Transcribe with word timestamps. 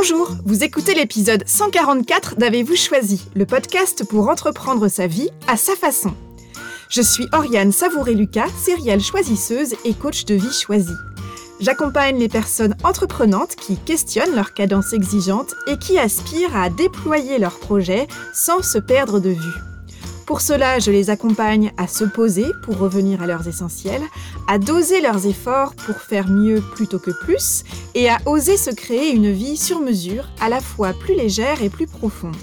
Bonjour, 0.00 0.30
vous 0.44 0.62
écoutez 0.62 0.94
l'épisode 0.94 1.42
144 1.44 2.36
d'Avez-vous 2.36 2.76
choisi, 2.76 3.28
le 3.34 3.44
podcast 3.46 4.04
pour 4.08 4.28
entreprendre 4.28 4.86
sa 4.86 5.08
vie 5.08 5.28
à 5.48 5.56
sa 5.56 5.74
façon. 5.74 6.14
Je 6.88 7.02
suis 7.02 7.26
Oriane 7.32 7.72
Savouré-Lucas, 7.72 8.46
sérielle 8.46 9.00
choisisseuse 9.00 9.74
et 9.84 9.94
coach 9.94 10.24
de 10.24 10.36
vie 10.36 10.52
choisie. 10.52 10.94
J'accompagne 11.58 12.16
les 12.16 12.28
personnes 12.28 12.76
entreprenantes 12.84 13.56
qui 13.56 13.76
questionnent 13.76 14.36
leur 14.36 14.54
cadence 14.54 14.92
exigeante 14.92 15.56
et 15.66 15.76
qui 15.78 15.98
aspirent 15.98 16.54
à 16.54 16.70
déployer 16.70 17.40
leurs 17.40 17.58
projets 17.58 18.06
sans 18.32 18.62
se 18.62 18.78
perdre 18.78 19.18
de 19.18 19.30
vue. 19.30 19.58
Pour 20.28 20.42
cela, 20.42 20.78
je 20.78 20.90
les 20.90 21.08
accompagne 21.08 21.72
à 21.78 21.86
se 21.86 22.04
poser 22.04 22.52
pour 22.62 22.76
revenir 22.76 23.22
à 23.22 23.26
leurs 23.26 23.48
essentiels, 23.48 24.02
à 24.46 24.58
doser 24.58 25.00
leurs 25.00 25.24
efforts 25.24 25.74
pour 25.74 25.96
faire 25.96 26.28
mieux 26.28 26.60
plutôt 26.74 26.98
que 26.98 27.12
plus, 27.12 27.64
et 27.94 28.10
à 28.10 28.18
oser 28.26 28.58
se 28.58 28.68
créer 28.68 29.14
une 29.14 29.32
vie 29.32 29.56
sur 29.56 29.80
mesure, 29.80 30.28
à 30.38 30.50
la 30.50 30.60
fois 30.60 30.92
plus 30.92 31.14
légère 31.14 31.62
et 31.62 31.70
plus 31.70 31.86
profonde. 31.86 32.36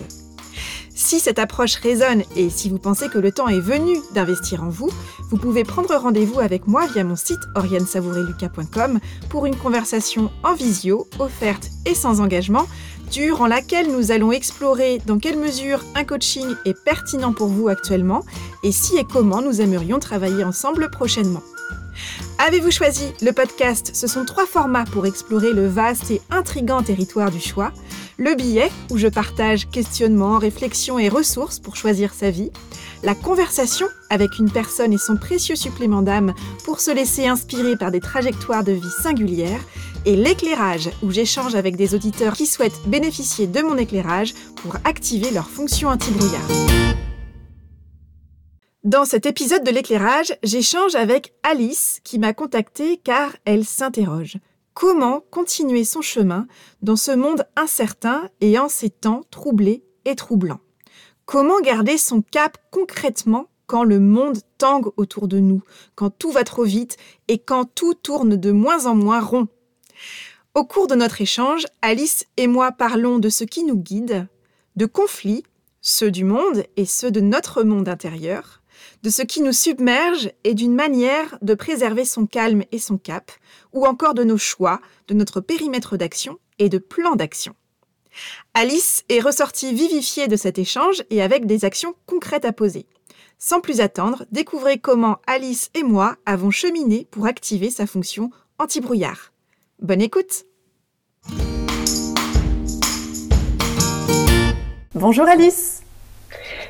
Si 0.96 1.20
cette 1.20 1.38
approche 1.38 1.76
résonne 1.76 2.24
et 2.36 2.50
si 2.50 2.70
vous 2.70 2.80
pensez 2.80 3.08
que 3.08 3.20
le 3.20 3.32
temps 3.32 3.50
est 3.50 3.60
venu 3.60 3.98
d'investir 4.16 4.64
en 4.64 4.70
vous, 4.70 4.90
vous 5.30 5.38
pouvez 5.38 5.64
prendre 5.64 5.96
rendez-vous 5.96 6.40
avec 6.40 6.66
moi 6.68 6.88
via 6.88 7.04
mon 7.04 7.16
site 7.16 7.42
oriansavoureluca.com 7.54 9.00
pour 9.30 9.46
une 9.46 9.56
conversation 9.56 10.32
en 10.44 10.56
visio, 10.56 11.08
offerte 11.20 11.70
et 11.86 11.94
sans 11.94 12.20
engagement 12.20 12.66
durant 13.12 13.48
laquelle 13.48 13.92
nous 13.92 14.12
allons 14.12 14.32
explorer 14.32 15.02
dans 15.06 15.20
quelle 15.20 15.38
mesure 15.38 15.84
un 15.96 16.04
coaching 16.04 16.56
est 16.66 16.80
pertinent 16.84 17.34
pour 17.34 17.48
vous 17.48 17.68
actuellement 17.68 18.24
et 18.64 18.72
si 18.72 18.98
et 18.98 19.04
comment 19.04 19.42
nous 19.42 19.62
aimerions 19.62 20.00
travailler 20.00 20.44
ensemble 20.44 20.90
prochainement. 20.90 21.44
Avez-vous 22.38 22.72
choisi 22.72 23.06
le 23.22 23.32
podcast? 23.32 23.92
Ce 23.94 24.08
sont 24.08 24.26
trois 24.26 24.46
formats 24.46 24.84
pour 24.84 25.06
explorer 25.06 25.54
le 25.54 25.68
vaste 25.68 26.12
et 26.12 26.22
intrigant 26.30 26.84
territoire 26.84 27.32
du 27.32 27.40
choix. 27.40 27.72
Le 28.18 28.36
billet, 28.36 28.70
où 28.92 28.98
je 28.98 29.08
partage 29.08 29.70
questionnements, 29.70 30.38
réflexions 30.38 31.00
et 31.00 31.10
ressources 31.10 31.60
pour 31.60 31.76
choisir 31.76 32.14
sa 32.14 32.32
vie. 32.32 32.52
La 33.06 33.14
conversation 33.14 33.86
avec 34.10 34.40
une 34.40 34.50
personne 34.50 34.92
et 34.92 34.98
son 34.98 35.16
précieux 35.16 35.56
supplément 35.56 36.02
d'âme 36.02 36.34
pour 36.64 36.80
se 36.80 36.90
laisser 36.90 37.28
inspirer 37.28 37.78
par 37.78 37.92
des 37.92 38.00
trajectoires 38.00 38.64
de 38.64 38.72
vie 38.72 38.90
singulières 39.04 39.62
et 40.08 40.16
l'éclairage, 40.16 40.90
où 41.04 41.12
j'échange 41.12 41.54
avec 41.54 41.76
des 41.76 41.94
auditeurs 41.94 42.34
qui 42.34 42.48
souhaitent 42.48 42.82
bénéficier 42.88 43.46
de 43.46 43.62
mon 43.62 43.78
éclairage 43.78 44.34
pour 44.56 44.78
activer 44.86 45.30
leur 45.30 45.48
fonction 45.48 45.90
anti-brouillard. 45.90 46.48
Dans 48.84 49.06
cet 49.06 49.28
épisode 49.28 49.64
de 49.64 49.72
l'éclairage, 49.72 50.36
j'échange 50.42 50.96
avec 50.96 51.36
Alice 51.44 52.00
qui 52.04 52.18
m'a 52.18 52.34
contactée 52.34 52.98
car 52.98 53.36
elle 53.46 53.66
s'interroge. 53.66 54.38
Comment 54.74 55.22
continuer 55.30 55.84
son 55.84 56.02
chemin 56.02 56.48
dans 56.82 56.96
ce 56.96 57.12
monde 57.12 57.46
incertain 57.56 58.30
et 58.42 58.58
en 58.58 58.68
ces 58.68 58.90
temps 58.90 59.22
troublés 59.30 59.84
et 60.06 60.16
troublants? 60.16 60.65
Comment 61.26 61.60
garder 61.60 61.98
son 61.98 62.22
cap 62.22 62.58
concrètement 62.70 63.48
quand 63.66 63.84
le 63.84 64.00
monde 64.00 64.38
tangue 64.60 64.92
autour 64.96 65.28
de 65.28 65.40
nous, 65.40 65.64
quand 65.96 66.12
tout 66.12 66.32
va 66.32 66.44
trop 66.44 66.64
vite 66.64 66.98
et 67.28 67.40
quand 67.40 67.66
tout 67.66 67.96
tourne 67.96 68.36
de 68.36 68.52
moins 68.52 68.86
en 68.86 68.94
moins 68.94 69.22
rond? 69.22 69.48
Au 70.54 70.66
cours 70.66 70.86
de 70.86 70.94
notre 70.94 71.22
échange, 71.22 71.66
Alice 71.82 72.28
et 72.38 72.46
moi 72.46 72.72
parlons 72.72 73.18
de 73.18 73.30
ce 73.30 73.44
qui 73.44 73.64
nous 73.64 73.76
guide, 73.76 74.28
de 74.76 74.86
conflits, 74.86 75.44
ceux 75.82 76.12
du 76.12 76.24
monde 76.24 76.64
et 76.78 76.86
ceux 76.86 77.10
de 77.10 77.22
notre 77.22 77.64
monde 77.64 77.90
intérieur, 77.90 78.62
de 79.02 79.10
ce 79.10 79.24
qui 79.24 79.42
nous 79.42 79.52
submerge 79.52 80.30
et 80.44 80.54
d'une 80.54 80.76
manière 80.76 81.40
de 81.42 81.56
préserver 81.56 82.06
son 82.06 82.28
calme 82.28 82.64
et 82.72 82.80
son 82.80 83.00
cap, 83.00 83.32
ou 83.74 83.88
encore 83.88 84.14
de 84.14 84.24
nos 84.24 84.38
choix, 84.38 84.80
de 85.08 85.16
notre 85.16 85.42
périmètre 85.42 85.98
d'action 85.98 86.38
et 86.60 86.70
de 86.70 86.78
plan 86.78 87.16
d'action. 87.16 87.56
Alice 88.54 89.04
est 89.10 89.20
ressortie 89.20 89.74
vivifiée 89.74 90.28
de 90.28 90.36
cet 90.36 90.58
échange 90.60 91.04
et 91.10 91.22
avec 91.22 91.46
des 91.46 91.66
actions 91.66 91.96
concrètes 92.06 92.46
à 92.46 92.54
poser. 92.54 92.86
Sans 93.38 93.60
plus 93.60 93.82
attendre, 93.82 94.26
découvrez 94.32 94.78
comment 94.78 95.18
Alice 95.28 95.70
et 95.74 95.84
moi 95.84 96.16
avons 96.26 96.52
cheminé 96.52 97.08
pour 97.12 97.26
activer 97.26 97.70
sa 97.70 97.86
fonction 97.86 98.32
anti-brouillard. 98.60 99.34
Bonne 99.82 100.02
écoute 100.02 100.46
Bonjour 104.94 105.28
Alice 105.28 105.84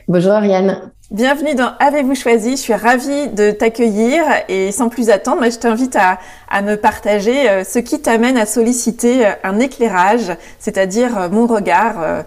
Bonjour 0.08 0.32
Ariane 0.32 0.92
Bienvenue 1.12 1.54
dans 1.54 1.70
Avez-vous 1.80 2.16
choisi? 2.16 2.52
Je 2.52 2.62
suis 2.62 2.74
ravie 2.74 3.28
de 3.28 3.52
t'accueillir 3.52 4.24
et 4.50 4.72
sans 4.72 4.90
plus 4.90 5.12
attendre, 5.12 5.44
je 5.44 5.60
t'invite 5.60 5.96
à, 5.96 6.18
me 6.64 6.78
partager 6.78 7.48
euh, 7.48 7.64
ce 7.64 7.78
qui 7.78 8.02
t'amène 8.02 8.38
à 8.38 8.48
solliciter 8.48 9.24
euh, 9.24 9.30
un 9.44 9.60
éclairage, 9.60 10.36
c'est-à-dire 10.58 11.16
euh, 11.16 11.30
mon 11.30 11.46
regard 11.46 12.24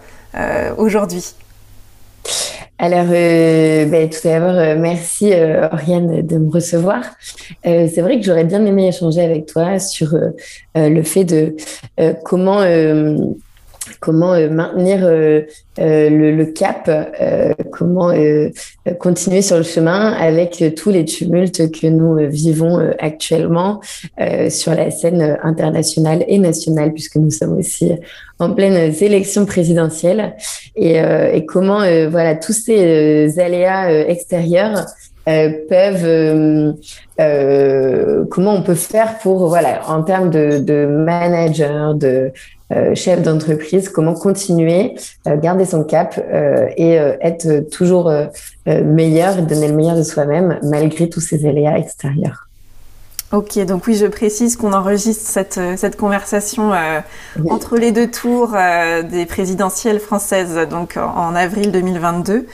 aujourd'hui. 0.77 1.33
Alors, 2.77 3.07
ben, 3.07 4.09
tout 4.09 4.19
d'abord, 4.23 4.77
merci 4.79 5.33
euh, 5.33 5.67
Oriane 5.73 6.21
de 6.25 6.37
me 6.37 6.49
recevoir. 6.49 7.03
c'est 7.65 7.99
vrai 7.99 8.17
que 8.17 8.25
j'aurais 8.25 8.45
bien 8.45 8.65
aimé 8.65 8.87
échanger 8.87 9.21
avec 9.21 9.47
toi 9.47 9.79
sur 9.79 10.15
le 10.75 11.03
fait 11.03 11.25
de 11.25 11.57
comment 12.23 12.61
comment 13.99 14.33
euh, 14.33 14.49
maintenir 14.49 14.99
euh, 15.03 15.41
euh, 15.79 16.09
le, 16.09 16.45
cap, 16.45 16.89
comment 17.71 18.11
continuer 18.99 19.41
sur 19.41 19.57
le 19.57 19.63
chemin 19.63 20.11
avec 20.11 20.63
tous 20.75 20.89
les 20.89 21.05
tumultes 21.05 21.71
que 21.71 21.87
nous 21.87 22.17
vivons 22.29 22.79
actuellement 22.99 23.79
sur 24.49 24.73
la 24.73 24.91
scène 24.91 25.37
internationale 25.41 26.25
et 26.27 26.37
nationale, 26.37 26.91
puisque 26.91 27.15
nous 27.15 27.31
sommes 27.31 27.57
aussi 27.57 27.93
en 28.39 28.53
pleine 28.53 28.93
élection 28.99 29.45
présidentielle, 29.45 30.35
et, 30.75 30.99
comment 31.47 31.79
voilà 32.09 32.35
tous 32.35 32.53
ces 32.53 33.39
aléas 33.39 33.89
extérieurs 34.09 34.85
peuvent 35.25 36.75
comment 38.29 38.53
on 38.53 38.63
peut 38.63 38.75
faire 38.75 39.19
pour 39.19 39.47
voilà 39.47 39.89
en 39.89 40.03
termes 40.03 40.29
de, 40.29 40.59
de 40.59 40.85
manager 40.85 41.95
de 41.95 42.33
euh, 42.71 42.93
chef 42.93 43.23
d'entreprise, 43.23 43.89
comment 43.89 44.13
continuer, 44.13 44.95
euh, 45.27 45.37
garder 45.37 45.65
son 45.65 45.83
cap 45.83 46.19
euh, 46.19 46.67
et 46.77 46.93
être 46.93 47.67
toujours 47.71 48.11
meilleur 48.67 49.39
et 49.39 49.41
donner 49.41 49.67
le 49.67 49.73
meilleur 49.73 49.95
de 49.95 50.03
soi-même 50.03 50.59
malgré 50.63 51.09
tous 51.09 51.21
ces 51.21 51.47
aléas 51.47 51.77
extérieurs. 51.77 52.47
Ok, 53.31 53.59
donc 53.65 53.85
oui, 53.85 53.95
je 53.95 54.07
précise 54.07 54.55
qu'on 54.55 54.73
enregistre 54.73 55.23
cette, 55.23 55.59
cette 55.77 55.97
conversation 55.97 56.71
entre 57.47 57.77
les 57.77 57.91
deux 57.91 58.09
tours 58.09 58.55
des 59.03 59.25
présidentielles 59.27 59.99
françaises, 59.99 60.57
donc 60.67 60.97
en 60.97 61.35
avril 61.35 61.71
2022. 61.71 62.47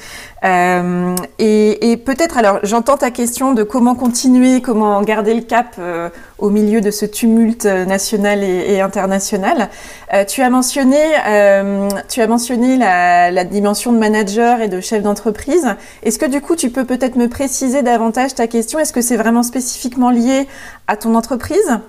Euh, 0.44 1.16
et, 1.40 1.97
peut-être, 1.97 2.38
alors 2.38 2.59
j'entends 2.63 2.97
ta 2.97 3.09
question 3.09 3.53
de 3.53 3.63
comment 3.63 3.96
continuer, 3.96 4.62
comment 4.62 5.01
garder 5.01 5.34
le 5.34 5.41
cap 5.41 5.75
euh, 5.79 6.09
au 6.38 6.50
milieu 6.50 6.81
de 6.81 6.91
ce 6.91 7.06
tumulte 7.06 7.66
national 7.66 8.44
et, 8.44 8.81
international. 8.81 9.69
Euh, 10.13 10.25
tu 10.25 10.41
as 10.41 10.50
mentionné, 10.50 10.97
euh, 11.28 11.90
tu 12.09 12.22
as 12.22 12.28
mentionné 12.28 12.78
la, 12.78 13.44
dimension 13.45 13.91
de 13.94 13.97
manager 13.97 14.62
et 14.62 14.68
de 14.68 14.81
chef 14.81 15.03
d'entreprise. 15.03 15.68
Est-ce 16.03 16.19
que 16.19 16.25
du 16.25 16.41
coup 16.41 16.56
tu 16.56 16.69
peux 16.69 16.85
peut-être 16.85 17.16
me 17.16 17.29
préciser 17.29 17.81
davantage 17.81 18.35
ta 18.35 18.47
question? 18.47 18.79
Est-ce 18.79 18.94
que 18.94 19.01
c'est 19.01 19.18
vraiment 19.18 19.44
spécifiquement 19.44 20.09
lié 20.09 20.47
à 20.88 20.97
ton 20.97 21.16
entreprise? 21.16 21.79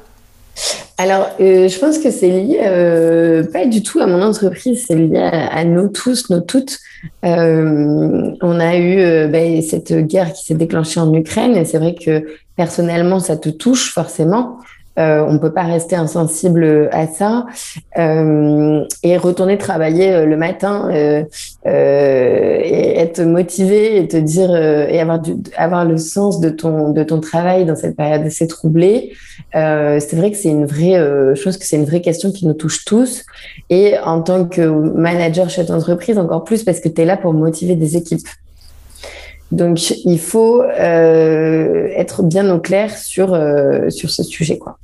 Alors, 0.99 1.29
euh, 1.41 1.69
je 1.69 1.79
pense 1.79 1.99
que 1.99 2.11
c'est 2.11 2.31
lié 2.31 2.61
euh, 2.63 3.45
pas 3.45 3.67
du 3.67 3.83
tout 3.83 4.01
à 4.01 4.07
mon 4.07 4.23
entreprise, 4.23 4.85
c'est 4.87 4.95
lié 4.95 5.19
à, 5.19 5.63
nous 5.65 5.89
tous, 5.89 6.31
nous 6.31 6.41
toutes. 6.41 6.79
Euh, 7.25 8.31
on 8.41 8.61
a 8.61 8.79
eu 8.79 9.29
ben, 9.29 9.61
cette 9.61 9.93
guerre 9.93 10.33
qui 10.33 10.47
s'est 10.47 10.55
déclenchée 10.55 10.99
en 10.99 11.13
Ukraine 11.13 11.55
et 11.55 11.67
c'est 11.67 11.79
vrai 11.79 11.95
que 11.95 12.25
personnellement, 12.57 13.21
ça 13.21 13.37
te 13.37 13.51
touche 13.51 13.93
forcément. 13.93 14.59
Euh, 14.99 15.25
on 15.27 15.35
ne 15.35 15.39
peut 15.39 15.53
pas 15.53 15.65
rester 15.65 15.97
insensible 15.97 16.89
à 16.93 17.07
ça 17.07 17.47
euh, 17.99 18.85
et 19.03 19.17
retourner 19.17 19.59
travailler 19.59 20.13
euh, 20.13 20.27
le 20.27 20.37
matin 20.37 20.91
et 20.91 21.27
être 22.99 23.23
motivé 23.23 23.99
et 23.99 24.09
te 24.09 24.17
dire 24.17 24.55
et 24.57 25.01
avoir 25.01 25.19
du, 25.19 25.37
avoir 25.57 25.85
le 25.85 25.99
sens 25.99 26.41
de 26.41 26.49
ton 26.49 26.91
de 26.91 27.03
ton 27.03 27.21
travail 27.21 27.65
dans 27.65 27.77
cette 27.77 27.97
période 27.97 28.27
assez 28.27 28.47
troublée. 28.47 29.13
c'est 29.53 30.15
vrai 30.15 30.31
que 30.31 30.37
c'est 30.37 30.49
une 30.49 30.67
vraie 30.67 31.35
chose 31.35 31.59
que 31.59 31.65
c'est 31.65 31.77
une 31.77 31.85
vraie 31.85 32.01
question 32.01 32.31
qui 32.31 32.47
nous 32.47 32.55
touche 32.55 32.85
tous 32.85 33.25
et 33.71 33.99
en 33.99 34.23
tant 34.23 34.45
que 34.45 34.63
manager 34.63 35.51
chef 35.51 35.67
d'entreprise 35.67 36.19
encore 36.19 36.45
plus 36.45 36.65
parce 36.65 36.81
que 36.81 36.89
tu 36.89 37.03
es 37.03 37.05
là 37.05 37.17
pour 37.17 37.33
motiver 37.33 37.75
des 37.75 37.97
équipes. 37.97 38.27
Donc, 39.53 39.91
il 40.05 40.19
faut 40.19 40.63
euh, 40.63 41.89
être 41.95 42.23
bien 42.23 42.51
au 42.51 42.59
clair 42.59 42.97
sur, 42.97 43.35
euh, 43.35 43.91
sur 43.91 44.11
ce 44.11 44.23
sujet. 44.23 44.59
Quoi. 44.59 44.79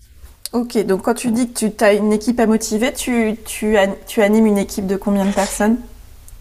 Ok, 0.52 0.78
donc 0.84 1.02
quand 1.02 1.14
tu 1.14 1.30
dis 1.30 1.50
que 1.50 1.66
tu 1.66 1.84
as 1.84 1.94
une 1.94 2.12
équipe 2.12 2.38
à 2.38 2.46
motiver, 2.46 2.92
tu, 2.92 3.36
tu, 3.44 3.76
tu 4.06 4.22
animes 4.22 4.46
une 4.46 4.58
équipe 4.58 4.86
de 4.86 4.96
combien 4.96 5.24
de 5.24 5.32
personnes? 5.32 5.78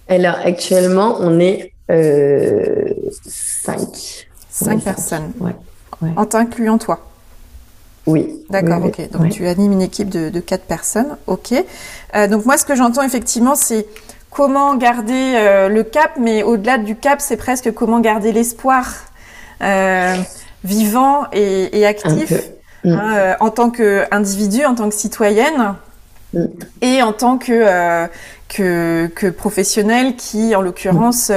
Alors, 0.10 0.36
actuellement, 0.44 1.16
on 1.20 1.40
est 1.40 1.72
euh, 1.90 2.94
cinq. 3.12 4.28
Cinq 4.50 4.84
personnes. 4.84 5.32
Ouais, 5.40 5.54
En 6.18 6.26
t'incluant 6.26 6.78
toi 6.78 7.00
Oui. 8.06 8.44
D'accord, 8.50 8.84
ok. 8.86 9.10
Donc 9.12 9.30
tu 9.30 9.48
animes 9.48 9.72
une 9.72 9.82
équipe 9.82 10.10
de, 10.10 10.40
quatre 10.40 10.66
personnes, 10.66 11.18
ok. 11.28 11.54
Euh, 12.16 12.28
donc 12.28 12.46
moi, 12.46 12.58
ce 12.58 12.66
que 12.66 12.76
j'entends 12.76 13.04
effectivement, 13.04 13.56
c'est 13.56 13.86
comment 14.30 14.76
garder 14.76 15.34
euh, 15.36 15.70
le 15.70 15.84
cap, 15.84 16.12
mais 16.20 16.44
au-delà 16.44 16.78
du 16.78 16.96
cap, 16.96 17.22
c'est 17.22 17.38
presque 17.38 17.72
comment 17.72 18.02
garder 18.02 18.32
l'espoir 18.34 18.88
euh, 19.62 20.16
vivant 20.64 21.26
et, 21.32 21.86
actif 21.86 22.34
hein, 22.86 23.34
mm. 23.34 23.36
en 23.40 23.50
tant 23.50 23.70
qu'individu, 23.70 24.66
en 24.66 24.76
tant 24.76 24.90
que 24.90 24.96
citoyenne. 24.96 25.76
Mm. 26.34 26.46
Et 26.82 27.04
en 27.04 27.14
tant 27.14 27.38
que, 27.38 28.08
que, 28.48 29.08
que, 29.08 29.28
professionnel 29.28 30.16
qui, 30.16 30.56
en 30.56 30.62
l'occurrence, 30.62 31.32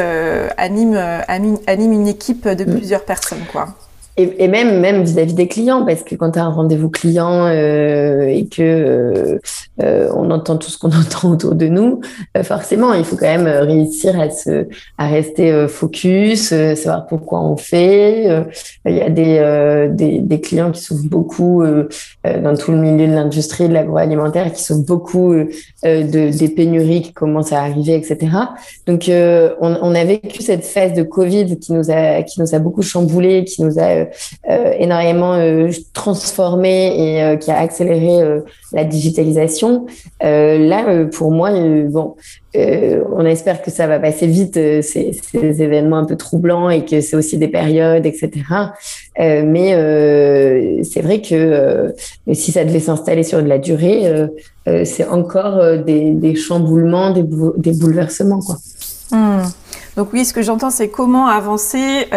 anime, 0.56 0.96
anime, 1.26 1.93
une 1.93 2.08
équipe 2.08 2.49
de 2.49 2.64
mm. 2.64 2.76
plusieurs 2.76 3.05
personnes. 3.05 3.44
Quoi. 3.50 3.69
Et, 4.16 4.46
même 4.46 4.78
même 4.81 5.02
vis-à-vis 5.02 5.34
des 5.34 5.49
clients, 5.49 5.84
parce 5.84 6.05
que 6.05 6.14
quand 6.14 6.32
tu 6.32 6.38
as 6.38 6.44
un 6.44 6.50
rendez-vous 6.50 6.88
client 6.88 7.46
euh, 7.46 8.22
et 8.22 8.46
que 8.46 8.62
euh, 8.62 9.38
euh, 9.82 10.08
on 10.14 10.31
entend 10.31 10.56
tout 10.56 10.70
ce 10.70 10.78
qu'on 10.78 10.93
entend 10.93 11.32
autour 11.32 11.56
de 11.56 11.66
nous, 11.66 12.00
forcément, 12.44 12.93
il 12.93 13.05
faut 13.05 13.16
quand 13.16 13.26
même 13.26 13.49
réussir 13.49 14.19
à 14.20 14.31
se 14.31 14.69
à 14.99 15.08
rester 15.08 15.66
focus, 15.66 16.50
savoir 16.50 17.06
pourquoi 17.06 17.40
on 17.40 17.56
fait. 17.56 18.26
il 18.87 18.94
y 18.94 19.00
a 19.00 19.11
des, 19.11 19.88
des, 19.93 20.20
des 20.20 20.40
clients 20.40 20.70
qui 20.70 20.81
souffrent 20.81 21.08
beaucoup 21.08 21.64
dans 22.25 22.56
tout 22.56 22.70
le 22.70 22.78
milieu 22.78 23.08
de 23.08 23.12
l'industrie 23.12 23.69
de 23.69 23.72
l'agroalimentaire, 23.72 24.52
qui 24.52 24.62
souffrent 24.62 24.87
beaucoup 24.87 25.34
de 25.34 26.31
des 26.38 26.49
pénuries 26.49 27.02
qui 27.02 27.12
commencent 27.12 27.52
à 27.52 27.62
arriver, 27.62 27.96
etc. 27.96 28.31
Donc 28.87 29.10
on, 29.10 29.78
on 29.82 29.94
a 29.94 30.05
vécu 30.05 30.43
cette 30.43 30.64
phase 30.64 30.93
de 30.93 31.02
Covid 31.02 31.58
qui 31.58 31.72
nous 31.72 31.90
a 31.90 32.22
qui 32.22 32.40
nous 32.40 32.55
a 32.55 32.60
beaucoup 32.60 32.82
chamboulé, 32.82 33.44
qui 33.44 33.62
nous 33.62 33.78
a 33.81 34.04
euh, 34.04 34.04
énormément 34.79 35.35
euh, 35.35 35.71
transformé 35.93 36.95
et 36.97 37.23
euh, 37.23 37.37
qui 37.37 37.51
a 37.51 37.59
accéléré 37.59 38.43
la 38.73 38.85
digitalisation. 38.85 39.87
là, 40.21 41.05
pour 41.12 41.31
moi, 41.31 41.51
bon, 41.89 42.17
on 42.55 43.25
espère 43.25 43.62
que 43.62 43.71
ça 43.71 43.87
va 43.87 43.99
passer 43.99 44.27
vite, 44.27 44.55
ces, 44.55 44.83
ces, 45.12 45.62
événements 45.62 45.99
un 45.99 46.05
peu 46.05 46.17
troublants 46.17 46.71
et 46.71 46.85
que 46.85 47.01
c'est 47.01 47.17
aussi 47.17 47.39
des 47.39 47.49
périodes, 47.49 48.06
etc. 48.06 48.31
mais 49.19 50.83
c'est 50.83 51.03
vrai 51.03 51.21
que 51.21 51.95
si 52.33 52.53
ça 52.53 52.65
devait 52.65 52.81
s'installer 52.81 53.23
sur 53.23 53.43
de 53.43 53.49
la 53.49 53.59
durée, 53.59 54.11
c'est 54.85 55.06
encore 55.06 55.79
des, 55.85 56.35
chamboulements, 56.35 57.11
des, 57.11 57.25
des 57.56 57.73
bouleversements. 57.73 58.41
Quoi. 58.41 58.56
Hmm. 59.12 59.43
Donc 59.97 60.12
oui, 60.12 60.25
ce 60.25 60.33
que 60.33 60.43
j'entends, 60.43 60.71
c'est 60.71 60.89
comment 60.89 61.29
avancer 61.29 62.09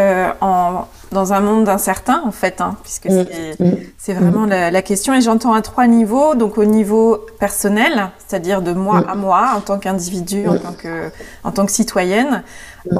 en 0.42 0.86
dans 1.12 1.33
un 1.33 1.39
monde 1.39 1.69
incertain, 1.69 2.21
en 2.25 2.31
fait, 2.31 2.62
hein, 2.62 2.75
puisque 2.83 3.07
mm. 3.07 3.25
Mm. 3.59 3.71
c'est 3.98 4.13
vraiment 4.13 4.45
la, 4.45 4.81
question. 4.81 5.13
Et 5.13 5.21
j'entends 5.21 5.54
à 5.54 5.62
trois 5.62 5.88
niveaux. 5.88 6.36
Donc, 6.36 6.57
au 6.57 6.65
niveau 6.65 7.25
personnel, 7.39 8.09
c'est-à-dire 8.25 8.62
de 8.62 8.74
moi 8.74 9.01
mm. 9.01 9.09
à 9.09 9.15
moi, 9.15 9.50
en 9.56 9.62
tant 9.62 9.80
qu'individu, 9.80 10.48
en, 10.48 10.57
tant 10.57 10.74
que, 10.74 11.09
en 11.44 11.51
tant 11.51 11.65
que 11.65 11.71
citoyenne. 11.71 12.44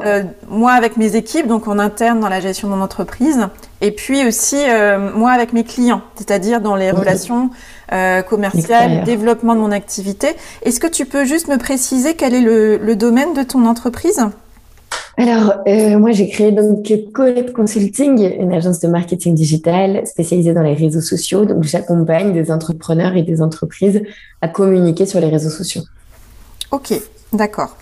Euh, 0.04 0.22
moi 0.48 0.72
avec 0.72 0.96
mes 0.96 1.16
équipes, 1.16 1.46
donc 1.46 1.68
en 1.68 1.78
interne 1.78 2.20
dans 2.20 2.28
la 2.28 2.40
gestion 2.40 2.68
de 2.68 2.74
mon 2.74 2.82
entreprise. 2.82 3.48
Et 3.80 3.90
puis 3.90 4.26
aussi, 4.26 4.56
euh, 4.58 5.10
moi 5.14 5.30
avec 5.30 5.52
mes 5.52 5.64
clients, 5.64 6.02
c'est-à-dire 6.16 6.60
dans 6.60 6.76
les 6.76 6.90
relations 6.90 7.50
euh, 7.92 8.22
commerciales, 8.22 9.04
développement 9.04 9.54
de 9.54 9.60
mon 9.60 9.72
activité. 9.72 10.28
Est-ce 10.62 10.80
que 10.80 10.86
tu 10.86 11.06
peux 11.06 11.24
juste 11.24 11.48
me 11.48 11.56
préciser 11.56 12.14
quel 12.14 12.34
est 12.34 12.40
le, 12.40 12.76
le 12.76 12.96
domaine 12.96 13.34
de 13.34 13.42
ton 13.42 13.64
entreprise? 13.66 14.26
Alors, 15.18 15.54
euh, 15.66 15.98
moi, 15.98 16.12
j'ai 16.12 16.28
créé 16.28 16.52
donc 16.52 16.88
Colette 17.12 17.52
Consulting, 17.52 18.36
une 18.38 18.52
agence 18.52 18.78
de 18.78 18.86
marketing 18.86 19.34
digital 19.34 20.06
spécialisée 20.06 20.54
dans 20.54 20.62
les 20.62 20.74
réseaux 20.74 21.00
sociaux. 21.00 21.44
Donc, 21.44 21.64
j'accompagne 21.64 22.32
des 22.32 22.52
entrepreneurs 22.52 23.16
et 23.16 23.22
des 23.22 23.42
entreprises 23.42 24.00
à 24.42 24.46
communiquer 24.46 25.06
sur 25.06 25.18
les 25.18 25.26
réseaux 25.26 25.50
sociaux. 25.50 25.82
Ok, 26.70 26.94
d'accord. 27.32 27.76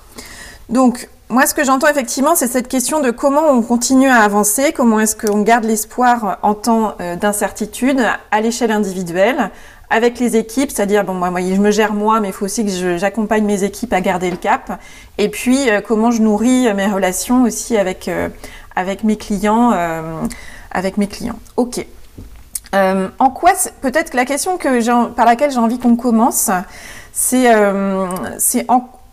Donc, 0.70 1.10
moi, 1.28 1.46
ce 1.46 1.52
que 1.52 1.62
j'entends 1.62 1.88
effectivement, 1.88 2.36
c'est 2.36 2.46
cette 2.46 2.68
question 2.68 3.00
de 3.02 3.10
comment 3.10 3.50
on 3.50 3.60
continue 3.60 4.08
à 4.08 4.20
avancer, 4.20 4.72
comment 4.74 4.98
est-ce 5.00 5.14
qu'on 5.14 5.42
garde 5.42 5.64
l'espoir 5.64 6.38
en 6.42 6.54
temps 6.54 6.94
euh, 7.00 7.16
d'incertitude 7.16 8.00
à 8.30 8.40
l'échelle 8.40 8.70
individuelle, 8.70 9.50
avec 9.90 10.18
les 10.18 10.36
équipes, 10.36 10.70
c'est-à-dire 10.70 11.04
bon 11.04 11.14
moi, 11.14 11.30
moi 11.30 11.40
je 11.40 11.60
me 11.60 11.70
gère 11.70 11.92
moi, 11.92 12.20
mais 12.20 12.28
il 12.28 12.32
faut 12.34 12.44
aussi 12.44 12.64
que 12.64 12.96
j'accompagne 12.96 13.44
mes 13.44 13.64
équipes 13.64 13.92
à 13.92 14.00
garder 14.00 14.30
le 14.30 14.36
cap. 14.36 14.80
Et 15.18 15.28
puis 15.28 15.70
euh, 15.70 15.80
comment 15.80 16.10
je 16.10 16.22
nourris 16.22 16.72
mes 16.74 16.86
relations 16.86 17.44
aussi 17.44 17.76
avec 17.76 18.08
euh, 18.08 18.28
avec 18.74 19.04
mes 19.04 19.16
clients, 19.16 19.72
euh, 19.72 20.22
avec 20.70 20.96
mes 20.96 21.06
clients. 21.06 21.38
Ok. 21.56 21.84
en 22.72 23.30
quoi 23.30 23.52
peut-être 23.80 24.10
que 24.10 24.16
la 24.16 24.26
question 24.26 24.58
que 24.58 25.06
par 25.14 25.24
laquelle 25.24 25.50
j'ai 25.50 25.58
envie 25.58 25.78
qu'on 25.78 25.96
commence, 25.96 26.50
c'est 27.12 27.46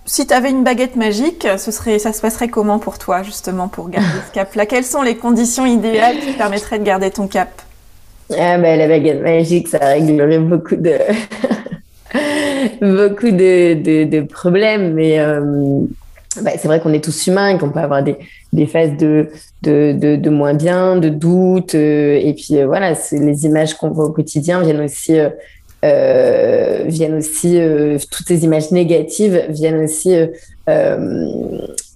si 0.06 0.28
tu 0.28 0.34
avais 0.34 0.50
une 0.50 0.66
baguette 0.66 0.98
magique, 0.98 1.48
ce 1.58 1.72
serait, 1.72 1.98
ça 1.98 2.12
se 2.12 2.20
passerait 2.20 2.50
comment 2.50 2.78
pour 2.78 3.00
toi, 3.00 3.24
justement, 3.24 3.70
pour 3.70 3.88
garder 3.88 4.10
ce 4.28 4.34
cap-là? 4.34 4.66
Quelles 4.66 4.84
sont 4.84 5.02
les 5.02 5.16
conditions 5.16 5.66
idéales 5.66 6.20
qui 6.20 6.34
permettraient 6.34 6.80
de 6.80 6.84
garder 6.84 7.10
ton 7.10 7.28
cap? 7.28 7.62
Ah 8.32 8.58
ben, 8.58 8.78
la 8.80 8.88
baguette 8.88 9.22
magique, 9.22 9.68
ça 9.68 9.80
réglerait 9.80 10.40
beaucoup 10.40 10.76
de 10.76 10.94
beaucoup 12.82 13.32
de, 13.32 14.06
de, 14.06 14.22
problèmes, 14.22 14.94
mais 14.94 15.20
euh, 15.20 15.42
bah, 16.42 16.52
c'est 16.58 16.68
vrai 16.68 16.80
qu'on 16.80 16.94
est 16.94 17.04
tous 17.04 17.28
humains 17.28 17.50
et 17.50 17.58
qu'on 17.58 17.70
peut 17.70 17.80
avoir 17.80 18.04
des, 18.04 18.18
des 18.52 18.66
phases 18.66 18.98
de, 18.98 19.30
de, 19.62 20.16
de, 20.16 20.30
moins 20.30 20.54
bien, 20.54 20.98
de 20.98 21.10
doute, 21.10 21.76
euh, 21.76 22.20
et 22.22 22.34
puis 22.34 22.58
euh, 22.58 22.66
voilà, 22.66 22.94
les 23.12 23.46
images 23.46 23.74
qu'on 23.76 23.90
voit 23.90 24.06
au 24.06 24.12
quotidien 24.12 24.62
viennent 24.62 24.82
aussi 24.82 25.18
viennent 25.84 27.16
aussi 27.16 27.60
toutes 28.10 28.26
ces 28.26 28.46
images 28.46 28.72
négatives 28.72 29.44
viennent 29.50 29.84
aussi 29.84 30.16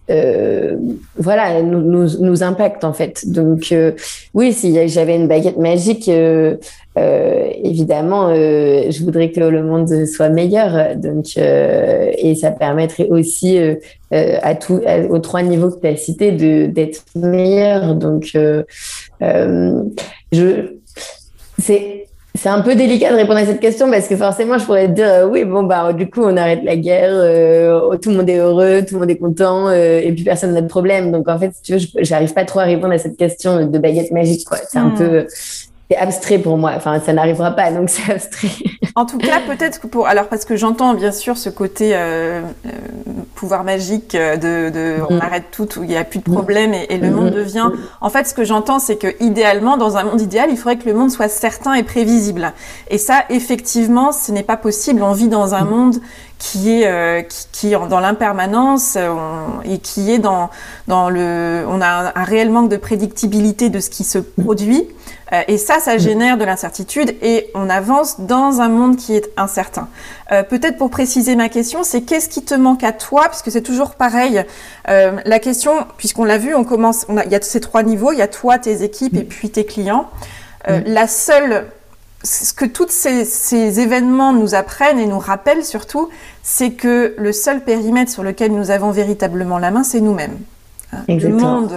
euh, 0.10 0.78
voilà, 1.18 1.62
nous, 1.62 1.82
nous, 1.82 2.08
nous, 2.20 2.44
impacte 2.44 2.84
en 2.84 2.94
fait. 2.94 3.30
Donc 3.30 3.72
euh, 3.72 3.92
oui, 4.34 4.54
si 4.54 4.88
j'avais 4.88 5.16
une 5.16 5.28
baguette 5.28 5.58
magique, 5.58 6.08
euh, 6.08 6.56
euh 6.98 7.50
évidemment, 7.64 8.34
je 8.34 9.04
voudrais 9.04 9.32
que 9.32 9.42
le 9.42 9.64
monde 9.64 10.06
soit 10.06 10.30
meilleur. 10.30 10.96
Donc 10.96 11.38
et 11.38 12.36
ça 12.36 12.52
permettrait 12.52 13.10
aussi 13.10 13.60
à 14.12 14.56
tout, 14.56 14.82
aux 15.10 15.20
trois 15.20 15.44
niveaux 15.44 15.72
que 15.72 15.80
tu 15.82 15.88
as 15.88 15.96
cités 15.98 16.32
d'être 16.32 17.04
meilleur. 17.16 17.96
Donc 17.96 18.36
je 20.32 20.78
c'est 21.60 22.07
c'est 22.38 22.50
un 22.50 22.62
peu 22.62 22.76
délicat 22.76 23.12
de 23.12 23.16
répondre 23.16 23.40
à 23.40 23.46
cette 23.46 23.60
question 23.60 23.90
parce 23.90 24.08
que 24.08 24.16
forcément, 24.16 24.58
je 24.58 24.66
pourrais 24.66 24.88
te 24.88 24.94
dire 24.94 25.08
euh, 25.08 25.28
oui, 25.28 25.44
bon, 25.44 25.64
bah, 25.64 25.92
du 25.94 26.10
coup, 26.10 26.22
on 26.24 26.38
arrête 26.38 26.64
la 26.64 26.76
guerre, 26.76 27.10
euh, 27.12 27.98
tout 27.98 28.10
le 28.10 28.18
monde 28.18 28.30
est 28.30 28.38
heureux, 28.38 28.84
tout 28.88 28.96
le 28.96 29.02
monde 29.02 29.10
est 29.10 29.18
content 29.18 29.68
euh, 29.68 30.00
et 30.00 30.12
puis 30.12 30.24
personne 30.24 30.54
n'a 30.54 30.62
de 30.62 30.68
problème. 30.68 31.12
Donc, 31.12 31.28
en 31.28 31.38
fait, 31.38 31.52
si 31.56 31.62
tu 31.62 31.74
veux, 31.74 32.04
j'arrive 32.04 32.34
pas 32.34 32.46
trop 32.46 32.60
à 32.60 32.64
répondre 32.64 32.94
à 32.94 32.98
cette 32.98 33.18
question 33.18 33.66
de 33.66 33.80
baguette 33.80 34.12
magique, 34.12 34.46
quoi. 34.46 34.58
C'est 34.70 34.78
un 34.78 34.90
hmm. 34.90 34.98
peu, 34.98 35.28
c'est 35.90 35.98
abstrait 35.98 36.40
pour 36.40 36.58
moi. 36.58 36.74
Enfin, 36.76 37.00
ça 37.00 37.14
n'arrivera 37.14 37.52
pas, 37.52 37.72
donc 37.72 37.90
c'est 37.90 38.12
abstrait. 38.12 38.50
En 38.96 39.06
tout 39.06 39.18
cas, 39.18 39.40
peut-être 39.48 39.80
que 39.80 39.88
pour. 39.88 40.08
Alors, 40.08 40.28
parce 40.28 40.44
que 40.44 40.56
j'entends 40.56 40.94
bien 40.94 41.12
sûr 41.12 41.38
ce 41.38 41.50
côté 41.50 41.92
euh, 41.94 42.42
euh 42.66 42.70
pouvoir 43.36 43.64
magique 43.64 44.14
de, 44.16 44.72
de 44.72 44.96
on 45.08 45.14
mm. 45.14 45.22
arrête 45.22 45.44
tout, 45.52 45.68
il 45.78 45.90
n'y 45.90 45.96
a 45.96 46.04
plus 46.04 46.18
de 46.18 46.24
problème 46.24 46.74
et, 46.74 46.88
et 46.90 46.98
le 46.98 47.12
monde 47.12 47.30
mm. 47.30 47.36
devient. 47.36 47.70
En 48.02 48.10
fait, 48.10 48.26
ce 48.26 48.34
que 48.34 48.44
j'entends, 48.44 48.80
c'est 48.80 48.96
que 48.96 49.16
idéalement, 49.24 49.78
dans 49.78 49.96
un 49.96 50.04
monde 50.04 50.20
idéal, 50.20 50.50
il 50.50 50.58
faudrait 50.58 50.78
que 50.78 50.90
le 50.90 50.96
monde 50.96 51.12
soit 51.12 51.30
certain 51.30 51.76
et 51.76 51.84
prévisible. 51.84 52.52
Et 52.90 52.98
ça, 52.98 53.26
effectivement, 53.30 54.12
ce 54.12 54.32
n'est 54.32 54.42
pas 54.42 54.58
possible. 54.58 55.04
On 55.04 55.14
vit 55.14 55.28
dans 55.28 55.54
un 55.54 55.66
mm. 55.66 55.70
monde 55.70 55.96
qui 56.40 56.82
est 56.82 56.88
euh, 56.88 57.22
qui, 57.22 57.48
qui, 57.52 57.74
est 57.74 57.88
dans 57.88 58.00
l'impermanence 58.00 58.96
euh, 58.96 59.16
et 59.66 59.80
qui 59.80 60.12
est 60.12 60.20
dans 60.20 60.50
dans 60.88 61.10
le 61.10 61.66
on 61.68 61.82
a 61.82 61.88
un, 61.88 62.12
un, 62.16 62.24
réel 62.24 62.50
manque 62.50 62.70
de 62.70 62.78
prédictibilité 62.78 63.70
de 63.70 63.80
ce 63.80 63.90
qui 63.90 64.04
se 64.04 64.20
produit 64.20 64.88
euh, 65.34 65.42
et 65.48 65.58
ça 65.58 65.80
ça 65.80 65.98
génère 65.98 66.38
de 66.38 66.46
l'incertitude 66.46 67.16
et 67.22 67.50
on 67.54 67.70
avance 67.70 68.22
dans 68.22 68.62
un 68.62 68.70
monde 68.70 68.96
qui 68.96 69.16
est 69.16 69.30
incertain. 69.38 69.90
Euh, 70.32 70.44
peut-être 70.44 70.78
pour 70.78 70.90
préciser 70.90 71.36
ma 71.36 71.50
question, 71.50 71.84
c'est 71.84 72.02
qu'est-ce 72.02 72.30
qui 72.30 72.44
te 72.44 72.56
manque 72.56 72.84
à 72.84 72.94
toi? 72.94 73.24
Parce 73.24 73.42
que 73.42 73.52
c'est 73.52 73.62
toujours 73.62 73.96
pareil. 73.96 74.44
Euh, 74.88 75.18
la 75.26 75.40
question 75.40 75.86
puisqu'on 75.98 76.24
l'a 76.24 76.38
vu, 76.38 76.56
on 76.56 76.64
commence 76.64 77.06
on 77.10 77.18
a 77.18 77.26
il 77.26 77.32
y 77.32 77.36
a 77.36 77.42
ces 77.42 77.60
trois 77.60 77.84
niveaux, 77.84 78.12
il 78.12 78.20
y 78.20 78.22
a 78.22 78.28
toi, 78.28 78.58
tes 78.58 78.84
équipes 78.84 79.16
et 79.16 79.24
puis 79.24 79.50
tes 79.50 79.66
clients. 79.66 80.10
La 80.86 81.08
seule 81.08 81.68
ce 82.28 82.54
que 82.54 82.66
tous 82.66 82.90
ces, 82.90 83.26
ces, 83.26 83.80
événements 83.80 84.34
nous 84.34 84.56
apprennent 84.56 85.00
et 85.00 85.06
nous 85.06 85.20
rappellent 85.20 85.64
surtout, 85.66 86.10
c'est 86.44 86.72
que 86.72 87.16
le 87.18 87.32
seul 87.32 87.64
périmètre 87.64 88.12
sur 88.12 88.24
lequel 88.24 88.52
nous 88.52 88.72
avons 88.72 88.92
véritablement 88.92 89.58
la 89.58 89.72
main, 89.72 89.84
c'est 89.84 90.02
nous-mêmes. 90.02 90.38
Hein. 90.94 91.04
Le 91.08 91.30
monde, 91.30 91.74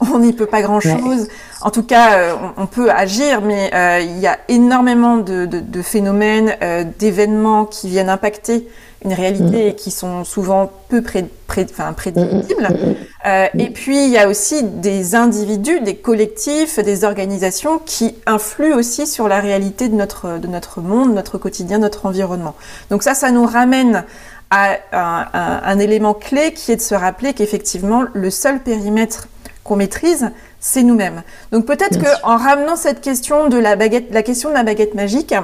on 0.00 0.18
n'y 0.18 0.32
peut 0.32 0.46
pas 0.46 0.62
grand-chose. 0.62 1.28
En 1.60 1.70
tout 1.70 1.82
cas, 1.82 2.18
euh, 2.18 2.34
on, 2.56 2.66
peut 2.66 2.90
agir, 2.90 3.40
mais 3.40 3.70
euh, 3.74 4.00
il 4.00 4.18
y 4.18 4.26
a 4.26 4.38
énormément 4.48 5.16
de, 5.18 5.82
phénomènes, 5.82 6.56
euh, 6.62 6.84
d'événements 6.98 7.64
qui 7.64 7.88
viennent 7.88 8.08
impacter 8.08 8.68
une 9.04 9.12
réalité 9.12 9.64
mm. 9.64 9.68
et 9.68 9.74
qui 9.74 9.90
sont 9.90 10.24
souvent 10.24 10.70
peu 10.88 11.02
pré, 11.02 11.24
prédictibles. 11.46 12.68
Mm, 12.68 13.28
mm, 13.28 13.60
et 13.60 13.70
puis, 13.70 14.04
il 14.04 14.10
y 14.10 14.18
a 14.18 14.28
aussi 14.28 14.62
des 14.62 15.14
individus, 15.14 15.80
des 15.80 15.96
collectifs, 15.96 16.78
des 16.78 17.04
organisations 17.04 17.80
qui 17.84 18.14
influent 18.26 18.76
aussi 18.76 19.06
sur 19.06 19.28
la 19.28 19.40
réalité 19.40 19.88
de 19.88 19.94
notre, 19.94 20.38
de 20.38 20.46
notre 20.46 20.80
monde, 20.80 21.14
notre 21.14 21.38
quotidien, 21.38 21.78
notre 21.78 22.06
environnement. 22.06 22.54
Donc 22.90 23.02
ça, 23.02 23.14
ça 23.14 23.30
nous 23.30 23.46
ramène 23.46 24.04
à 24.50 25.70
un, 25.70 25.78
élément 25.78 26.12
clé 26.12 26.52
qui 26.52 26.72
est 26.72 26.76
de 26.76 26.82
se 26.82 26.94
rappeler 26.94 27.32
qu'effectivement, 27.32 28.04
le 28.12 28.30
seul 28.30 28.62
périmètre 28.62 29.28
qu'on 29.64 29.76
maîtrise, 29.76 30.30
c'est 30.60 30.82
nous-mêmes. 30.82 31.22
Donc 31.52 31.64
peut-être 31.64 31.98
qu'en 31.98 32.36
ramenant 32.36 32.76
cette 32.76 33.00
question 33.00 33.48
de 33.48 33.56
la 33.56 33.76
baguette, 33.76 34.12
la 34.12 34.22
question 34.22 34.50
de 34.50 34.54
la 34.54 34.62
baguette 34.62 34.94
magique, 34.94 35.34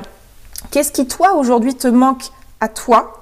qu'est-ce 0.71 0.93
qui 0.93 1.07
toi 1.07 1.35
aujourd'hui 1.37 1.75
te 1.75 1.88
manque 1.88 2.25
à 2.61 2.69
toi 2.69 3.15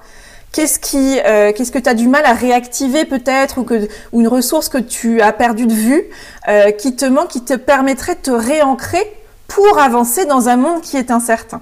Qu'est-ce 0.57 0.79
qui, 0.79 1.19
euh, 1.19 1.53
qu'est-ce 1.53 1.71
que 1.71 1.77
tu 1.77 1.87
as 1.87 1.93
du 1.93 2.07
mal 2.07 2.25
à 2.25 2.33
réactiver 2.33 3.05
peut-être 3.05 3.59
ou, 3.59 3.63
que, 3.63 3.87
ou 4.11 4.21
une 4.21 4.27
ressource 4.27 4.69
que 4.69 4.79
tu 4.79 5.21
as 5.21 5.31
perdu 5.31 5.67
de 5.67 5.73
vue 5.73 6.05
euh, 6.47 6.71
qui 6.71 6.95
te 6.95 7.05
manque, 7.05 7.27
qui 7.27 7.45
te 7.45 7.53
permettrait 7.53 8.15
de 8.15 8.21
te 8.21 8.31
réancrer 8.31 9.03
pour 9.47 9.77
avancer 9.77 10.25
dans 10.25 10.49
un 10.49 10.57
monde 10.57 10.81
qui 10.81 10.97
est 10.97 11.11
incertain? 11.11 11.61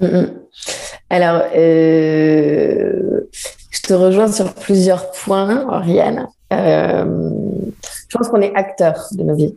Mm, 0.00 0.06
mm. 0.06 0.30
Alors, 1.08 1.42
euh, 1.54 3.20
je 3.70 3.80
te 3.82 3.94
rejoins 3.94 4.32
sur 4.32 4.54
plusieurs 4.54 5.12
points, 5.12 5.64
Oriane. 5.68 6.26
Je 6.50 7.04
pense 8.10 8.26
qu'on 8.26 8.40
est 8.40 8.52
acteur 8.56 9.06
de 9.12 9.22
nos 9.22 9.36
vies. 9.36 9.56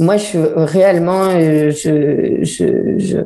Moi, 0.00 0.16
je 0.16 0.24
suis 0.24 0.38
réellement, 0.38 1.32
je, 1.32 2.40
je, 2.42 2.98
je 2.98 3.18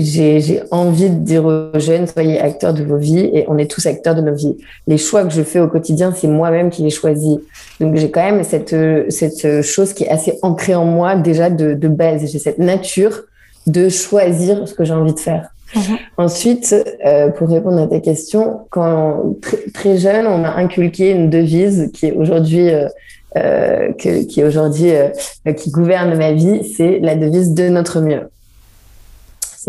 j'ai 0.00 0.62
envie 0.70 1.10
de 1.10 1.18
dire 1.18 1.44
aux 1.44 1.78
jeunes, 1.78 2.06
soyez 2.06 2.38
acteurs 2.40 2.74
de 2.74 2.82
vos 2.82 2.96
vies 2.96 3.30
et 3.32 3.44
on 3.48 3.58
est 3.58 3.70
tous 3.70 3.86
acteurs 3.86 4.14
de 4.14 4.20
nos 4.20 4.34
vies. 4.34 4.56
Les 4.86 4.98
choix 4.98 5.24
que 5.24 5.32
je 5.32 5.42
fais 5.42 5.60
au 5.60 5.68
quotidien, 5.68 6.12
c'est 6.16 6.28
moi-même 6.28 6.70
qui 6.70 6.82
les 6.82 6.90
choisis. 6.90 7.38
Donc 7.80 7.96
j'ai 7.96 8.10
quand 8.10 8.22
même 8.22 8.44
cette, 8.44 8.74
cette 9.10 9.62
chose 9.62 9.92
qui 9.92 10.04
est 10.04 10.08
assez 10.08 10.38
ancrée 10.42 10.74
en 10.74 10.84
moi 10.84 11.16
déjà 11.16 11.50
de, 11.50 11.74
de 11.74 11.88
base. 11.88 12.30
J'ai 12.30 12.38
cette 12.38 12.58
nature 12.58 13.22
de 13.66 13.88
choisir 13.88 14.66
ce 14.66 14.74
que 14.74 14.84
j'ai 14.84 14.94
envie 14.94 15.14
de 15.14 15.20
faire. 15.20 15.50
Mhm. 15.74 15.98
Ensuite, 16.16 16.74
euh, 17.04 17.28
pour 17.28 17.48
répondre 17.48 17.78
à 17.78 17.86
ta 17.86 18.00
question, 18.00 18.60
quand 18.70 19.36
très 19.74 19.98
jeune, 19.98 20.26
on 20.26 20.38
m'a 20.38 20.54
inculqué 20.56 21.10
une 21.10 21.28
devise 21.28 21.90
qui 21.92 22.06
est 22.06 22.12
aujourd'hui 22.12 22.70
euh, 22.70 22.88
euh 23.36 23.92
qui 23.92 24.40
est 24.40 24.44
aujourd'hui 24.44 24.90
euh, 24.90 25.10
qui 25.52 25.70
gouverne 25.70 26.16
ma 26.16 26.32
vie, 26.32 26.64
c'est 26.64 26.98
la 27.00 27.14
devise 27.14 27.52
de 27.52 27.68
notre 27.68 28.00
mieux. 28.00 28.30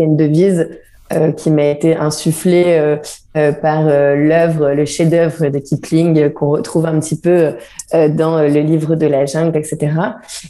C'est 0.00 0.06
une 0.06 0.16
devise 0.16 0.70
euh, 1.12 1.30
qui 1.30 1.50
m'a 1.50 1.66
été 1.66 1.94
insufflée 1.94 2.96
par 3.34 3.84
l'œuvre, 3.84 4.70
le 4.70 4.86
chef-d'œuvre 4.86 5.48
de 5.48 5.58
Kipling 5.58 6.30
qu'on 6.30 6.48
retrouve 6.48 6.86
un 6.86 6.98
petit 7.00 7.20
peu 7.20 7.52
dans 7.92 8.40
le 8.40 8.60
livre 8.60 8.94
de 8.94 9.06
la 9.06 9.26
jungle, 9.26 9.58
etc. 9.58 9.92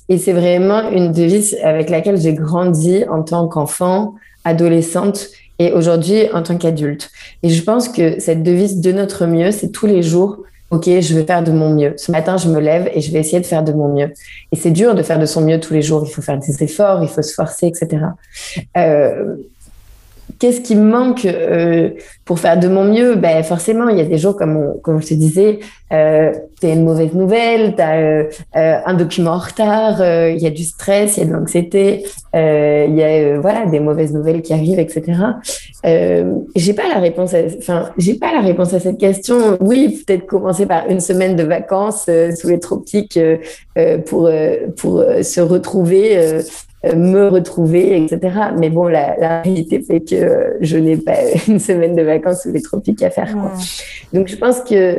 Et 0.08 0.18
c'est 0.18 0.32
vraiment 0.32 0.88
une 0.90 1.10
devise 1.10 1.58
avec 1.64 1.90
laquelle 1.90 2.20
j'ai 2.20 2.32
grandi 2.32 3.04
en 3.10 3.24
tant 3.24 3.48
qu'enfant, 3.48 4.14
adolescente 4.44 5.30
et 5.58 5.72
aujourd'hui 5.72 6.28
en 6.32 6.42
tant 6.42 6.56
qu'adulte. 6.56 7.10
Et 7.42 7.50
je 7.50 7.62
pense 7.62 7.88
que 7.88 8.20
cette 8.20 8.44
devise 8.44 8.80
de 8.80 8.92
notre 8.92 9.26
mieux, 9.26 9.50
c'est 9.50 9.70
tous 9.70 9.86
les 9.86 10.02
jours, 10.02 10.38
OK, 10.70 10.84
je 10.84 11.14
vais 11.14 11.24
faire 11.24 11.42
de 11.42 11.50
mon 11.50 11.74
mieux. 11.74 11.94
Ce 11.96 12.12
matin, 12.12 12.36
je 12.36 12.48
me 12.48 12.60
lève 12.60 12.88
et 12.94 13.00
je 13.00 13.10
vais 13.12 13.18
essayer 13.18 13.40
de 13.40 13.46
faire 13.46 13.64
de 13.64 13.72
mon 13.72 13.92
mieux. 13.92 14.12
Et 14.52 14.56
c'est 14.56 14.70
dur 14.70 14.94
de 14.94 15.02
faire 15.02 15.18
de 15.18 15.26
son 15.26 15.40
mieux 15.40 15.58
tous 15.58 15.74
les 15.74 15.82
jours. 15.82 16.04
Il 16.06 16.12
faut 16.12 16.22
faire 16.22 16.38
des 16.38 16.62
efforts, 16.62 17.02
il 17.02 17.08
faut 17.08 17.22
se 17.22 17.34
forcer, 17.34 17.66
etc. 17.66 18.04
Euh, 18.76 19.36
Qu'est-ce 20.40 20.62
qui 20.62 20.74
me 20.74 20.90
manque 20.90 21.26
euh, 21.26 21.90
pour 22.24 22.40
faire 22.40 22.58
de 22.58 22.66
mon 22.66 22.84
mieux? 22.84 23.14
Ben, 23.14 23.42
Forcément, 23.42 23.88
il 23.90 23.98
y 23.98 24.00
a 24.00 24.04
des 24.04 24.16
jours, 24.18 24.36
comme, 24.36 24.80
comme 24.82 25.02
je 25.02 25.08
te 25.08 25.14
disais, 25.14 25.60
euh, 25.92 26.32
tu 26.60 26.66
une 26.66 26.84
mauvaise 26.84 27.12
nouvelle, 27.14 27.74
tu 27.74 27.82
as 27.82 27.96
euh, 27.96 28.24
euh, 28.56 28.78
un 28.84 28.94
document 28.94 29.32
en 29.32 29.38
retard, 29.38 30.00
euh, 30.00 30.30
il 30.30 30.40
y 30.40 30.46
a 30.46 30.50
du 30.50 30.64
stress, 30.64 31.16
il 31.16 31.20
y 31.20 31.22
a 31.24 31.26
de 31.26 31.32
l'anxiété, 31.32 32.04
il 32.34 32.94
y 32.94 33.02
a 33.02 33.38
voilà, 33.38 33.66
des 33.66 33.80
mauvaises 33.80 34.12
nouvelles 34.12 34.42
qui 34.42 34.52
arrivent, 34.52 34.78
etc. 34.78 35.02
j'ai 35.84 36.72
pas 36.74 36.88
la 36.88 37.00
réponse 37.00 37.34
enfin, 37.58 37.90
j'ai 37.98 38.14
pas 38.14 38.32
la 38.32 38.40
réponse 38.40 38.72
à 38.72 38.80
cette 38.80 38.98
question. 38.98 39.58
Oui, 39.60 40.02
peut-être 40.06 40.26
commencer 40.26 40.66
par 40.66 40.88
une 40.88 41.00
semaine 41.00 41.36
de 41.36 41.42
vacances 41.42 42.08
sous 42.38 42.48
les 42.48 42.60
tropiques 42.60 43.18
pour, 44.06 44.30
pour 44.76 45.04
se 45.22 45.40
retrouver 45.40 46.16
euh, 46.16 46.42
me 46.84 47.28
retrouver, 47.28 48.02
etc. 48.02 48.20
Mais 48.58 48.70
bon, 48.70 48.86
la, 48.86 49.16
la 49.18 49.42
réalité 49.42 49.80
fait 49.80 50.00
que 50.00 50.56
je 50.60 50.78
n'ai 50.78 50.96
pas 50.96 51.16
une 51.48 51.58
semaine 51.58 51.94
de 51.94 52.02
vacances 52.02 52.42
sous 52.42 52.52
les 52.52 52.62
tropiques 52.62 53.02
à 53.02 53.10
faire. 53.10 53.32
Quoi. 53.32 53.52
Donc, 54.12 54.28
je 54.28 54.36
pense 54.36 54.60
que 54.60 54.98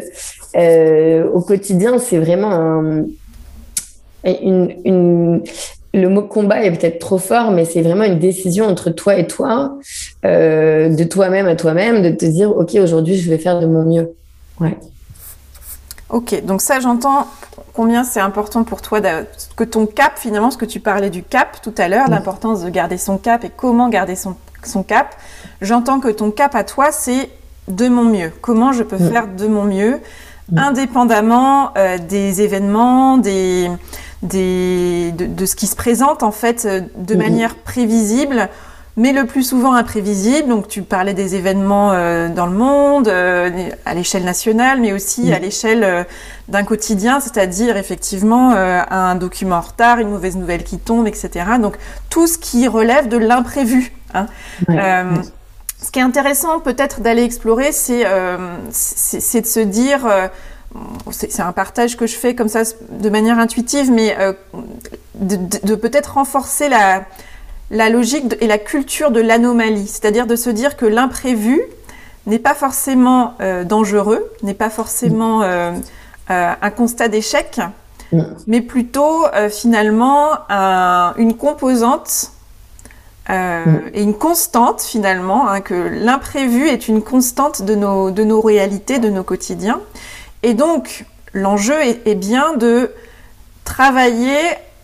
euh, 0.55 1.27
au 1.29 1.41
quotidien, 1.41 1.97
c'est 1.97 2.19
vraiment 2.19 2.51
un, 2.51 3.05
une, 4.25 4.75
une, 4.85 5.43
le 5.93 6.07
mot 6.07 6.21
combat 6.21 6.63
est 6.63 6.71
peut-être 6.71 6.99
trop 6.99 7.17
fort, 7.17 7.51
mais 7.51 7.65
c'est 7.65 7.81
vraiment 7.81 8.03
une 8.03 8.19
décision 8.19 8.65
entre 8.65 8.91
toi 8.91 9.17
et 9.17 9.27
toi, 9.27 9.77
euh, 10.25 10.89
de 10.89 11.03
toi-même 11.03 11.47
à 11.47 11.55
toi-même, 11.55 12.01
de 12.01 12.09
te 12.11 12.25
dire, 12.25 12.55
OK, 12.55 12.75
aujourd'hui, 12.75 13.17
je 13.17 13.29
vais 13.29 13.37
faire 13.37 13.59
de 13.59 13.65
mon 13.65 13.83
mieux. 13.83 14.11
Ouais. 14.59 14.77
Ok, 16.11 16.43
donc 16.43 16.61
ça, 16.61 16.79
j'entends 16.81 17.27
combien 17.73 18.03
c'est 18.03 18.19
important 18.19 18.63
pour 18.63 18.81
toi 18.81 18.99
que 19.55 19.63
ton 19.63 19.85
cap, 19.85 20.13
finalement, 20.17 20.51
ce 20.51 20.57
que 20.57 20.65
tu 20.65 20.81
parlais 20.81 21.09
du 21.09 21.23
cap 21.23 21.61
tout 21.61 21.73
à 21.77 21.87
l'heure, 21.87 22.09
mm. 22.09 22.11
l'importance 22.11 22.63
de 22.63 22.69
garder 22.69 22.97
son 22.97 23.17
cap 23.17 23.45
et 23.45 23.49
comment 23.49 23.87
garder 23.87 24.15
son, 24.15 24.35
son 24.63 24.83
cap. 24.83 25.15
J'entends 25.61 25.99
que 25.99 26.09
ton 26.09 26.31
cap 26.31 26.53
à 26.53 26.65
toi, 26.65 26.91
c'est 26.91 27.29
de 27.69 27.87
mon 27.87 28.03
mieux. 28.03 28.31
Comment 28.41 28.73
je 28.73 28.83
peux 28.83 28.97
mm. 28.97 29.09
faire 29.09 29.27
de 29.27 29.47
mon 29.47 29.63
mieux, 29.63 30.01
mm. 30.51 30.57
indépendamment 30.57 31.71
euh, 31.77 31.97
des 31.97 32.41
événements, 32.41 33.17
des, 33.17 33.71
des, 34.21 35.13
de, 35.13 35.45
ce 35.45 35.55
qui 35.55 35.67
se 35.67 35.77
présente, 35.77 36.23
en 36.23 36.31
fait, 36.31 36.65
euh, 36.65 36.81
de 36.97 37.15
manière 37.15 37.55
prévisible 37.55 38.49
mais 38.97 39.13
le 39.13 39.25
plus 39.25 39.43
souvent 39.43 39.73
imprévisible. 39.73 40.49
Donc 40.49 40.67
tu 40.67 40.81
parlais 40.81 41.13
des 41.13 41.35
événements 41.35 41.91
euh, 41.91 42.29
dans 42.29 42.45
le 42.45 42.55
monde, 42.55 43.07
euh, 43.07 43.69
à 43.85 43.93
l'échelle 43.93 44.23
nationale, 44.23 44.79
mais 44.81 44.93
aussi 44.93 45.31
à 45.33 45.39
l'échelle 45.39 45.83
euh, 45.83 46.03
d'un 46.47 46.63
quotidien, 46.63 47.19
c'est-à-dire 47.19 47.77
effectivement 47.77 48.51
un 48.51 49.15
document 49.15 49.57
en 49.57 49.61
retard, 49.61 49.99
une 49.99 50.09
mauvaise 50.09 50.35
nouvelle 50.35 50.63
qui 50.63 50.77
tombe, 50.77 51.07
etc. 51.07 51.45
Donc 51.61 51.77
tout 52.09 52.27
ce 52.27 52.37
qui 52.37 52.67
relève 52.67 53.07
de 53.07 53.17
l'imprévu. 53.17 53.93
Hein. 54.13 54.27
ce 54.67 55.91
qui 55.91 55.99
est 55.99 56.03
intéressant 56.03 56.59
peut-être 56.59 56.99
d'aller 56.99 57.23
explorer, 57.23 57.71
c'est 57.71 58.03
de 58.03 59.45
se 59.45 59.59
dire 59.61 60.01
c'est 61.11 61.41
un 61.41 61.53
partage 61.53 61.95
que 61.95 62.05
je 62.05 62.15
fais 62.17 62.35
comme 62.35 62.49
ça 62.49 62.63
de 62.89 63.09
manière 63.09 63.39
intuitive, 63.39 63.89
mais 63.89 64.17
de, 65.15 65.37
de 65.63 65.75
peut-être 65.75 66.15
renforcer 66.15 66.67
la, 66.67 67.05
la 67.71 67.89
logique 67.89 68.35
et 68.41 68.47
la 68.47 68.57
culture 68.57 69.11
de 69.11 69.21
l'anomalie, 69.21 69.87
c'est-à-dire 69.87 70.27
de 70.27 70.35
se 70.35 70.49
dire 70.49 70.75
que 70.75 70.85
l'imprévu 70.85 71.61
n'est 72.27 72.39
pas 72.39 72.53
forcément 72.53 73.35
euh, 73.41 73.63
dangereux, 73.63 74.29
n'est 74.43 74.53
pas 74.53 74.69
forcément 74.69 75.41
euh, 75.41 75.71
euh, 76.29 76.53
un 76.61 76.69
constat 76.69 77.07
d'échec, 77.07 77.59
mais 78.45 78.59
plutôt 78.59 79.23
finalement 79.49 80.31
une 80.49 81.33
composante 81.33 82.33
et 83.29 84.03
une 84.03 84.13
constante 84.15 84.81
finalement, 84.81 85.47
hein, 85.47 85.61
que 85.61 85.73
l'imprévu 85.73 86.67
est 86.67 86.89
une 86.89 87.01
constante 87.01 87.61
de 87.61 87.73
nos, 87.73 88.11
de 88.11 88.25
nos 88.25 88.41
réalités, 88.41 88.99
de 88.99 89.07
nos 89.07 89.23
quotidiens. 89.23 89.79
Et 90.43 90.53
donc 90.53 91.05
l'enjeu 91.33 91.79
est 91.81 92.15
bien 92.15 92.53
de 92.57 92.91
travailler 93.63 94.41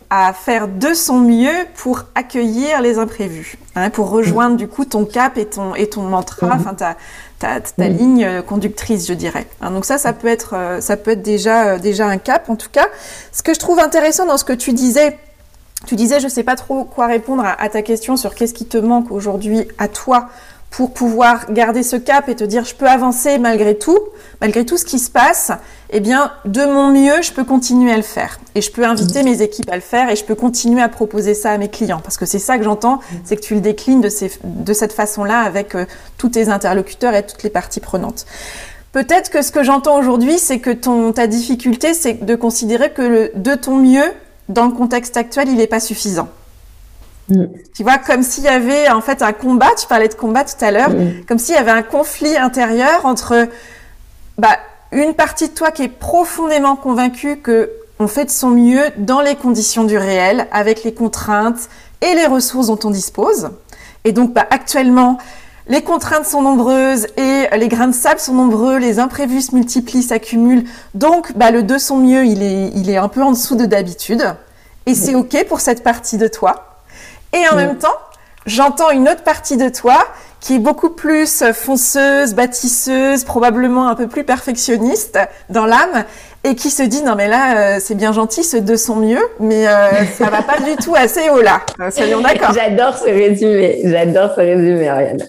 à 0.10 0.32
faire 0.34 0.68
de 0.68 0.94
son 0.94 1.20
mieux 1.20 1.66
pour 1.76 2.04
accueillir 2.16 2.82
les 2.82 2.98
imprévus, 2.98 3.58
hein, 3.76 3.90
pour 3.90 4.10
rejoindre 4.10 4.56
du 4.56 4.68
coup 4.68 4.86
ton 4.86 5.06
cap 5.06 5.38
et 5.38 5.46
ton, 5.46 5.76
et 5.76 5.90
ton 5.90 6.04
mantra, 6.04 6.52
enfin 6.54 6.74
ta, 6.74 6.96
ta, 7.40 7.60
ta, 7.60 7.88
ligne 7.90 8.42
conductrice, 8.44 9.08
je 9.08 9.14
dirais. 9.14 9.48
Hein, 9.62 9.72
donc 9.72 9.84
ça, 9.84 9.98
ça 9.98 10.14
peut 10.14 10.28
être, 10.28 10.56
euh, 10.56 10.82
ça 10.82 10.96
peut 10.96 11.12
être 11.12 11.22
déjà, 11.22 11.74
euh, 11.74 11.80
déjà 11.80 12.08
un 12.08 12.18
cap. 12.18 12.50
En 12.50 12.56
tout 12.56 12.70
cas, 12.72 12.88
ce 13.34 13.44
que 13.44 13.54
je 13.54 13.60
trouve 13.60 13.80
intéressant 13.80 14.26
dans 14.26 14.38
ce 14.38 14.46
que 14.46 14.54
tu 14.54 14.72
disais, 14.72 15.18
tu 15.86 15.96
disais, 15.96 16.20
je 16.22 16.28
sais 16.30 16.44
pas 16.44 16.56
trop 16.56 16.86
quoi 16.86 17.08
répondre 17.08 17.44
à, 17.44 17.62
à 17.62 17.68
ta 17.68 17.82
question 17.82 18.16
sur 18.16 18.34
qu'est-ce 18.34 18.54
qui 18.54 18.66
te 18.66 18.78
manque 18.78 19.12
aujourd'hui 19.12 19.68
à 19.78 19.90
toi 19.90 20.30
pour 20.70 20.94
pouvoir 20.94 21.52
garder 21.52 21.82
ce 21.82 21.96
cap 21.96 22.30
et 22.30 22.36
te 22.36 22.44
dire 22.44 22.66
je 22.66 22.76
peux 22.76 22.88
avancer 22.88 23.38
malgré 23.40 23.78
tout, 23.78 23.98
malgré 24.42 24.66
tout 24.66 24.78
ce 24.78 24.86
qui 24.86 25.00
se 25.00 25.10
passe, 25.10 25.52
eh 25.90 26.00
bien 26.00 26.32
de 26.46 26.66
mon 26.66 26.92
mieux, 26.92 27.22
je 27.22 27.32
peux 27.32 27.44
continuer 27.44 27.92
à 27.92 27.98
le 27.98 28.04
faire 28.04 28.40
et 28.56 28.62
je 28.62 28.72
peux 28.72 28.86
inviter 28.86 29.24
mes 29.24 29.42
équipes 29.42 29.70
à 29.72 29.76
le 29.76 29.82
faire 29.82 30.10
et 30.10 30.16
je 30.16 30.24
peux 30.24 30.36
continuer 30.36 30.82
à 30.82 30.90
proposer 30.90 31.34
ça 31.34 31.52
à 31.52 31.58
mes 31.58 31.70
clients 31.70 32.02
parce 32.04 32.18
que 32.18 32.26
c'est 32.26 32.40
ça 32.40 32.58
que 32.58 32.64
j'entends, 32.64 33.00
c'est 33.24 33.38
que 33.38 33.42
tu 33.42 33.56
le 33.56 33.62
déclines 33.62 34.02
de, 34.02 34.10
cette 34.74 34.94
façon-là 34.94 35.40
avec 35.40 35.76
euh, 35.76 35.86
tous 36.18 36.30
tes 36.30 36.50
interlocuteurs 36.50 37.16
et 37.16 37.26
toutes 37.26 37.44
les 37.44 37.50
parties 37.50 37.80
prenantes. 37.80 38.26
peut-être 38.92 39.30
que 39.30 39.42
ce 39.42 39.52
que 39.52 39.64
j'entends 39.64 39.98
aujourd'hui, 39.98 40.38
c'est 40.38 40.60
que 40.60 40.72
ton, 40.72 41.14
ta 41.14 41.28
difficulté, 41.28 41.94
c'est 41.94 42.26
de 42.26 42.36
considérer 42.36 42.92
que 42.92 43.32
de 43.36 43.56
ton 43.56 43.78
mieux, 43.78 44.12
dans 44.50 44.66
le 44.66 44.72
contexte 44.72 45.18
actuel, 45.18 45.50
il 45.50 45.56
n'est 45.56 45.68
pas 45.68 45.80
suffisant. 45.80 46.30
Mm. 47.30 47.46
Tu 47.76 47.84
vois, 47.84 47.98
comme 47.98 48.24
s'il 48.24 48.44
y 48.44 48.50
avait 48.50 48.90
en 48.90 49.02
fait 49.02 49.22
un 49.22 49.34
combat, 49.34 49.70
tu 49.78 49.88
parlais 49.88 50.08
de 50.08 50.14
combat 50.14 50.44
tout 50.44 50.64
à 50.64 50.72
l'heure, 50.72 50.90
mm. 50.90 51.26
comme 51.28 51.40
s'il 51.40 51.56
y 51.56 51.58
avait 51.58 51.72
un 51.72 51.84
conflit 51.84 52.38
intérieur 52.38 53.06
entre 53.06 53.48
bah, 54.38 54.58
une 54.92 55.14
partie 55.14 55.50
de 55.50 55.54
toi 55.54 55.72
qui 55.72 55.84
est 55.84 55.90
profondément 55.90 56.76
convaincue 56.76 57.38
que 57.38 57.72
on 58.00 58.08
fait 58.08 58.26
de 58.26 58.30
son 58.30 58.52
mieux 58.52 58.84
dans 58.98 59.22
les 59.22 59.36
conditions 59.36 59.84
du 59.84 59.98
réel, 59.98 60.48
avec 60.52 60.84
les 60.84 60.94
contraintes 60.94 61.68
et 62.02 62.14
les 62.14 62.28
ressources 62.28 62.68
dont 62.68 62.80
on 62.84 62.92
dispose. 62.92 63.50
Et 64.04 64.12
donc, 64.12 64.34
bah, 64.34 64.46
actuellement, 64.52 65.18
les 65.68 65.82
contraintes 65.82 66.26
sont 66.26 66.44
nombreuses 66.44 67.08
et 67.18 67.48
les 67.58 67.68
grains 67.68 67.88
de 67.88 67.96
sable 67.96 68.20
sont 68.20 68.36
nombreux, 68.36 68.78
les 68.78 69.00
imprévus 69.00 69.42
se 69.42 69.56
multiplient, 69.56 70.04
s'accumulent. 70.04 70.66
Donc, 70.94 71.36
bah, 71.36 71.50
le 71.50 71.64
de 71.64 71.78
son 71.80 71.98
mieux, 71.98 72.26
il 72.26 72.44
est, 72.44 72.72
il 72.76 72.90
est 72.90 72.98
un 72.98 73.08
peu 73.08 73.24
en 73.24 73.32
dessous 73.32 73.56
de 73.56 73.66
d'habitude. 73.66 74.24
Et 74.86 74.94
c'est 74.94 75.16
OK 75.16 75.44
pour 75.50 75.60
cette 75.60 75.84
partie 75.84 76.18
de 76.18 76.28
toi. 76.28 76.67
Et 77.34 77.48
en 77.50 77.56
même 77.56 77.78
temps, 77.78 77.98
j'entends 78.46 78.90
une 78.92 79.10
autre 79.10 79.24
partie 79.24 79.58
de 79.58 79.70
toi 79.70 80.08
qui 80.48 80.56
est 80.56 80.60
beaucoup 80.60 80.92
plus 80.92 81.44
fonceuse, 81.52 82.34
bâtisseuse, 82.34 83.26
probablement 83.26 83.90
un 83.90 83.96
peu 83.96 84.08
plus 84.08 84.24
perfectionniste 84.24 85.20
dans 85.50 85.66
l'âme 85.66 86.06
et 86.46 86.56
qui 86.56 86.70
se 86.70 86.84
dit 86.84 87.04
non 87.04 87.16
mais 87.18 87.28
là 87.28 87.58
euh, 87.58 87.80
c'est 87.82 87.96
bien 87.96 88.14
gentil 88.14 88.46
ce 88.46 88.56
de 88.56 88.78
son 88.78 88.96
mieux 88.96 89.20
mais 89.42 89.68
euh, 89.68 90.06
ça 90.18 90.30
va 90.30 90.42
pas 90.44 90.62
du 90.62 90.78
tout 90.78 90.96
assez 90.96 91.30
haut 91.30 91.42
là. 91.42 91.60
Soyons 91.92 92.22
d'accord. 92.22 92.54
J'adore 92.54 92.98
ce 92.98 93.10
résumé. 93.10 93.82
J'adore 93.84 94.36
ce 94.36 94.40
résumé 94.40 94.88
Ariane. 94.88 95.22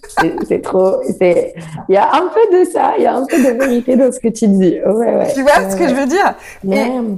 C'est 0.46 0.62
trop 0.62 1.02
c'est 1.18 1.52
il 1.88 1.96
y 1.96 1.98
a 1.98 2.10
un 2.14 2.28
peu 2.28 2.56
de 2.56 2.70
ça 2.70 2.92
il 2.96 3.02
y 3.02 3.06
a 3.06 3.16
un 3.16 3.26
peu 3.26 3.38
de 3.38 3.58
vérité 3.58 3.96
dans 3.96 4.12
ce 4.12 4.20
que 4.20 4.28
tu 4.28 4.46
dis. 4.46 4.78
Ouais, 4.86 5.16
ouais. 5.16 5.32
tu 5.34 5.42
vois 5.42 5.68
ce 5.68 5.74
que 5.74 5.88
je 5.88 5.94
veux 5.94 6.06
dire? 6.06 6.34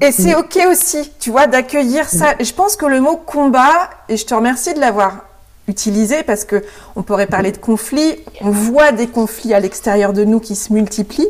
Et, 0.01 0.11
c'est 0.11 0.35
ok 0.37 0.59
aussi 0.71 1.13
tu 1.21 1.31
vois 1.31 1.47
d'accueillir 1.47 2.09
ça. 2.09 2.29
Et 2.39 2.45
je 2.45 2.55
pense 2.55 2.77
que 2.77 2.87
le 2.87 3.01
mot 3.01 3.17
combat 3.17 3.91
et 4.09 4.17
je 4.17 4.25
te 4.25 4.33
remercie 4.33 4.73
de 4.73 4.81
l'avoir 4.81 5.30
utilisé 5.71 6.23
parce 6.23 6.45
que 6.45 6.63
on 6.97 7.03
pourrait 7.03 7.27
parler 7.27 7.53
de 7.53 7.57
conflits. 7.57 8.17
On 8.43 8.51
voit 8.51 8.93
des 8.93 9.07
conflits 9.07 9.55
à 9.55 9.61
l'extérieur 9.61 10.13
de 10.13 10.25
nous 10.25 10.41
qui 10.41 10.57
se 10.57 10.73
multiplient. 10.73 11.29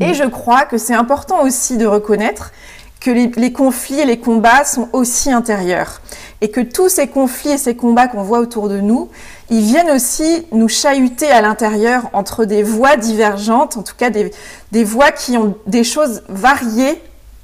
Et 0.00 0.14
je 0.14 0.24
crois 0.24 0.64
que 0.64 0.78
c'est 0.78 0.94
important 0.94 1.42
aussi 1.42 1.76
de 1.76 1.86
reconnaître 1.86 2.52
que 3.00 3.10
les, 3.10 3.52
conflits 3.52 4.00
et 4.00 4.04
les 4.04 4.18
combats 4.18 4.64
sont 4.64 4.88
aussi 4.92 5.30
intérieurs. 5.30 6.00
Et 6.40 6.50
que 6.50 6.60
tous 6.60 6.88
ces 6.88 7.08
conflits 7.08 7.50
et 7.52 7.58
ces 7.58 7.74
combats 7.74 8.08
qu'on 8.08 8.22
voit 8.22 8.38
autour 8.38 8.68
de 8.68 8.80
nous, 8.80 9.08
ils 9.50 9.62
viennent 9.62 9.90
aussi 9.90 10.46
nous 10.52 10.68
chahuter 10.68 11.30
à 11.30 11.40
l'intérieur 11.40 12.10
entre 12.12 12.44
des 12.44 12.62
voix 12.62 12.96
divergentes, 12.96 13.76
en 13.76 13.82
tout 13.82 13.94
cas 13.96 14.10
des, 14.10 14.30
des 14.70 14.84
voix 14.84 15.10
qui 15.10 15.36
ont 15.36 15.56
des 15.66 15.84
choses 15.84 16.22
variées 16.28 17.00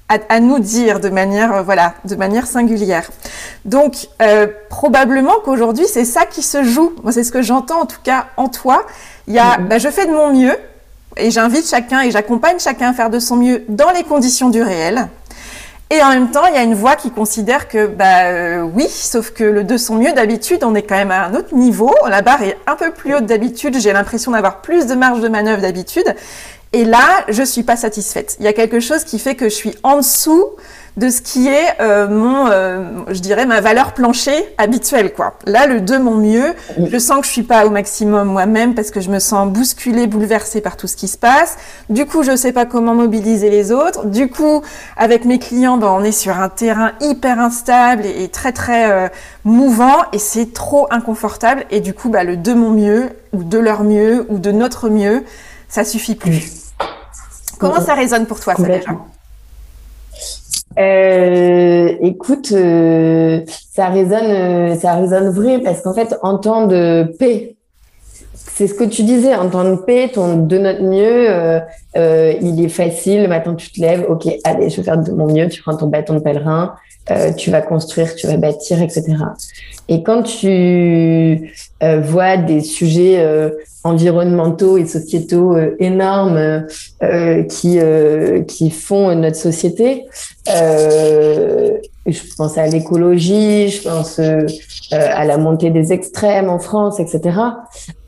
à, 0.09 0.41
nous 0.41 0.59
dire 0.59 1.01
de 1.01 1.11
manière, 1.11 1.55
euh, 1.55 1.63
voilà, 1.63 1.95
de 2.05 2.17
manière 2.17 2.47
singulière. 2.47 3.11
Donc, 3.65 4.09
euh, 4.23 4.47
probablement 4.71 5.35
qu'aujourd'hui, 5.45 5.87
c'est 5.87 6.07
ça 6.07 6.25
qui 6.25 6.43
se 6.43 6.63
joue. 6.65 6.95
Moi, 7.03 7.13
c'est 7.13 7.25
ce 7.25 7.33
que 7.33 7.43
j'entends 7.43 7.83
en 7.83 7.87
tout 7.87 8.01
cas 8.03 8.27
en 8.37 8.49
toi. 8.49 8.87
Il 9.27 9.35
y 9.35 9.39
a, 9.39 9.59
mm-hmm. 9.59 9.69
bah, 9.69 9.79
je 9.79 9.89
fais 9.89 10.07
de 10.07 10.13
mon 10.13 10.33
mieux, 10.33 10.57
et 11.17 11.31
j'invite 11.31 11.69
chacun 11.69 12.03
et 12.03 12.11
j'accompagne 12.11 12.59
chacun 12.59 12.91
à 12.91 12.93
faire 12.93 13.11
de 13.11 13.19
son 13.19 13.37
mieux 13.37 13.65
dans 13.69 13.91
les 13.91 14.05
conditions 14.05 14.51
du 14.51 14.63
réel. 14.63 15.09
Et 15.91 16.03
en 16.03 16.11
même 16.11 16.31
temps, 16.31 16.45
il 16.47 16.55
y 16.55 16.59
a 16.59 16.63
une 16.63 16.75
voix 16.75 16.97
qui 16.97 17.11
considère 17.11 17.67
que, 17.67 17.87
bah 17.87 18.25
euh, 18.25 18.61
oui, 18.61 18.87
sauf 18.89 19.31
que 19.31 19.43
le 19.43 19.65
de 19.65 19.79
son 19.79 19.95
mieux 19.95 20.13
d'habitude, 20.13 20.63
on 20.63 20.75
est 20.75 20.83
quand 20.83 20.97
même 20.97 21.11
à 21.11 21.25
un 21.25 21.35
autre 21.35 21.55
niveau. 21.55 21.95
La 22.07 22.21
barre 22.21 22.43
est 22.43 22.59
un 22.67 22.77
peu 22.77 22.91
plus 22.91 23.15
haute 23.15 23.25
d'habitude. 23.25 23.81
J'ai 23.81 23.95
l'impression 23.95 24.33
d'avoir 24.33 24.61
plus 24.61 24.85
de 24.87 24.95
marge 24.95 25.21
de 25.21 25.29
manœuvre 25.29 25.63
d'habitude. 25.63 26.15
Et 26.73 26.85
là, 26.85 27.25
je 27.29 27.43
suis 27.43 27.63
pas 27.63 27.77
satisfaite. 27.77 28.37
Il 28.41 28.45
y 28.45 28.49
a 28.49 28.53
quelque 28.53 28.81
chose 28.81 29.05
qui 29.05 29.19
fait 29.19 29.35
que 29.35 29.47
je 29.47 29.55
suis 29.55 29.75
en 29.83 29.99
dessous 29.99 30.45
de 30.99 31.11
ce 31.11 31.23
qui 31.23 31.47
est 31.47 31.81
euh, 31.81 32.09
mon, 32.09 32.49
euh, 32.51 32.83
je 33.09 33.21
dirais, 33.21 33.47
ma 33.47 33.61
valeur 33.61 33.95
plancher 33.95 34.35
habituelle, 34.59 35.13
quoi. 35.15 35.35
Là, 35.47 35.67
le 35.67 35.81
de 35.81 35.97
mon 35.97 36.17
mieux, 36.17 36.55
je 36.77 36.99
sens 36.99 37.21
que 37.21 37.27
je 37.27 37.31
suis 37.31 37.45
pas 37.45 37.67
au 37.67 37.71
maximum 37.71 38.29
moi-même 38.29 38.75
parce 38.75 38.91
que 38.91 39.01
je 39.01 39.09
me 39.09 39.21
sens 39.21 39.49
bousculée, 39.49 40.09
bouleversée 40.09 40.61
par 40.61 40.77
tout 40.77 40.89
ce 40.89 40.97
qui 40.97 41.07
se 41.07 41.17
passe. 41.17 41.57
Du 41.89 42.05
coup, 42.05 42.25
je 42.25 42.35
sais 42.35 42.53
pas 42.53 42.67
comment 42.67 42.95
mobiliser 42.95 43.49
les 43.49 43.71
autres. 43.71 44.07
Du 44.07 44.29
coup, 44.29 44.63
avec 44.97 45.25
mes 45.25 45.39
clients, 45.39 45.77
ben, 45.79 45.87
on 45.89 46.03
est 46.03 46.13
sur 46.13 46.37
un 46.37 46.49
terrain 46.49 46.91
hyper 47.01 47.39
instable 47.39 48.05
et, 48.05 48.29
très 48.29 48.53
très 48.53 48.91
euh, 48.91 49.09
mouvant 49.45 50.03
et 50.13 50.19
c'est 50.19 50.53
trop 50.53 50.89
inconfortable. 50.91 51.65
Et 51.71 51.79
du 51.79 51.95
coup, 51.95 52.09
bah, 52.09 52.25
le 52.25 52.37
de 52.37 52.53
mon 52.53 52.71
mieux 52.71 53.11
ou 53.33 53.45
de 53.45 53.59
leur 53.59 53.85
mieux 53.85 54.27
ou 54.29 54.39
de 54.39 54.51
notre 54.51 54.89
mieux, 54.89 55.23
ça 55.69 55.85
suffit 55.85 56.15
plus. 56.15 56.73
Comment 57.59 57.81
ça 57.81 57.95
résonne 57.95 58.27
pour 58.27 58.41
toi, 58.41 58.55
ça 58.55 58.65
euh, 60.79 61.97
écoute, 62.03 62.53
euh, 62.53 63.41
ça 63.75 63.89
résonne, 63.89 64.31
euh, 64.31 64.75
ça 64.77 64.95
résonne 64.95 65.31
vrai 65.31 65.59
parce 65.59 65.81
qu'en 65.81 65.93
fait, 65.93 66.15
en 66.23 66.39
temps 66.39 66.67
de 66.67 67.13
paix, 67.19 67.57
c'est 68.35 68.69
ce 68.69 68.75
que 68.75 68.85
tu 68.85 69.03
disais, 69.03 69.35
en 69.35 69.49
temps 69.49 69.65
de 69.65 69.77
paix, 69.77 70.11
ton 70.13 70.37
de 70.37 70.59
notre 70.59 70.83
mieux, 70.83 71.61
il 71.97 72.65
est 72.65 72.69
facile. 72.69 73.29
Maintenant, 73.29 73.55
tu 73.55 73.71
te 73.73 73.81
lèves, 73.81 74.05
ok, 74.09 74.29
allez, 74.45 74.71
je 74.71 74.77
vais 74.77 74.83
faire 74.83 74.99
de 74.99 75.11
mon 75.13 75.33
mieux. 75.33 75.49
Tu 75.49 75.63
prends 75.63 75.77
ton 75.77 75.87
bâton 75.87 76.15
de 76.15 76.21
pèlerin, 76.21 76.75
tu 77.37 77.51
vas 77.51 77.63
construire, 77.63 78.15
tu 78.15 78.27
vas 78.27 78.37
bâtir, 78.37 78.83
etc. 78.83 79.17
Et 79.89 80.03
quand 80.03 80.23
tu 80.23 81.53
vois 81.81 82.37
des 82.37 82.61
sujets 82.61 83.19
environnementaux 83.85 84.77
et 84.79 84.87
sociétaux 84.87 85.57
euh, 85.57 85.77
énormes 85.79 86.67
euh, 87.03 87.43
qui 87.45 87.79
euh, 87.79 88.43
qui 88.43 88.71
font 88.71 89.15
notre 89.15 89.37
société. 89.37 90.05
je 90.47 92.35
pense 92.37 92.57
à 92.57 92.67
l'écologie, 92.67 93.69
je 93.69 93.83
pense 93.83 94.19
à 94.91 95.25
la 95.25 95.37
montée 95.37 95.71
des 95.71 95.93
extrêmes 95.93 96.49
en 96.49 96.59
France, 96.59 97.01
etc. 97.01 97.39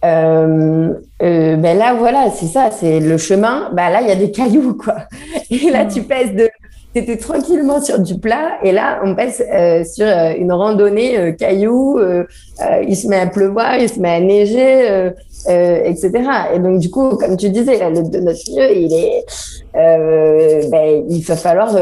ben 0.02 0.98
là, 1.20 1.94
voilà, 1.94 2.30
c'est 2.34 2.46
ça, 2.46 2.70
c'est 2.70 2.98
le 2.98 3.18
chemin. 3.18 3.70
Ben 3.74 3.90
là, 3.90 4.00
il 4.00 4.08
y 4.08 4.10
a 4.10 4.16
des 4.16 4.30
cailloux, 4.30 4.74
quoi. 4.74 4.96
Et 5.50 5.70
là, 5.70 5.84
tu 5.84 6.02
pèses 6.02 6.34
de 6.34 6.48
c'était 6.94 7.16
tranquillement 7.16 7.80
sur 7.80 8.00
du 8.00 8.18
plat 8.18 8.58
et 8.64 8.72
là 8.72 9.00
on 9.04 9.14
passe 9.14 9.42
euh, 9.52 9.84
sur 9.84 10.06
euh, 10.06 10.32
une 10.36 10.52
randonnée 10.52 11.18
euh, 11.18 11.32
cailloux 11.32 12.00
il 12.86 12.96
se 12.96 13.06
met 13.06 13.16
à 13.16 13.26
pleuvoir 13.26 13.76
il 13.78 13.88
se 13.88 14.00
met 14.00 14.10
à 14.10 14.20
neiger 14.20 15.10
etc 15.48 16.10
et 16.54 16.58
donc 16.58 16.80
du 16.80 16.90
coup 16.90 17.10
comme 17.16 17.36
tu 17.36 17.50
disais 17.50 17.78
là, 17.78 17.90
le, 17.90 18.02
de 18.02 18.18
notre 18.18 18.40
mieux 18.54 18.76
il 18.76 18.92
est 18.92 19.24
ben, 19.72 21.04
il 21.08 21.22
va 21.22 21.36
falloir 21.36 21.72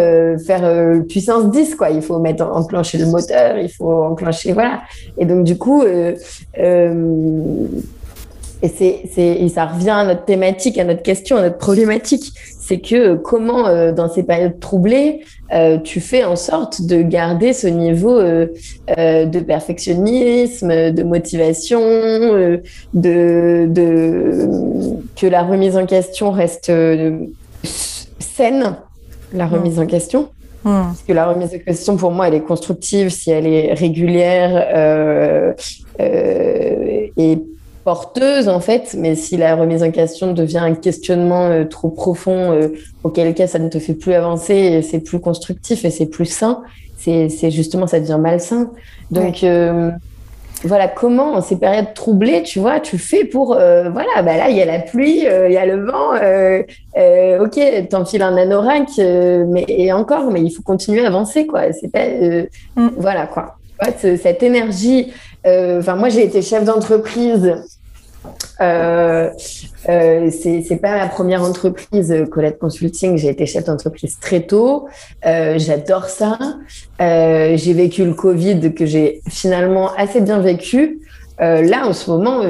faire 0.47 1.03
puissance 1.09 1.51
10 1.51 1.75
quoi. 1.75 1.91
Il 1.91 2.03
faut 2.03 2.19
mettre 2.19 2.45
enclencher 2.45 2.99
le 2.99 3.07
moteur 3.07 3.59
il 3.59 3.71
faut 3.71 4.05
enclencher 4.05 4.53
voilà. 4.53 4.83
Et 5.17 5.25
donc 5.25 5.45
du 5.45 5.57
coup 5.57 5.83
et, 8.63 8.69
c'est, 8.69 9.03
c'est, 9.13 9.27
et 9.27 9.49
ça 9.49 9.67
revient 9.67 9.91
à 9.91 10.05
notre 10.05 10.25
thématique, 10.25 10.79
à 10.79 10.85
notre 10.85 11.03
question, 11.03 11.37
à 11.37 11.43
notre 11.43 11.59
problématique. 11.59 12.33
C'est 12.61 12.81
que 12.81 13.15
comment, 13.15 13.67
euh, 13.67 13.93
dans 13.93 14.09
ces 14.09 14.25
périodes 14.25 14.59
troublées, 14.61 15.21
euh, 15.53 15.79
tu 15.79 16.01
fais 16.01 16.25
en 16.25 16.37
sorte 16.37 16.83
de 16.83 17.01
garder 17.01 17.55
ce 17.55 17.67
niveau 17.67 18.19
euh, 18.19 18.49
euh 18.99 19.25
de 19.25 19.41
perfectionnisme, 19.41 20.91
de 20.91 21.03
motivation, 21.03 21.81
euh, 21.81 22.59
de, 22.93 23.67
de, 23.71 24.49
que 25.17 25.27
la 25.27 25.43
remise 25.43 25.77
en 25.77 25.87
question 25.87 26.31
reste 26.33 26.71
saine, 27.65 28.77
la 29.33 29.47
mmh. 29.47 29.53
remise 29.53 29.79
en 29.79 29.87
question. 29.87 30.29
Mmh. 30.65 30.83
Parce 30.89 31.03
que 31.07 31.13
la 31.13 31.27
remise 31.29 31.55
en 31.55 31.59
question, 31.59 31.97
pour 31.97 32.11
moi, 32.11 32.29
elle 32.29 32.35
est 32.35 32.43
constructive 32.43 33.09
si 33.09 33.31
elle 33.31 33.47
est 33.47 33.73
régulière 33.73 35.55
et 36.01 37.39
porteuse 37.89 38.51
en 38.51 38.61
fait, 38.61 38.95
mais 38.99 39.15
si 39.15 39.39
la 39.39 39.57
remise 39.57 39.83
en 39.83 39.91
question 39.91 40.35
devient 40.35 40.59
un 40.59 40.75
questionnement 40.75 41.47
euh, 41.47 41.65
trop 41.65 41.89
profond, 41.89 42.53
euh, 42.53 42.69
auquel 43.03 43.33
cas 43.33 43.47
ça 43.47 43.59
ne 43.59 43.71
te 43.71 43.79
fait 43.79 43.95
plus 43.95 44.13
avancer, 44.13 44.83
c'est 44.83 45.01
plus 45.01 45.21
constructif 45.21 45.87
et 45.87 45.91
c'est 45.91 46.05
plus 46.05 46.27
sain, 46.27 46.61
c'est 46.99 47.51
justement 47.51 47.87
ça 47.87 47.99
devient 47.99 48.19
malsain. 48.21 48.71
Donc 49.11 49.43
euh, 49.43 49.91
voilà, 50.65 50.87
comment 50.87 51.33
en 51.33 51.41
ces 51.41 51.57
périodes 51.57 51.95
troublées, 51.95 52.43
tu 52.43 52.59
vois, 52.59 52.79
tu 52.79 52.99
fais 52.99 53.25
pour 53.25 53.55
voilà, 53.55 54.17
bah 54.17 54.37
là 54.37 54.51
il 54.51 54.57
y 54.59 54.61
a 54.61 54.67
la 54.67 54.81
pluie, 54.81 55.21
il 55.21 55.53
y 55.53 55.57
a 55.57 55.65
le 55.65 55.87
vent, 55.87 56.13
ok, 57.43 57.89
t'enfiles 57.89 58.21
un 58.21 58.37
anorak, 58.37 58.91
mais 58.99 59.65
et 59.67 59.95
encore, 59.95 60.31
mais 60.31 60.43
il 60.43 60.51
faut 60.51 60.63
continuer 60.63 61.07
à 61.07 61.07
avancer 61.07 61.47
quoi. 61.47 61.73
C'est 61.73 61.91
pas 61.91 62.07
mm. 62.77 62.91
voilà 62.99 63.27
quoi. 63.27 63.57
Cette 63.97 64.43
énergie. 64.43 65.11
Enfin, 65.47 65.95
moi 65.97 66.11
j'ai 66.11 66.25
été 66.25 66.43
chef 66.43 66.65
d'entreprise 66.65 67.55
euh, 68.61 69.31
euh, 69.89 70.31
c'est 70.31 70.81
pas 70.81 70.99
ma 70.99 71.07
première 71.09 71.43
entreprise, 71.43 72.11
euh, 72.13 72.27
Colette 72.27 72.59
Consulting. 72.59 73.17
J'ai 73.17 73.29
été 73.29 73.47
chef 73.47 73.65
d'entreprise 73.65 74.19
très 74.21 74.43
tôt. 74.43 74.89
Euh, 75.27 75.59
J'adore 75.59 76.07
ça. 76.07 76.39
Euh, 77.01 77.57
j'ai 77.57 77.73
vécu 77.73 78.05
le 78.05 78.15
Covid 78.15 78.75
que 78.75 78.87
j'ai 78.87 79.21
finalement 79.29 79.91
assez 79.97 80.21
bien 80.21 80.41
vécu. 80.41 81.01
là, 81.39 81.87
en 81.87 81.93
ce 81.93 82.11
moment, 82.11 82.43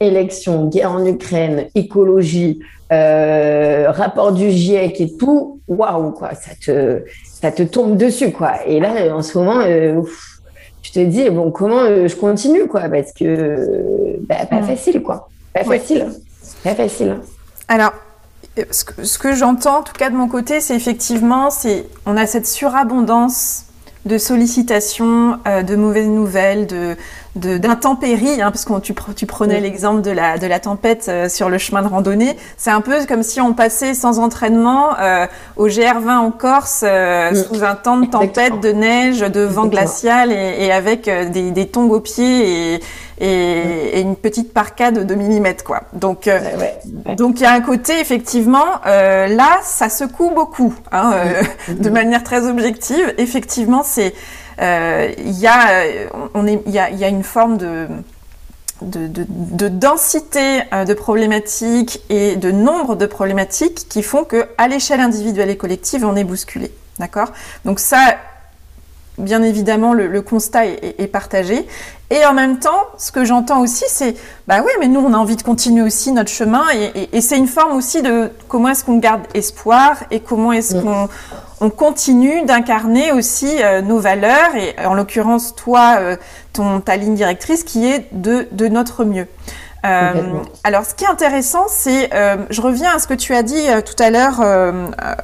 élection, 0.00 0.68
guerre 0.68 0.92
en 0.92 1.04
Ukraine, 1.04 1.66
écologie, 1.74 2.60
rapport 2.90 4.32
du 4.32 4.50
GIEC 4.50 5.00
et 5.02 5.16
tout, 5.18 5.60
waouh, 5.68 6.12
quoi, 6.12 6.30
ça 6.34 6.52
te, 6.58 7.02
ça 7.24 7.52
te 7.52 7.62
tombe 7.62 7.98
dessus, 7.98 8.32
quoi. 8.32 8.66
Et 8.66 8.80
là, 8.80 9.14
en 9.14 9.20
ce 9.20 9.36
moment, 9.36 9.60
tu 10.84 10.92
te 10.92 11.00
dis, 11.00 11.30
bon, 11.30 11.50
comment 11.50 11.84
je 12.06 12.14
continue, 12.14 12.66
quoi, 12.66 12.82
parce 12.82 13.12
que, 13.12 14.18
bah, 14.20 14.46
pas 14.48 14.62
facile, 14.62 15.02
quoi. 15.02 15.28
Pas 15.52 15.64
facile. 15.64 16.06
Pas 16.62 16.74
facile. 16.74 17.16
Alors, 17.68 17.92
ce 18.70 18.84
que, 18.84 19.04
ce 19.04 19.18
que 19.18 19.34
j'entends, 19.34 19.78
en 19.78 19.82
tout 19.82 19.94
cas 19.94 20.10
de 20.10 20.16
mon 20.16 20.28
côté, 20.28 20.60
c'est 20.60 20.76
effectivement, 20.76 21.50
c'est 21.50 21.86
on 22.06 22.16
a 22.16 22.26
cette 22.26 22.46
surabondance 22.46 23.64
de 24.04 24.18
sollicitations, 24.18 25.38
euh, 25.46 25.62
de 25.62 25.76
mauvaises 25.76 26.08
nouvelles, 26.08 26.66
de 26.66 26.96
d'intempéries, 27.36 28.40
hein, 28.40 28.52
parce 28.52 28.64
que 28.64 28.78
tu, 28.78 28.94
tu 29.16 29.26
prenais 29.26 29.58
l'exemple 29.58 30.02
de 30.02 30.12
la, 30.12 30.38
de 30.38 30.46
la 30.46 30.60
tempête 30.60 31.06
euh, 31.08 31.28
sur 31.28 31.48
le 31.48 31.58
chemin 31.58 31.82
de 31.82 31.88
randonnée. 31.88 32.36
C'est 32.56 32.70
un 32.70 32.80
peu 32.80 33.04
comme 33.06 33.24
si 33.24 33.40
on 33.40 33.54
passait 33.54 33.92
sans 33.94 34.20
entraînement 34.20 34.90
euh, 35.00 35.26
au 35.56 35.66
GR20 35.66 36.18
en 36.18 36.30
Corse 36.30 36.84
mm. 36.84 37.34
sous 37.34 37.64
un 37.64 37.74
temps 37.74 37.96
de 37.96 38.06
tempête, 38.06 38.60
de 38.60 38.70
neige, 38.70 39.18
de 39.18 39.40
vent 39.40 39.66
glacial 39.66 40.30
et, 40.30 40.64
et 40.64 40.70
avec 40.70 41.10
des, 41.32 41.50
des 41.50 41.66
tongs 41.66 41.90
aux 41.90 41.98
pieds 41.98 42.74
et, 42.74 42.80
et, 43.20 44.00
une 44.00 44.16
petite 44.16 44.52
parka 44.52 44.90
de 44.90 45.02
2 45.02 45.14
mm 45.14 45.54
quoi. 45.64 45.82
Donc 45.92 46.28
euh, 46.28 46.40
donc 47.16 47.40
il 47.40 47.42
y 47.42 47.46
a 47.46 47.52
un 47.52 47.60
côté 47.60 48.00
effectivement 48.00 48.80
euh, 48.86 49.26
là 49.28 49.60
ça 49.62 49.88
secoue 49.88 50.30
beaucoup 50.30 50.74
hein, 50.92 51.12
euh, 51.14 51.42
de 51.74 51.90
manière 51.90 52.22
très 52.24 52.46
objective. 52.46 53.14
Effectivement 53.18 53.82
c'est 53.82 54.14
il 54.58 55.38
y 55.38 55.46
a 55.46 55.84
on 56.34 56.46
est 56.46 56.62
il 56.66 56.72
y 56.72 56.78
a, 56.78 56.90
y 56.90 57.04
a 57.04 57.08
une 57.08 57.24
forme 57.24 57.58
de 57.58 57.88
de, 58.82 59.06
de, 59.06 59.24
de, 59.28 59.68
densité 59.68 60.62
de 60.72 60.94
problématiques 60.94 62.02
et 62.10 62.36
de 62.36 62.50
nombre 62.50 62.96
de 62.96 63.06
problématiques 63.06 63.86
qui 63.88 64.02
font 64.02 64.24
que 64.24 64.48
à 64.58 64.68
l'échelle 64.68 65.00
individuelle 65.00 65.48
et 65.48 65.56
collective 65.56 66.04
on 66.04 66.16
est 66.16 66.24
bousculé. 66.24 66.72
D'accord? 66.98 67.32
Donc 67.64 67.80
ça, 67.80 68.16
bien 69.18 69.42
évidemment, 69.42 69.92
le, 69.92 70.22
constat 70.22 70.66
est, 70.66 71.10
partagé. 71.10 71.66
Et 72.10 72.24
en 72.26 72.34
même 72.34 72.58
temps, 72.58 72.82
ce 72.98 73.12
que 73.12 73.24
j'entends 73.24 73.60
aussi, 73.60 73.84
c'est, 73.88 74.14
bah 74.46 74.60
oui, 74.64 74.70
mais 74.80 74.88
nous, 74.88 75.00
on 75.00 75.12
a 75.12 75.16
envie 75.16 75.36
de 75.36 75.42
continuer 75.42 75.82
aussi 75.82 76.12
notre 76.12 76.30
chemin. 76.30 76.64
Et, 77.12 77.20
c'est 77.20 77.38
une 77.38 77.46
forme 77.46 77.76
aussi 77.76 78.02
de 78.02 78.30
comment 78.48 78.68
est-ce 78.68 78.84
qu'on 78.84 78.98
garde 78.98 79.22
espoir 79.34 79.96
et 80.10 80.20
comment 80.20 80.52
est-ce 80.52 80.76
mm. 80.76 80.82
qu'on 80.82 81.08
on 81.60 81.70
continue 81.70 82.44
d'incarner 82.44 83.12
aussi 83.12 83.62
euh, 83.62 83.80
nos 83.80 83.98
valeurs. 83.98 84.54
Et 84.56 84.74
en 84.84 84.94
l'occurrence, 84.94 85.54
toi, 85.54 85.96
euh, 85.98 86.16
ton, 86.52 86.80
ta 86.80 86.96
ligne 86.96 87.14
directrice 87.14 87.64
qui 87.64 87.86
est 87.86 88.08
de, 88.12 88.48
de 88.52 88.68
notre 88.68 89.04
mieux. 89.04 89.26
Euh, 89.84 90.12
alors, 90.62 90.84
ce 90.84 90.94
qui 90.94 91.04
est 91.04 91.08
intéressant, 91.08 91.66
c'est, 91.68 92.14
euh, 92.14 92.36
je 92.50 92.60
reviens 92.60 92.94
à 92.94 92.98
ce 92.98 93.06
que 93.06 93.14
tu 93.14 93.34
as 93.34 93.42
dit 93.42 93.68
euh, 93.68 93.82
tout 93.82 94.00
à 94.02 94.10
l'heure 94.10 94.42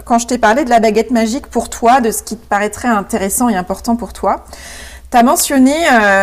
quand 0.05 0.19
je 0.19 0.27
t'ai 0.27 0.39
parlé 0.39 0.65
de 0.65 0.71
la 0.71 0.81
baguette 0.81 1.11
magique 1.11 1.47
pour 1.47 1.71
toi, 1.71 2.01
de 2.01 2.11
ce 2.11 2.23
qui 2.23 2.37
te 2.37 2.47
paraîtrait 2.47 2.89
intéressant 2.89 3.49
et 3.49 3.57
important 3.57 3.97
pour 3.97 4.13
toi. 4.13 4.45
Tu 5.11 5.17
as 5.17 5.23
mentionné, 5.23 5.75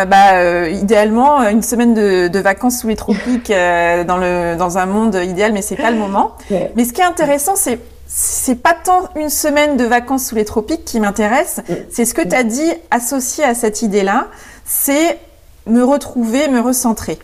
bah, 0.08 0.68
idéalement, 0.68 1.42
une 1.48 1.62
semaine 1.62 1.94
de, 1.94 2.38
vacances 2.38 2.80
sous 2.80 2.88
les 2.88 2.96
tropiques 2.96 3.50
dans, 3.50 4.16
le, 4.16 4.56
dans 4.56 4.78
un 4.78 4.86
monde 4.86 5.14
idéal, 5.14 5.52
mais 5.52 5.62
c'est 5.62 5.76
pas 5.76 5.90
le 5.90 5.98
moment. 5.98 6.36
Mais 6.76 6.84
ce 6.84 6.92
qui 6.92 7.00
est 7.00 7.04
intéressant, 7.04 7.56
c'est 7.56 7.80
c'est 8.10 8.54
pas 8.54 8.72
tant 8.72 9.10
une 9.16 9.28
semaine 9.28 9.76
de 9.76 9.84
vacances 9.84 10.28
sous 10.28 10.34
les 10.34 10.46
tropiques 10.46 10.86
qui 10.86 10.98
m'intéresse, 10.98 11.60
c'est 11.90 12.06
ce 12.06 12.14
que 12.14 12.26
tu 12.26 12.34
as 12.34 12.42
dit 12.42 12.72
associé 12.90 13.44
à 13.44 13.54
cette 13.54 13.82
idée-là, 13.82 14.28
c'est 14.64 15.18
me 15.66 15.84
retrouver, 15.84 16.48
me 16.48 16.60
recentrer. 16.60 17.18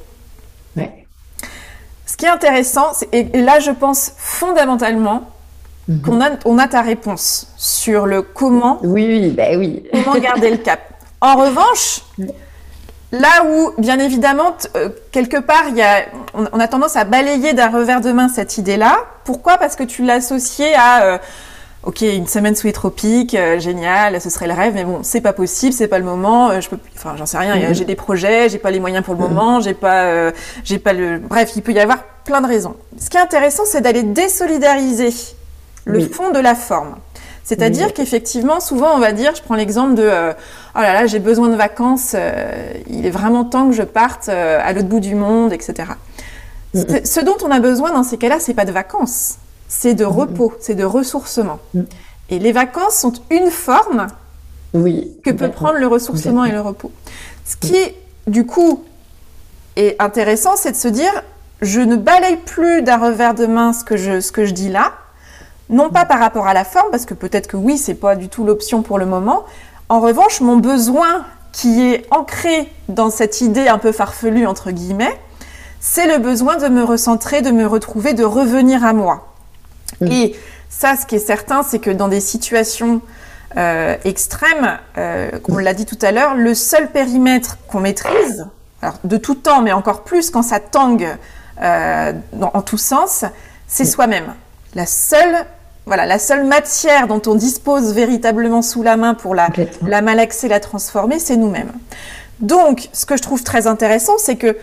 Ce 2.14 2.16
qui 2.16 2.26
est 2.26 2.28
intéressant, 2.28 2.92
et, 3.10 3.24
là 3.42 3.58
je 3.58 3.72
pense 3.72 4.12
fondamentalement 4.16 5.32
mhm. 5.88 6.00
qu'on 6.00 6.20
a, 6.20 6.28
on 6.44 6.58
a 6.58 6.68
ta 6.68 6.80
réponse 6.80 7.48
sur 7.56 8.06
le 8.06 8.22
comment. 8.22 8.78
Oui, 8.84 9.04
oui, 9.08 9.30
bah 9.30 9.58
oui. 9.58 9.82
Comment 9.92 10.20
garder 10.20 10.50
le 10.50 10.58
cap. 10.58 10.78
En 11.20 11.34
revanche, 11.34 12.02
là 13.10 13.44
où, 13.44 13.72
bien 13.78 13.98
évidemment, 13.98 14.54
euh, 14.76 14.90
quelque 15.10 15.38
part, 15.38 15.70
y 15.70 15.82
a, 15.82 16.04
on, 16.34 16.60
a 16.60 16.68
tendance 16.68 16.94
à 16.94 17.02
balayer 17.02 17.52
d'un 17.52 17.68
revers 17.68 18.00
de 18.00 18.12
main 18.12 18.28
cette 18.28 18.58
idée-là. 18.58 18.96
Pourquoi? 19.24 19.58
Parce 19.58 19.74
que 19.74 19.82
tu 19.82 20.04
l'as 20.04 20.32
à. 20.76 21.02
Euh, 21.02 21.18
ok, 21.86 22.00
une 22.02 22.26
semaine 22.26 22.54
sous 22.54 22.66
les 22.66 22.72
tropiques, 22.72 23.34
euh, 23.34 23.58
génial, 23.58 24.20
ce 24.20 24.30
serait 24.30 24.46
le 24.46 24.54
rêve, 24.54 24.74
mais 24.74 24.84
bon, 24.84 25.00
c'est 25.02 25.20
pas 25.20 25.32
possible, 25.32 25.72
c'est 25.72 25.88
pas 25.88 25.98
le 25.98 26.04
moment, 26.04 26.50
euh, 26.50 26.60
je 26.60 26.68
peux, 26.68 26.78
enfin, 26.96 27.14
j'en 27.16 27.26
sais 27.26 27.38
rien, 27.38 27.56
mhm. 27.56 27.74
j'ai 27.74 27.84
des 27.84 27.96
projets, 27.96 28.48
j'ai 28.48 28.58
pas 28.58 28.70
les 28.70 28.80
moyens 28.80 29.04
pour 29.04 29.14
le 29.14 29.20
mhm. 29.20 29.28
moment, 29.28 29.60
j'ai 29.60 29.74
pas, 29.74 30.04
euh, 30.04 30.32
j'ai 30.64 30.78
pas 30.78 30.92
le, 30.92 31.18
bref, 31.18 31.52
il 31.56 31.62
peut 31.62 31.72
y 31.72 31.80
avoir 31.80 32.02
plein 32.24 32.40
de 32.40 32.46
raisons. 32.46 32.74
Ce 32.98 33.10
qui 33.10 33.16
est 33.16 33.20
intéressant, 33.20 33.64
c'est 33.66 33.82
d'aller 33.82 34.02
désolidariser 34.02 35.12
le 35.84 36.00
fond 36.00 36.30
de 36.30 36.38
la 36.38 36.54
forme. 36.54 36.96
C'est-à-dire 37.42 37.92
qu'effectivement, 37.92 38.58
souvent, 38.58 38.94
on 38.94 38.98
va 38.98 39.12
dire, 39.12 39.34
je 39.34 39.42
prends 39.42 39.54
l'exemple 39.54 39.94
de, 39.94 40.04
oh 40.04 40.80
là 40.80 40.94
là, 40.94 41.06
j'ai 41.06 41.18
besoin 41.18 41.48
de 41.48 41.56
vacances, 41.56 42.16
il 42.88 43.04
est 43.04 43.10
vraiment 43.10 43.44
temps 43.44 43.68
que 43.68 43.74
je 43.74 43.82
parte 43.82 44.30
à 44.30 44.72
l'autre 44.72 44.88
bout 44.88 45.00
du 45.00 45.14
monde, 45.14 45.52
etc. 45.52 45.90
Mhm. 46.72 47.04
Ce 47.04 47.20
dont 47.20 47.36
on 47.44 47.50
a 47.50 47.60
besoin 47.60 47.92
dans 47.92 48.02
ces 48.02 48.16
cas-là, 48.16 48.36
c'est 48.40 48.54
pas 48.54 48.64
de 48.64 48.72
vacances 48.72 49.36
c'est 49.80 49.94
de 49.94 50.04
repos, 50.04 50.52
c'est 50.60 50.74
de 50.74 50.84
ressourcement. 50.84 51.58
Mm. 51.74 51.82
Et 52.30 52.38
les 52.38 52.52
vacances 52.52 52.94
sont 52.94 53.12
une 53.30 53.50
forme 53.50 54.06
oui, 54.72 55.12
que 55.24 55.30
peut 55.30 55.50
prendre 55.50 55.78
le 55.78 55.86
ressourcement 55.86 56.44
et 56.44 56.52
le 56.52 56.60
repos. 56.60 56.92
Ce 57.44 57.56
qui, 57.56 57.76
du 58.26 58.46
coup, 58.46 58.84
est 59.76 60.00
intéressant, 60.00 60.56
c'est 60.56 60.72
de 60.72 60.76
se 60.76 60.88
dire, 60.88 61.12
je 61.60 61.80
ne 61.80 61.96
balaye 61.96 62.36
plus 62.36 62.82
d'un 62.82 62.98
revers 62.98 63.34
de 63.34 63.46
main 63.46 63.72
ce 63.72 63.84
que, 63.84 63.96
je, 63.96 64.20
ce 64.20 64.32
que 64.32 64.44
je 64.44 64.52
dis 64.52 64.68
là, 64.68 64.92
non 65.70 65.90
pas 65.90 66.04
par 66.04 66.18
rapport 66.20 66.46
à 66.46 66.54
la 66.54 66.64
forme, 66.64 66.90
parce 66.90 67.04
que 67.04 67.14
peut-être 67.14 67.48
que 67.48 67.56
oui, 67.56 67.76
c'est 67.76 67.94
pas 67.94 68.16
du 68.16 68.28
tout 68.28 68.44
l'option 68.44 68.82
pour 68.82 68.98
le 68.98 69.06
moment. 69.06 69.44
En 69.88 70.00
revanche, 70.00 70.40
mon 70.40 70.56
besoin 70.56 71.24
qui 71.52 71.82
est 71.82 72.06
ancré 72.10 72.68
dans 72.88 73.10
cette 73.10 73.40
idée 73.40 73.68
un 73.68 73.78
peu 73.78 73.92
farfelue, 73.92 74.46
entre 74.46 74.70
guillemets, 74.70 75.20
c'est 75.80 76.06
le 76.06 76.18
besoin 76.18 76.56
de 76.56 76.68
me 76.68 76.82
recentrer, 76.82 77.42
de 77.42 77.50
me 77.50 77.66
retrouver, 77.66 78.14
de 78.14 78.24
revenir 78.24 78.84
à 78.84 78.92
moi. 78.92 79.33
Mm. 80.04 80.12
Et 80.12 80.36
ça, 80.68 80.96
ce 80.96 81.06
qui 81.06 81.16
est 81.16 81.26
certain, 81.26 81.62
c'est 81.62 81.78
que 81.78 81.90
dans 81.90 82.08
des 82.08 82.20
situations 82.20 83.00
euh, 83.56 83.96
extrêmes, 84.04 84.78
euh, 84.98 85.30
comme 85.42 85.56
on 85.56 85.58
l'a 85.58 85.74
dit 85.74 85.86
tout 85.86 85.98
à 86.02 86.10
l'heure, 86.10 86.34
le 86.34 86.54
seul 86.54 86.90
périmètre 86.90 87.58
qu'on 87.68 87.80
maîtrise, 87.80 88.46
alors 88.82 88.98
de 89.04 89.16
tout 89.16 89.36
temps, 89.36 89.62
mais 89.62 89.72
encore 89.72 90.02
plus 90.02 90.30
quand 90.30 90.42
ça 90.42 90.60
tangue 90.60 91.08
euh, 91.62 92.12
en 92.40 92.62
tous 92.62 92.78
sens, 92.78 93.24
c'est 93.68 93.84
mm. 93.84 93.88
soi-même. 93.88 94.34
La 94.74 94.86
seule, 94.86 95.46
voilà, 95.86 96.06
la 96.06 96.18
seule 96.18 96.44
matière 96.44 97.06
dont 97.06 97.22
on 97.26 97.36
dispose 97.36 97.94
véritablement 97.94 98.62
sous 98.62 98.82
la 98.82 98.96
main 98.96 99.14
pour 99.14 99.34
la, 99.34 99.48
la 99.86 100.02
malaxer, 100.02 100.48
la 100.48 100.58
transformer, 100.58 101.20
c'est 101.20 101.36
nous-mêmes. 101.36 101.72
Donc, 102.40 102.88
ce 102.92 103.06
que 103.06 103.16
je 103.16 103.22
trouve 103.22 103.44
très 103.44 103.68
intéressant, 103.68 104.14
c'est 104.18 104.36
que 104.36 104.56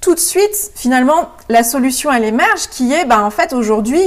tout 0.00 0.14
de 0.14 0.20
suite, 0.20 0.72
finalement, 0.74 1.30
la 1.48 1.62
solution, 1.62 2.12
elle 2.12 2.24
émerge, 2.24 2.68
qui 2.70 2.92
est, 2.92 3.04
ben, 3.04 3.22
en 3.22 3.30
fait, 3.30 3.52
aujourd'hui, 3.52 4.02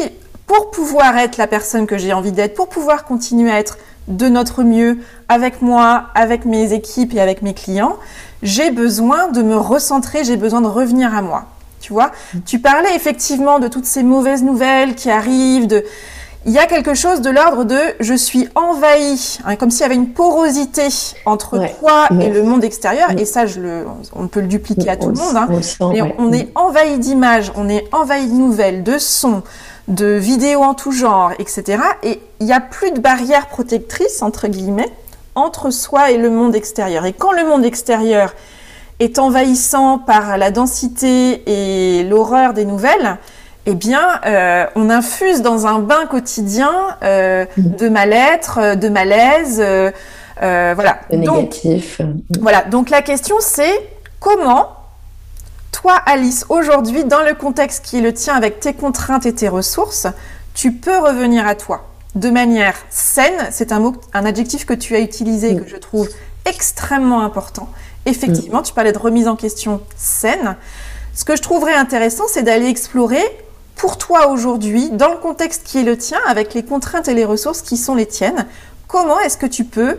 pour 0.47 0.71
pouvoir 0.71 1.17
être 1.17 1.38
la 1.38 1.47
personne 1.47 1.88
que 1.88 1.97
j'ai 1.97 2.13
envie 2.13 2.32
d'être, 2.32 2.56
pour 2.56 2.67
pouvoir 2.67 3.06
continuer 3.06 3.51
à 3.51 3.60
être 3.60 3.77
de 4.08 4.27
notre 4.27 4.63
mieux 4.63 4.99
avec 5.30 5.62
moi, 5.62 6.06
avec 6.15 6.45
mes 6.45 6.73
équipes 6.73 7.13
et 7.13 7.21
avec 7.21 7.41
mes 7.41 7.54
clients, 7.54 7.97
j'ai 8.43 8.71
besoin 8.71 9.27
de 9.30 9.41
me 9.41 9.56
recentrer, 9.56 10.23
j'ai 10.23 10.38
besoin 10.38 10.62
de 10.62 10.67
revenir 10.67 11.15
à 11.15 11.21
moi. 11.21 11.45
Tu 11.80 11.93
vois, 11.93 12.12
tu 12.45 12.60
parlais 12.60 12.95
effectivement 12.95 13.60
de 13.60 13.67
toutes 13.67 13.86
ces 13.86 14.04
mauvaises 14.04 14.43
nouvelles 14.43 14.95
qui 14.95 15.10
arrivent, 15.10 15.67
de 15.67 15.84
il 16.45 16.51
y 16.51 16.58
a 16.58 16.65
quelque 16.65 16.95
chose 16.95 17.21
de 17.21 17.30
l'ordre 17.30 17.65
de 17.65 17.77
je 17.99 18.15
suis 18.15 18.47
envahi, 18.56 19.38
hein, 19.45 19.56
comme 19.56 19.69
s'il 19.69 19.82
y 19.82 19.84
avait 19.84 19.95
une 19.95 20.10
porosité 20.10 20.88
entre 21.25 21.60
toi 21.80 22.08
et 22.19 22.30
le 22.30 22.41
monde 22.41 22.63
extérieur. 22.63 23.12
Et 23.12 23.25
ça, 23.25 23.45
je 23.45 23.60
le, 23.60 23.86
on 24.15 24.27
peut 24.27 24.41
le 24.41 24.47
dupliquer 24.47 24.89
à 24.89 24.97
tout 24.97 25.10
le 25.10 25.15
monde. 25.15 25.36
Hein. 25.36 25.47
mais 25.91 26.01
on 26.17 26.34
est 26.34 26.49
envahi 26.56 26.97
d'images, 26.97 27.51
on 27.56 27.69
est 27.69 27.84
envahi 27.93 28.27
de 28.27 28.34
nouvelles, 28.34 28.84
de 28.84 28.97
sons, 28.97 29.43
de 29.88 30.06
vidéos 30.06 30.62
en 30.62 30.74
tout 30.74 30.91
genre, 30.91 31.32
etc. 31.39 31.84
Et 32.04 32.22
il 32.39 32.46
n'y 32.46 32.54
a 32.54 32.60
plus 32.60 32.91
de 32.91 33.00
barrière 33.00 33.48
protectrice, 33.48 34.22
entre 34.22 34.48
guillemets, 34.48 34.91
entre 35.36 35.70
soi 35.72 36.12
et 36.12 36.17
le 36.17 36.30
monde 36.30 36.56
extérieur. 36.56 37.06
Et 37.06 37.13
quand 37.13 37.32
le 37.32 37.46
monde 37.46 37.65
extérieur 37.65 38.34
est 39.00 39.20
envahissant 39.20 39.98
par 39.98 40.38
la 40.38 40.52
densité 40.52 41.44
et 41.48 42.04
l'horreur 42.04 42.54
des 42.54 42.65
nouvelles, 42.65 43.17
eh 43.65 43.76
bien, 43.76 44.20
euh, 44.26 44.65
on 44.76 44.89
infuse 44.89 45.41
dans 45.41 45.67
un 45.67 45.80
bain 45.80 46.06
quotidien 46.10 46.72
euh, 47.04 47.46
de 47.58 47.89
mal-être, 47.89 48.76
de 48.76 48.89
malaise, 48.89 49.62
euh, 49.62 49.91
voilà. 50.39 51.00
négatif. 51.12 52.02
Voilà. 52.39 52.63
Donc 52.63 52.89
la 52.89 53.02
question 53.02 53.36
c'est 53.39 53.89
comment 54.20 54.81
toi, 55.71 55.95
Alice, 56.05 56.45
aujourd'hui, 56.49 57.05
dans 57.05 57.23
le 57.23 57.34
contexte 57.34 57.86
qui 57.86 57.97
est 57.97 58.01
le 58.01 58.13
tien, 58.13 58.36
avec 58.36 58.60
tes 58.60 58.73
contraintes 58.73 59.25
et 59.25 59.34
tes 59.34 59.47
ressources, 59.47 60.07
tu 60.53 60.73
peux 60.73 60.97
revenir 60.97 61.47
à 61.47 61.55
toi 61.55 61.88
de 62.15 62.29
manière 62.29 62.75
saine. 62.89 63.47
C'est 63.51 63.71
un 63.71 63.79
mot, 63.79 63.95
un 64.13 64.25
adjectif 64.25 64.65
que 64.65 64.73
tu 64.73 64.95
as 64.95 64.99
utilisé 64.99 65.55
que 65.55 65.67
je 65.67 65.77
trouve 65.77 66.10
extrêmement 66.45 67.21
important. 67.21 67.69
effectivement, 68.05 68.62
tu 68.62 68.73
parlais 68.73 68.91
de 68.91 68.97
remise 68.97 69.27
en 69.27 69.36
question 69.36 69.81
saine. 69.95 70.57
Ce 71.13 71.23
que 71.23 71.36
je 71.36 71.41
trouverais 71.41 71.75
intéressant, 71.75 72.23
c'est 72.27 72.43
d'aller 72.43 72.67
explorer 72.67 73.23
pour 73.75 73.97
toi 73.97 74.27
aujourd'hui, 74.27 74.89
dans 74.91 75.10
le 75.10 75.17
contexte 75.17 75.63
qui 75.63 75.79
est 75.79 75.84
le 75.84 75.97
tien, 75.97 76.19
avec 76.27 76.53
les 76.53 76.63
contraintes 76.63 77.07
et 77.07 77.13
les 77.13 77.25
ressources 77.25 77.62
qui 77.62 77.77
sont 77.77 77.95
les 77.95 78.05
tiennes, 78.05 78.45
comment 78.88 79.19
est-ce 79.19 79.38
que 79.38 79.45
tu 79.45 79.63
peux 79.63 79.97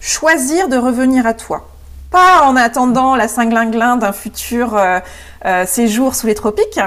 choisir 0.00 0.68
de 0.68 0.76
revenir 0.76 1.26
à 1.26 1.34
toi? 1.34 1.73
Pas 2.14 2.44
en 2.44 2.54
attendant 2.54 3.16
la 3.16 3.26
cinglinglin 3.26 3.96
d'un 3.96 4.12
futur 4.12 4.76
euh, 4.76 5.00
euh, 5.46 5.66
séjour 5.66 6.14
sous 6.14 6.28
les 6.28 6.36
tropiques, 6.36 6.78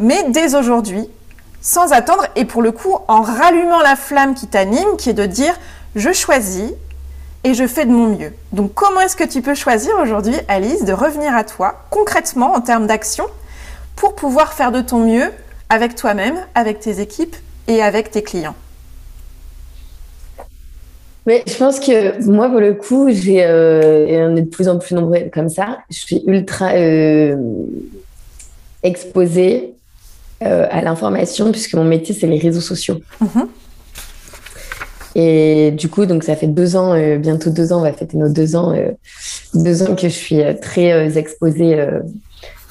mais 0.00 0.24
dès 0.30 0.56
aujourd'hui, 0.56 1.08
sans 1.60 1.92
attendre, 1.92 2.26
et 2.34 2.44
pour 2.44 2.60
le 2.60 2.72
coup, 2.72 2.96
en 3.06 3.20
rallumant 3.22 3.78
la 3.78 3.94
flamme 3.94 4.34
qui 4.34 4.48
t'anime, 4.48 4.96
qui 4.98 5.10
est 5.10 5.14
de 5.14 5.26
dire, 5.26 5.54
je 5.94 6.12
choisis 6.12 6.72
et 7.44 7.54
je 7.54 7.68
fais 7.68 7.84
de 7.84 7.92
mon 7.92 8.08
mieux. 8.08 8.32
Donc 8.50 8.74
comment 8.74 9.00
est-ce 9.00 9.14
que 9.14 9.22
tu 9.22 9.42
peux 9.42 9.54
choisir 9.54 9.96
aujourd'hui, 10.02 10.34
Alice, 10.48 10.84
de 10.84 10.92
revenir 10.92 11.36
à 11.36 11.44
toi, 11.44 11.84
concrètement 11.90 12.52
en 12.54 12.60
termes 12.60 12.88
d'action, 12.88 13.26
pour 13.94 14.16
pouvoir 14.16 14.54
faire 14.54 14.72
de 14.72 14.80
ton 14.80 14.98
mieux 14.98 15.30
avec 15.68 15.94
toi-même, 15.94 16.36
avec 16.56 16.80
tes 16.80 16.98
équipes 16.98 17.36
et 17.68 17.80
avec 17.80 18.10
tes 18.10 18.24
clients? 18.24 18.56
Mais 21.28 21.44
je 21.46 21.54
pense 21.56 21.78
que 21.78 22.26
moi, 22.26 22.48
pour 22.48 22.58
le 22.58 22.72
coup, 22.72 23.10
j'ai, 23.10 23.44
euh, 23.44 24.06
et 24.06 24.18
on 24.22 24.34
est 24.34 24.40
de 24.40 24.48
plus 24.48 24.66
en 24.66 24.78
plus 24.78 24.94
nombreux 24.94 25.28
comme 25.30 25.50
ça, 25.50 25.80
je 25.90 25.98
suis 25.98 26.24
ultra 26.26 26.70
euh, 26.72 27.36
exposée 28.82 29.74
euh, 30.42 30.66
à 30.70 30.80
l'information 30.80 31.52
puisque 31.52 31.74
mon 31.74 31.84
métier, 31.84 32.14
c'est 32.18 32.26
les 32.26 32.38
réseaux 32.38 32.62
sociaux. 32.62 33.02
Mm-hmm. 33.22 33.46
Et 35.16 35.70
du 35.72 35.90
coup, 35.90 36.06
donc 36.06 36.24
ça 36.24 36.34
fait 36.34 36.46
deux 36.46 36.76
ans, 36.76 36.96
bientôt 37.18 37.50
deux 37.50 37.74
ans, 37.74 37.80
on 37.80 37.82
va 37.82 37.92
fêter 37.92 38.16
nos 38.16 38.30
deux 38.30 38.56
ans, 38.56 38.74
deux 39.52 39.82
ans 39.82 39.94
que 39.96 40.08
je 40.08 40.14
suis 40.14 40.40
très 40.62 41.18
exposée 41.18 41.78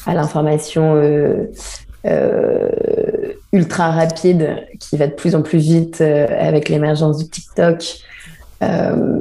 à 0.08 0.14
l'information 0.16 1.00
ultra 3.52 3.92
rapide 3.92 4.56
qui 4.80 4.98
va 4.98 5.06
de 5.06 5.14
plus 5.14 5.36
en 5.36 5.44
plus 5.44 5.60
vite 5.60 6.02
avec 6.02 6.70
l'émergence 6.70 7.18
du 7.18 7.30
TikTok, 7.30 7.84
euh, 8.64 9.20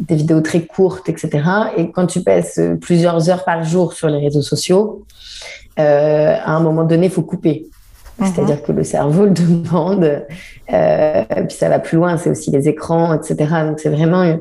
des 0.00 0.16
vidéos 0.16 0.40
très 0.40 0.62
courtes, 0.62 1.08
etc. 1.08 1.30
Et 1.76 1.90
quand 1.90 2.06
tu 2.06 2.20
passes 2.20 2.60
plusieurs 2.80 3.30
heures 3.30 3.44
par 3.44 3.62
jour 3.64 3.92
sur 3.92 4.08
les 4.08 4.18
réseaux 4.18 4.42
sociaux, 4.42 5.04
euh, 5.78 6.36
à 6.44 6.52
un 6.52 6.60
moment 6.60 6.84
donné, 6.84 7.06
il 7.06 7.12
faut 7.12 7.22
couper. 7.22 7.66
Mhm. 8.18 8.26
C'est-à-dire 8.26 8.62
que 8.62 8.72
le 8.72 8.82
cerveau 8.82 9.24
le 9.24 9.30
demande, 9.32 10.24
euh, 10.72 11.22
puis 11.48 11.56
ça 11.56 11.68
va 11.68 11.78
plus 11.78 11.96
loin, 11.96 12.16
c'est 12.16 12.30
aussi 12.30 12.50
les 12.50 12.68
écrans, 12.68 13.14
etc. 13.14 13.36
Donc 13.66 13.78
c'est 13.78 13.88
vraiment 13.88 14.38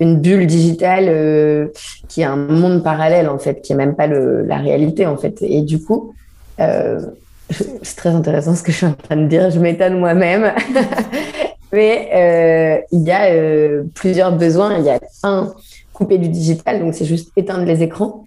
une, 0.00 0.20
bulle 0.20 0.46
digitale 0.46 1.70
qui 2.08 2.20
est 2.20 2.24
un 2.24 2.36
monde 2.36 2.82
parallèle 2.82 3.28
en 3.28 3.38
fait, 3.38 3.62
qui 3.62 3.72
est 3.72 3.76
même 3.76 3.94
pas 3.94 4.06
le, 4.06 4.42
la 4.42 4.56
réalité 4.58 5.06
en 5.06 5.16
fait. 5.16 5.38
Et 5.40 5.62
du 5.62 5.82
coup, 5.82 6.14
c'est 6.58 7.96
très 7.96 8.10
intéressant 8.10 8.54
ce 8.54 8.62
que 8.62 8.72
je 8.72 8.76
suis 8.76 8.86
en 8.86 8.92
train 8.92 9.16
de 9.16 9.26
dire. 9.26 9.50
Je 9.50 9.58
m'étonne 9.58 9.98
moi-même. 9.98 10.52
Mais 11.76 12.08
euh, 12.14 12.86
il 12.90 13.02
y 13.02 13.12
a 13.12 13.26
euh, 13.26 13.82
plusieurs 13.92 14.32
besoins. 14.32 14.78
Il 14.78 14.84
y 14.86 14.88
a 14.88 14.98
un, 15.22 15.52
couper 15.92 16.16
du 16.16 16.30
digital, 16.30 16.80
donc 16.80 16.94
c'est 16.94 17.04
juste 17.04 17.30
éteindre 17.36 17.66
les 17.66 17.82
écrans. 17.82 18.24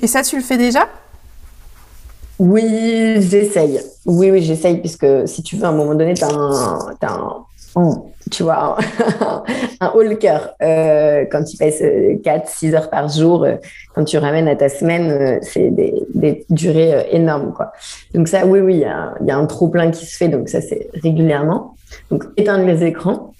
Et 0.00 0.06
ça, 0.06 0.22
tu 0.22 0.36
le 0.36 0.42
fais 0.42 0.56
déjà? 0.56 0.88
Oui, 2.38 3.16
j'essaye. 3.18 3.82
Oui, 4.06 4.30
oui, 4.30 4.42
j'essaye, 4.42 4.78
puisque 4.78 5.06
si 5.26 5.42
tu 5.42 5.56
veux, 5.56 5.64
à 5.64 5.68
un 5.68 5.72
moment 5.72 5.94
donné, 5.94 6.14
tu 6.14 6.24
as 6.24 6.30
un, 6.32 7.44
tu 8.30 8.42
vois, 8.42 8.76
un, 9.80 9.88
haut 9.94 10.16
cœur. 10.16 10.54
Euh, 10.62 11.24
quand 11.30 11.44
tu 11.44 11.56
passes 11.56 11.80
4-6 11.80 12.74
heures 12.74 12.90
par 12.90 13.08
jour, 13.08 13.46
quand 13.94 14.04
tu 14.04 14.18
ramènes 14.18 14.48
à 14.48 14.56
ta 14.56 14.68
semaine, 14.68 15.38
c'est 15.42 15.70
des, 15.70 16.44
durées 16.50 17.06
énormes. 17.10 17.52
Quoi. 17.52 17.72
Donc 18.14 18.28
ça, 18.28 18.46
oui, 18.46 18.60
oui, 18.60 18.74
il 18.74 18.80
y 18.80 18.84
a, 18.84 19.14
y 19.24 19.30
a 19.30 19.36
un 19.36 19.46
trop 19.46 19.68
plein 19.68 19.90
qui 19.90 20.04
se 20.04 20.16
fait, 20.16 20.28
donc 20.28 20.48
ça, 20.48 20.60
c'est 20.60 20.90
régulièrement. 21.02 21.74
Donc, 22.10 22.24
éteindre 22.36 22.66
les 22.66 22.84
écrans. 22.84 23.32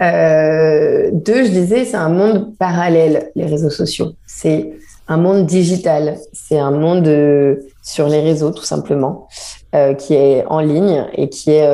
Euh, 0.00 1.10
deux, 1.12 1.44
je 1.44 1.50
disais, 1.50 1.84
c'est 1.84 1.96
un 1.96 2.08
monde 2.08 2.56
parallèle, 2.58 3.30
les 3.34 3.46
réseaux 3.46 3.70
sociaux. 3.70 4.12
C'est 4.26 4.72
un 5.08 5.16
monde 5.16 5.46
digital. 5.46 6.18
C'est 6.32 6.58
un 6.58 6.70
monde 6.70 7.06
euh, 7.06 7.56
sur 7.82 8.08
les 8.08 8.20
réseaux, 8.20 8.50
tout 8.50 8.64
simplement, 8.64 9.28
euh, 9.74 9.94
qui 9.94 10.14
est 10.14 10.44
en 10.46 10.60
ligne 10.60 11.06
et 11.14 11.28
qui 11.28 11.52
est 11.52 11.68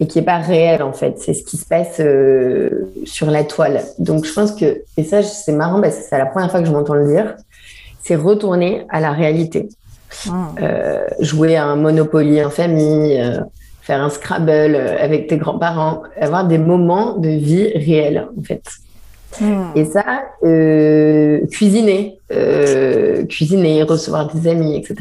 et 0.00 0.06
qui 0.06 0.18
est 0.18 0.22
pas 0.22 0.38
réel 0.38 0.82
en 0.82 0.92
fait. 0.92 1.18
C'est 1.18 1.34
ce 1.34 1.42
qui 1.42 1.56
se 1.56 1.64
passe 1.64 2.00
sur 3.04 3.30
la 3.30 3.44
toile. 3.44 3.82
Donc 3.98 4.24
je 4.24 4.32
pense 4.32 4.52
que 4.52 4.82
et 4.96 5.04
ça 5.04 5.22
c'est 5.22 5.52
marrant 5.52 5.80
parce 5.80 5.96
que 5.96 6.02
c'est 6.08 6.18
la 6.18 6.26
première 6.26 6.50
fois 6.50 6.60
que 6.60 6.66
je 6.66 6.72
m'entends 6.72 6.94
le 6.94 7.08
dire. 7.08 7.34
C'est 8.02 8.16
retourner 8.16 8.86
à 8.90 9.00
la 9.00 9.12
réalité. 9.12 9.68
Ah. 10.28 10.52
jouer 11.20 11.56
à 11.56 11.64
un 11.64 11.76
Monopoly 11.76 12.42
en 12.42 12.50
famille, 12.50 13.20
faire 13.86 14.02
un 14.02 14.10
Scrabble 14.10 14.50
euh, 14.50 14.96
avec 14.98 15.28
tes 15.28 15.36
grands-parents, 15.36 16.02
avoir 16.20 16.44
des 16.44 16.58
moments 16.58 17.16
de 17.18 17.28
vie 17.28 17.68
réels, 17.68 18.26
en 18.36 18.42
fait. 18.42 18.62
Hmm. 19.40 19.70
Et 19.76 19.84
ça, 19.84 20.24
euh, 20.42 21.46
cuisiner, 21.46 22.18
euh, 22.32 23.24
cuisiner, 23.26 23.84
recevoir 23.84 24.34
des 24.34 24.50
amis, 24.50 24.76
etc. 24.76 24.96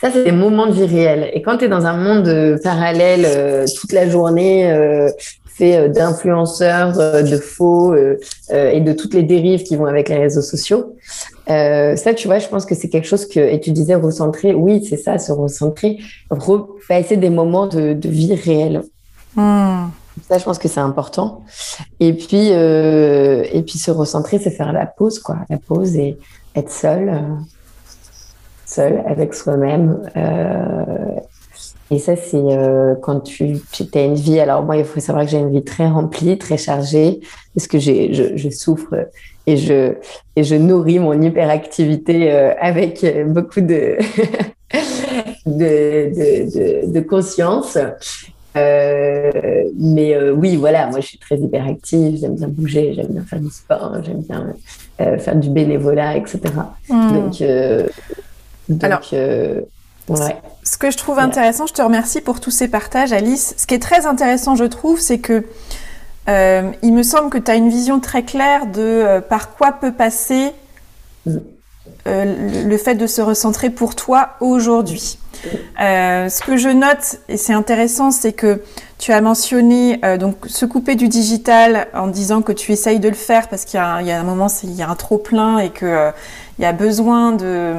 Ça, 0.00 0.10
c'est 0.12 0.24
des 0.24 0.32
moments 0.32 0.66
de 0.66 0.72
vie 0.72 0.84
réels. 0.84 1.30
Et 1.32 1.42
quand 1.42 1.58
tu 1.58 1.64
es 1.64 1.68
dans 1.68 1.86
un 1.86 1.96
monde 1.96 2.58
parallèle 2.62 3.66
toute 3.78 3.92
la 3.92 4.08
journée, 4.08 4.70
fait 5.46 5.88
d'influenceurs, 5.88 6.92
de 6.92 7.36
faux 7.38 7.94
et 7.94 8.80
de 8.80 8.92
toutes 8.92 9.14
les 9.14 9.22
dérives 9.22 9.62
qui 9.62 9.74
vont 9.76 9.86
avec 9.86 10.10
les 10.10 10.18
réseaux 10.18 10.42
sociaux, 10.42 10.96
ça, 11.46 12.12
tu 12.14 12.28
vois, 12.28 12.38
je 12.38 12.48
pense 12.48 12.66
que 12.66 12.74
c'est 12.74 12.90
quelque 12.90 13.08
chose 13.08 13.26
que, 13.26 13.40
et 13.40 13.58
tu 13.58 13.70
disais 13.70 13.94
recentrer, 13.94 14.52
oui, 14.52 14.84
c'est 14.86 14.98
ça, 14.98 15.16
se 15.16 15.32
recentrer, 15.32 15.98
repasser 16.30 17.16
des 17.16 17.30
moments 17.30 17.66
de, 17.66 17.96
vie 18.06 18.34
réelle. 18.34 18.82
Hmm. 19.34 19.86
Ça, 20.28 20.38
je 20.38 20.44
pense 20.44 20.58
que 20.58 20.68
c'est 20.68 20.80
important. 20.80 21.44
Et 22.00 22.12
puis, 22.14 22.50
euh, 22.52 23.44
et 23.52 23.62
puis 23.62 23.78
se 23.78 23.90
recentrer, 23.90 24.38
c'est 24.38 24.50
faire 24.50 24.72
la 24.72 24.86
pause, 24.86 25.18
quoi. 25.18 25.38
La 25.50 25.58
pause 25.58 25.96
et 25.96 26.16
être 26.54 26.72
seul, 26.72 27.08
euh, 27.10 27.20
seul 28.76 29.02
avec 29.06 29.34
soi-même. 29.34 30.02
Euh, 30.16 31.20
et 31.90 31.98
ça, 31.98 32.16
c'est 32.16 32.42
quand 33.00 33.20
tu, 33.20 33.58
tu 33.70 33.84
as 33.94 34.04
une 34.04 34.16
vie. 34.16 34.40
Alors, 34.40 34.64
moi, 34.64 34.76
il 34.76 34.84
faut 34.84 34.98
savoir 34.98 35.24
que 35.24 35.30
j'ai 35.30 35.38
une 35.38 35.52
vie 35.52 35.62
très 35.62 35.86
remplie, 35.86 36.36
très 36.36 36.56
chargée, 36.56 37.20
parce 37.54 37.68
que 37.68 37.78
j'ai, 37.78 38.12
je, 38.12 38.36
je 38.36 38.50
souffre 38.50 39.08
et 39.46 39.56
je, 39.56 39.94
et 40.34 40.42
je 40.42 40.56
nourris 40.56 40.98
mon 40.98 41.20
hyperactivité 41.22 42.32
avec 42.60 43.06
beaucoup 43.28 43.60
de, 43.60 43.98
de, 45.46 46.92
de, 46.92 47.00
conscience. 47.00 47.78
Euh, 48.56 49.64
mais 49.78 50.14
euh, 50.14 50.32
oui, 50.32 50.56
voilà, 50.56 50.86
moi 50.86 51.00
je 51.00 51.06
suis 51.06 51.18
très 51.18 51.36
hyperactive, 51.36 52.18
j'aime 52.18 52.36
bien 52.36 52.48
bouger, 52.48 52.94
j'aime 52.94 53.08
bien 53.08 53.22
faire 53.22 53.40
du 53.40 53.50
sport, 53.50 53.96
j'aime 54.02 54.22
bien 54.22 54.54
euh, 55.00 55.18
faire 55.18 55.36
du 55.36 55.50
bénévolat, 55.50 56.16
etc. 56.16 56.40
Hmm. 56.88 57.12
Donc, 57.12 57.42
donc 58.68 58.84
Alors, 58.84 59.00
ouais. 60.08 60.36
Ce 60.64 60.78
que 60.78 60.90
je 60.90 60.96
trouve 60.96 61.18
intéressant, 61.18 61.66
je 61.66 61.74
te 61.74 61.82
remercie 61.82 62.20
pour 62.20 62.40
tous 62.40 62.50
ces 62.50 62.68
partages, 62.68 63.12
Alice. 63.12 63.54
Ce 63.56 63.66
qui 63.66 63.74
est 63.74 63.82
très 63.82 64.06
intéressant, 64.06 64.56
je 64.56 64.64
trouve, 64.64 65.00
c'est 65.00 65.18
que 65.18 65.44
il 66.28 66.92
me 66.92 67.02
semble 67.02 67.30
que 67.30 67.38
tu 67.38 67.50
as 67.50 67.54
une 67.54 67.68
vision 67.68 68.00
très 68.00 68.24
claire 68.24 68.66
de 68.66 69.20
par 69.28 69.54
quoi 69.54 69.72
peut 69.72 69.92
passer 69.92 70.52
hmm. 71.24 71.38
le 72.04 72.76
fait 72.78 72.96
de 72.96 73.06
se 73.06 73.20
recentrer 73.20 73.70
pour 73.70 73.94
toi 73.94 74.30
aujourd'hui. 74.40 75.18
Euh, 75.80 76.28
ce 76.28 76.42
que 76.42 76.56
je 76.56 76.68
note, 76.68 77.18
et 77.28 77.36
c'est 77.36 77.52
intéressant, 77.52 78.10
c'est 78.10 78.32
que 78.32 78.62
tu 78.98 79.12
as 79.12 79.20
mentionné 79.20 80.00
euh, 80.04 80.16
donc 80.16 80.36
se 80.46 80.64
couper 80.64 80.94
du 80.94 81.08
digital 81.08 81.88
en 81.94 82.06
disant 82.06 82.42
que 82.42 82.52
tu 82.52 82.72
essayes 82.72 83.00
de 83.00 83.08
le 83.08 83.14
faire 83.14 83.48
parce 83.48 83.64
qu'il 83.64 83.78
y, 83.78 83.82
a 83.82 84.20
un 84.20 84.22
moment, 84.22 84.48
il 84.62 84.72
y 84.72 84.82
a 84.82 84.88
un 84.88 84.94
trop 84.94 85.18
plein 85.18 85.58
et 85.58 85.70
qu'il 85.70 85.88
euh, 85.88 86.10
il 86.58 86.62
y 86.62 86.64
a 86.64 86.72
besoin 86.72 87.32
de, 87.32 87.74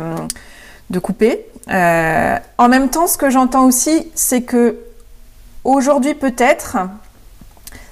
de 0.89 0.99
couper. 0.99 1.45
en 1.67 2.69
même 2.69 2.89
temps, 2.89 3.07
ce 3.07 3.17
que 3.17 3.29
j'entends 3.29 3.65
aussi, 3.65 4.09
c'est 4.15 4.41
que 4.41 4.77
aujourd'hui 5.63 6.13
peut-être, 6.13 6.77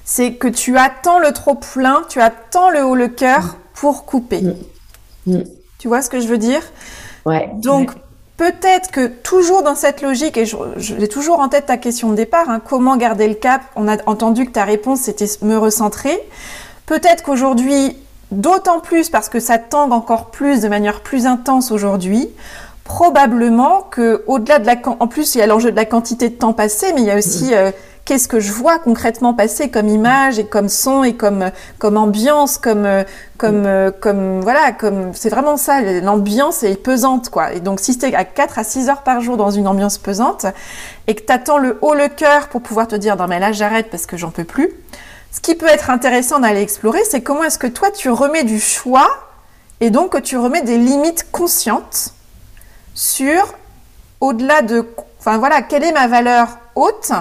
c'est 0.05 0.35
que 0.35 0.47
tu 0.47 0.77
attends 0.77 1.19
le 1.19 1.33
trop 1.33 1.55
plein, 1.55 2.03
tu 2.09 2.21
attends 2.21 2.69
le 2.69 2.85
haut 2.85 2.95
le 2.95 3.07
cœur 3.07 3.57
pour 3.73 4.05
couper. 4.05 4.41
Mm. 4.41 5.37
Mm. 5.37 5.43
Tu 5.79 5.87
vois 5.87 6.01
ce 6.01 6.09
que 6.09 6.19
je 6.19 6.27
veux 6.27 6.37
dire? 6.37 6.61
Ouais. 7.25 7.49
Donc 7.55 7.91
Peut-être 8.37 8.91
que 8.91 9.07
toujours 9.07 9.63
dans 9.63 9.75
cette 9.75 10.01
logique, 10.01 10.35
et 10.35 10.45
j'ai 10.75 11.07
toujours 11.07 11.39
en 11.39 11.47
tête 11.47 11.67
ta 11.67 11.77
question 11.77 12.09
de 12.09 12.15
départ, 12.15 12.49
hein, 12.49 12.59
comment 12.59 12.97
garder 12.97 13.29
le 13.29 13.33
cap? 13.33 13.61
On 13.77 13.87
a 13.87 13.95
entendu 14.07 14.45
que 14.45 14.51
ta 14.51 14.65
réponse 14.65 14.99
c'était 14.99 15.25
me 15.41 15.57
recentrer. 15.57 16.19
Peut-être 16.85 17.23
qu'aujourd'hui, 17.23 17.95
d'autant 18.31 18.81
plus 18.81 19.09
parce 19.09 19.29
que 19.29 19.39
ça 19.39 19.57
tangue 19.57 19.93
encore 19.93 20.31
plus 20.31 20.59
de 20.59 20.67
manière 20.67 20.99
plus 20.99 21.27
intense 21.27 21.71
aujourd'hui, 21.71 22.27
probablement 22.85 23.81
que 23.81 24.23
au-delà 24.27 24.59
de 24.59 24.67
la, 24.67 24.75
en 24.99 25.07
plus 25.07 25.35
il 25.35 25.39
y 25.39 25.41
a 25.41 25.47
l'enjeu 25.47 25.71
de 25.71 25.75
la 25.75 25.85
quantité 25.85 26.29
de 26.29 26.35
temps 26.35 26.53
passé, 26.53 26.93
mais 26.93 27.01
il 27.01 27.07
y 27.07 27.11
a 27.11 27.17
aussi 27.17 27.53
euh, 27.53 27.71
qu'est-ce 28.05 28.27
que 28.27 28.39
je 28.39 28.53
vois 28.53 28.77
concrètement 28.77 29.33
passer 29.33 29.69
comme 29.69 29.89
image 29.89 30.37
et 30.37 30.45
comme 30.45 30.69
son 30.69 31.03
et 31.03 31.15
comme 31.15 31.49
comme 31.79 31.97
ambiance, 31.97 32.59
comme 32.59 32.87
comme 33.39 33.67
comme 33.99 34.39
voilà, 34.41 34.71
comme 34.71 35.13
c'est 35.13 35.29
vraiment 35.29 35.57
ça. 35.57 35.81
L'ambiance 35.81 36.61
est 36.61 36.75
pesante 36.75 37.29
quoi. 37.29 37.53
Et 37.53 37.59
donc 37.59 37.79
si 37.79 37.97
tu 37.97 38.05
es 38.05 38.13
à 38.13 38.23
4 38.23 38.59
à 38.59 38.63
6 38.63 38.87
heures 38.89 39.01
par 39.01 39.19
jour 39.19 39.35
dans 39.35 39.49
une 39.49 39.67
ambiance 39.67 39.97
pesante 39.97 40.45
et 41.07 41.15
que 41.15 41.23
tu 41.25 41.33
attends 41.33 41.57
le 41.57 41.79
haut 41.81 41.95
le 41.95 42.07
cœur 42.07 42.49
pour 42.49 42.61
pouvoir 42.61 42.87
te 42.87 42.95
dire 42.95 43.15
non 43.17 43.25
mais 43.27 43.39
là 43.39 43.51
j'arrête 43.51 43.89
parce 43.89 44.05
que 44.05 44.15
j'en 44.15 44.29
peux 44.29 44.45
plus. 44.45 44.71
Ce 45.31 45.41
qui 45.41 45.55
peut 45.55 45.67
être 45.67 45.89
intéressant 45.89 46.39
d'aller 46.39 46.61
explorer, 46.61 47.01
c'est 47.03 47.21
comment 47.21 47.43
est-ce 47.43 47.57
que 47.57 47.67
toi 47.67 47.89
tu 47.89 48.09
remets 48.09 48.43
du 48.43 48.59
choix 48.59 49.09
et 49.81 49.89
donc 49.89 50.11
que 50.11 50.17
tu 50.19 50.37
remets 50.37 50.61
des 50.61 50.77
limites 50.77 51.29
conscientes 51.31 52.13
sur 52.95 53.53
au-delà 54.21 54.63
de 54.63 54.87
enfin 55.19 55.37
voilà, 55.37 55.61
quelle 55.61 55.83
est 55.83 55.91
ma 55.91 56.07
valeur 56.07 56.57
haute 56.75 57.11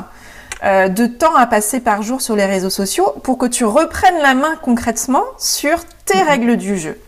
euh, 0.62 0.88
de 0.88 1.06
temps 1.06 1.34
à 1.34 1.46
passer 1.46 1.80
par 1.80 2.02
jour 2.02 2.22
sur 2.22 2.36
les 2.36 2.46
réseaux 2.46 2.70
sociaux 2.70 3.12
pour 3.22 3.36
que 3.36 3.46
tu 3.46 3.64
reprennes 3.64 4.18
la 4.22 4.34
main 4.34 4.54
concrètement 4.62 5.24
sur 5.36 5.84
tes 6.06 6.16
mhm. 6.18 6.28
règles 6.28 6.56
du 6.56 6.78
jeu. 6.78 6.98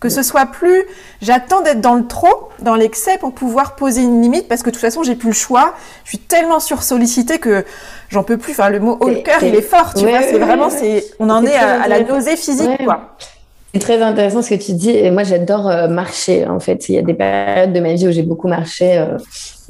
Que 0.00 0.10
ce 0.10 0.22
soit 0.22 0.44
plus 0.46 0.84
j'attends 1.22 1.62
d'être 1.62 1.80
dans 1.80 1.94
le 1.94 2.06
trop, 2.06 2.50
dans 2.58 2.74
l'excès 2.74 3.16
pour 3.16 3.32
pouvoir 3.32 3.74
poser 3.74 4.02
une 4.02 4.20
limite 4.20 4.48
parce 4.48 4.62
que 4.62 4.68
de 4.68 4.74
toute 4.74 4.82
façon 4.82 5.02
j'ai 5.02 5.14
plus 5.14 5.28
le 5.28 5.34
choix. 5.34 5.74
Je 6.04 6.10
suis 6.10 6.18
tellement 6.18 6.60
sursollicitée 6.60 7.38
que 7.38 7.64
j'en 8.10 8.22
peux 8.22 8.36
plus. 8.36 8.52
Enfin 8.52 8.68
le 8.68 8.80
mot 8.80 8.98
haut 9.00 9.22
cœur 9.22 9.42
il 9.42 9.54
est 9.54 9.62
fort, 9.62 9.94
tu 9.94 10.06
vois. 10.06 10.20
C'est 10.20 10.38
vraiment 10.38 10.68
c'est 10.68 11.06
on 11.20 11.30
en 11.30 11.44
est 11.46 11.56
à, 11.56 11.88
la 11.88 12.00
nausée 12.00 12.36
physique 12.36 12.84
quoi. 12.84 13.16
C'est 13.74 13.80
très 13.80 14.02
intéressant 14.02 14.40
ce 14.40 14.50
que 14.50 14.62
tu 14.62 14.72
dis. 14.74 14.90
Et 14.90 15.10
moi, 15.10 15.24
j'adore 15.24 15.68
euh, 15.68 15.88
marcher, 15.88 16.46
en 16.46 16.60
fait. 16.60 16.88
Il 16.88 16.94
y 16.94 16.98
a 16.98 17.02
des 17.02 17.12
périodes 17.12 17.72
de 17.72 17.80
ma 17.80 17.94
vie 17.94 18.06
où 18.06 18.12
j'ai 18.12 18.22
beaucoup 18.22 18.46
marché 18.46 18.98
euh, 18.98 19.18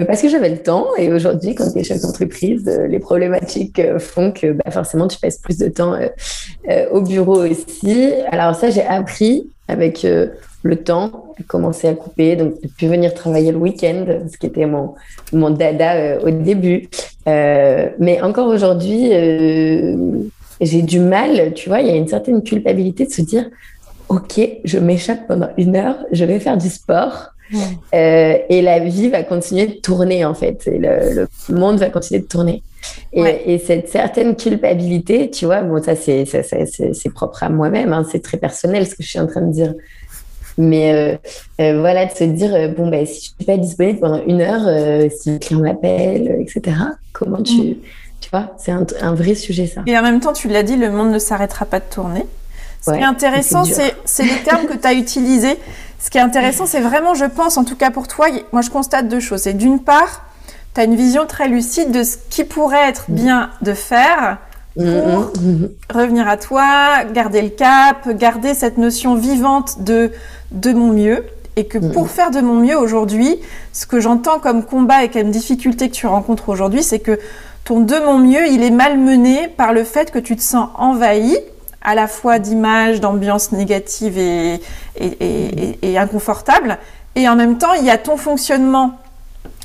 parce 0.05 0.21
que 0.21 0.29
j'avais 0.29 0.51
le 0.51 0.59
temps. 0.59 0.88
Et 0.99 1.11
aujourd'hui, 1.11 1.55
quand 1.55 1.73
tu 1.73 1.79
es 1.79 1.85
chef 1.85 2.03
d'entreprise, 2.03 2.69
euh, 2.69 2.87
les 2.87 2.99
problématiques 2.99 3.81
font 3.99 4.31
que 4.31 4.53
bah, 4.53 4.71
forcément, 4.71 5.09
tu 5.09 5.19
passes 5.19 5.38
plus 5.38 5.57
de 5.57 5.69
temps 5.69 5.99
au 6.93 7.01
bureau 7.01 7.47
aussi. 7.47 8.12
Alors 8.31 8.55
ça, 8.55 8.69
j'ai 8.69 8.85
appris 8.85 9.49
avec 9.69 10.07
le 10.62 10.77
temps, 10.77 11.33
à 11.40 11.43
commencer 11.45 11.88
à 11.88 11.95
couper. 11.95 12.37
Donc, 12.37 12.57
j'ai 12.62 12.69
pu 12.69 12.87
venir 12.88 13.14
travailler 13.14 13.53
le 13.53 13.59
week-end, 13.59 14.05
ce 14.31 14.37
qui 14.37 14.45
était 14.45 14.67
mon, 14.67 14.97
mon 15.33 15.49
dada 15.49 16.21
au 16.21 16.31
début. 16.31 16.90
mais 17.27 18.21
encore 18.21 18.49
aujourd'hui, 18.49 19.12
j'ai 20.61 20.83
du 20.83 21.01
mal, 21.01 21.55
tu 21.55 21.71
vois, 21.71 21.81
il 21.81 21.87
y 21.87 21.90
a 21.90 21.97
une 21.97 22.09
certaine 22.09 22.43
culpabilité 22.43 23.07
de 23.07 23.11
se 23.11 23.23
dire 23.23 23.47
ok, 24.09 24.40
je 24.64 24.79
m'échappe 24.79 25.27
pendant 25.27 25.49
une 25.57 25.77
heure, 25.77 25.97
je 26.12 26.25
vais 26.25 26.40
faire 26.40 26.57
du 26.57 26.69
sport. 26.69 27.31
Euh, 27.95 28.38
et 28.49 28.62
la 28.62 28.81
vie 28.81 29.11
va 29.11 29.23
continuer 29.23 29.67
de 29.67 29.75
tourner 29.75 30.25
en 30.25 30.35
fait, 30.35 30.67
et 30.67 30.79
le, 30.79 31.29
monde 31.51 31.79
va 31.79 31.90
continuer 31.90 32.21
de 32.21 32.27
tourner. 32.27 32.62
Et, 33.12 33.59
cette 33.59 33.88
certaine 33.88 34.35
culpabilité, 34.35 35.31
tu 35.31 35.45
vois, 35.45 35.62
bon, 35.62 35.83
ça 35.83 35.95
c'est 35.95 36.25
propre 37.14 37.43
à 37.43 37.49
moi-même, 37.49 37.93
hein, 37.93 38.05
c'est 38.11 38.23
très 38.23 38.38
personnel 38.38 38.87
ce 38.87 38.95
que 38.95 39.03
je 39.03 39.09
suis 39.09 39.21
en 39.21 39.27
train 39.27 39.43
de 39.43 39.53
dire. 39.53 39.75
Mais 40.57 40.93
euh, 40.93 41.17
euh, 41.61 41.81
voilà, 41.81 42.07
de 42.07 42.12
se 42.12 42.25
dire, 42.25 42.71
bon, 42.77 42.88
ben, 42.88 43.05
si 43.05 43.14
je 43.14 43.19
ne 43.19 43.35
suis 43.37 43.45
pas 43.45 43.57
disponible 43.57 44.01
pendant 44.01 44.25
une 44.25 44.40
heure, 44.40 45.11
si 45.11 45.31
un 45.31 45.38
client 45.38 45.61
m'appelle, 45.61 46.38
etc., 46.40 46.77
comment 47.12 47.43
tu. 47.43 47.79
Tu 48.21 48.31
vois, 48.31 48.55
c'est 48.57 48.73
un, 48.73 48.87
un, 49.03 49.14
vrai 49.14 49.35
sujet 49.35 49.67
ça. 49.67 49.83
Et 49.87 49.99
en 49.99 50.03
même 50.03 50.19
temps, 50.19 50.33
tu 50.33 50.49
l'as 50.49 50.62
dit, 50.62 50.77
le 50.77 50.90
monde 50.90 51.11
ne 51.11 51.19
s'arrêtera 51.19 51.67
pas 51.67 51.79
de 51.79 51.85
tourner. 51.85 52.25
Ce 52.85 52.90
qui 52.90 52.99
est 52.99 53.05
intéressant, 53.05 53.64
c'est 53.64 54.25
les 54.25 54.42
termes 54.44 54.66
que 54.66 54.77
tu 54.77 54.87
as 54.87 54.94
utilisés. 54.94 55.59
Ce 55.99 56.11
qui 56.11 56.18
est 56.18 56.23
intéressant, 56.23 56.66
c'est 56.66 56.81
vraiment, 56.81 57.14
je 57.14 57.25
pense, 57.25 57.57
en 57.57 57.64
tout 57.64 57.77
cas 57.77 57.90
pour 57.90 58.09
toi, 58.09 58.27
moi 58.53 58.61
je 58.61 58.68
constate 58.68 59.09
deux 59.09 59.20
choses. 59.20 59.40
C'est 59.40 59.55
d'une 59.55 59.81
part, 59.81 60.27
tu 60.75 60.81
as 60.81 60.85
une 60.85 60.97
vision 60.97 61.25
très 61.27 61.49
lucide 61.49 61.92
de 61.92 62.03
ce 62.03 62.18
qui 62.29 62.44
pourrait 62.44 62.88
être 62.88 63.07
mm. 63.09 63.14
bien 63.14 63.51
de 63.62 63.73
faire 63.73 64.38
pour 64.75 64.85
mm, 64.85 65.31
mm, 65.40 65.68
revenir 65.94 66.29
à 66.29 66.37
toi, 66.37 67.05
garder 67.05 67.40
le 67.40 67.49
cap, 67.49 68.07
garder 68.11 68.53
cette 68.53 68.77
notion 68.77 69.14
vivante 69.14 69.83
de 69.83 70.12
de 70.51 70.73
mon 70.73 70.92
mieux. 70.92 71.25
Et 71.57 71.66
que 71.66 71.79
pour 71.79 72.11
faire 72.11 72.33
de 72.33 72.40
mon 72.40 72.55
mieux 72.55 72.77
aujourd'hui, 72.77 73.37
ce 73.73 73.87
que 73.87 74.01
j'entends 74.01 74.40
comme 74.40 74.64
combat 74.64 75.05
et 75.05 75.09
comme 75.09 75.31
difficulté 75.31 75.88
que 75.88 75.94
tu 75.94 76.09
rencontres 76.09 76.49
aujourd'hui, 76.49 76.83
c'est 76.83 76.99
que 76.99 77.20
ton 77.64 77.81
de 77.81 77.94
mon 78.05 78.18
mieux, 78.18 78.49
il 78.49 78.62
est 78.64 78.73
malmené 78.73 79.49
par 79.49 79.73
le 79.73 79.85
fait 79.85 80.11
que 80.11 80.18
tu 80.18 80.35
te 80.37 80.42
sens 80.42 80.68
envahi 80.77 81.38
à 81.85 81.94
la 81.94 82.09
fois 82.09 82.38
d'images, 82.38 83.01
d'ambiance 83.01 83.53
négative 83.53 84.18
et, 84.18 84.61
et, 84.97 85.79
et, 85.83 85.99
inconfortable. 85.99 86.79
Et 87.14 87.29
en 87.29 87.37
même 87.37 87.59
temps, 87.59 87.75
il 87.75 87.85
y 87.85 87.90
a 87.90 87.99
ton 87.99 88.16
fonctionnement 88.16 88.99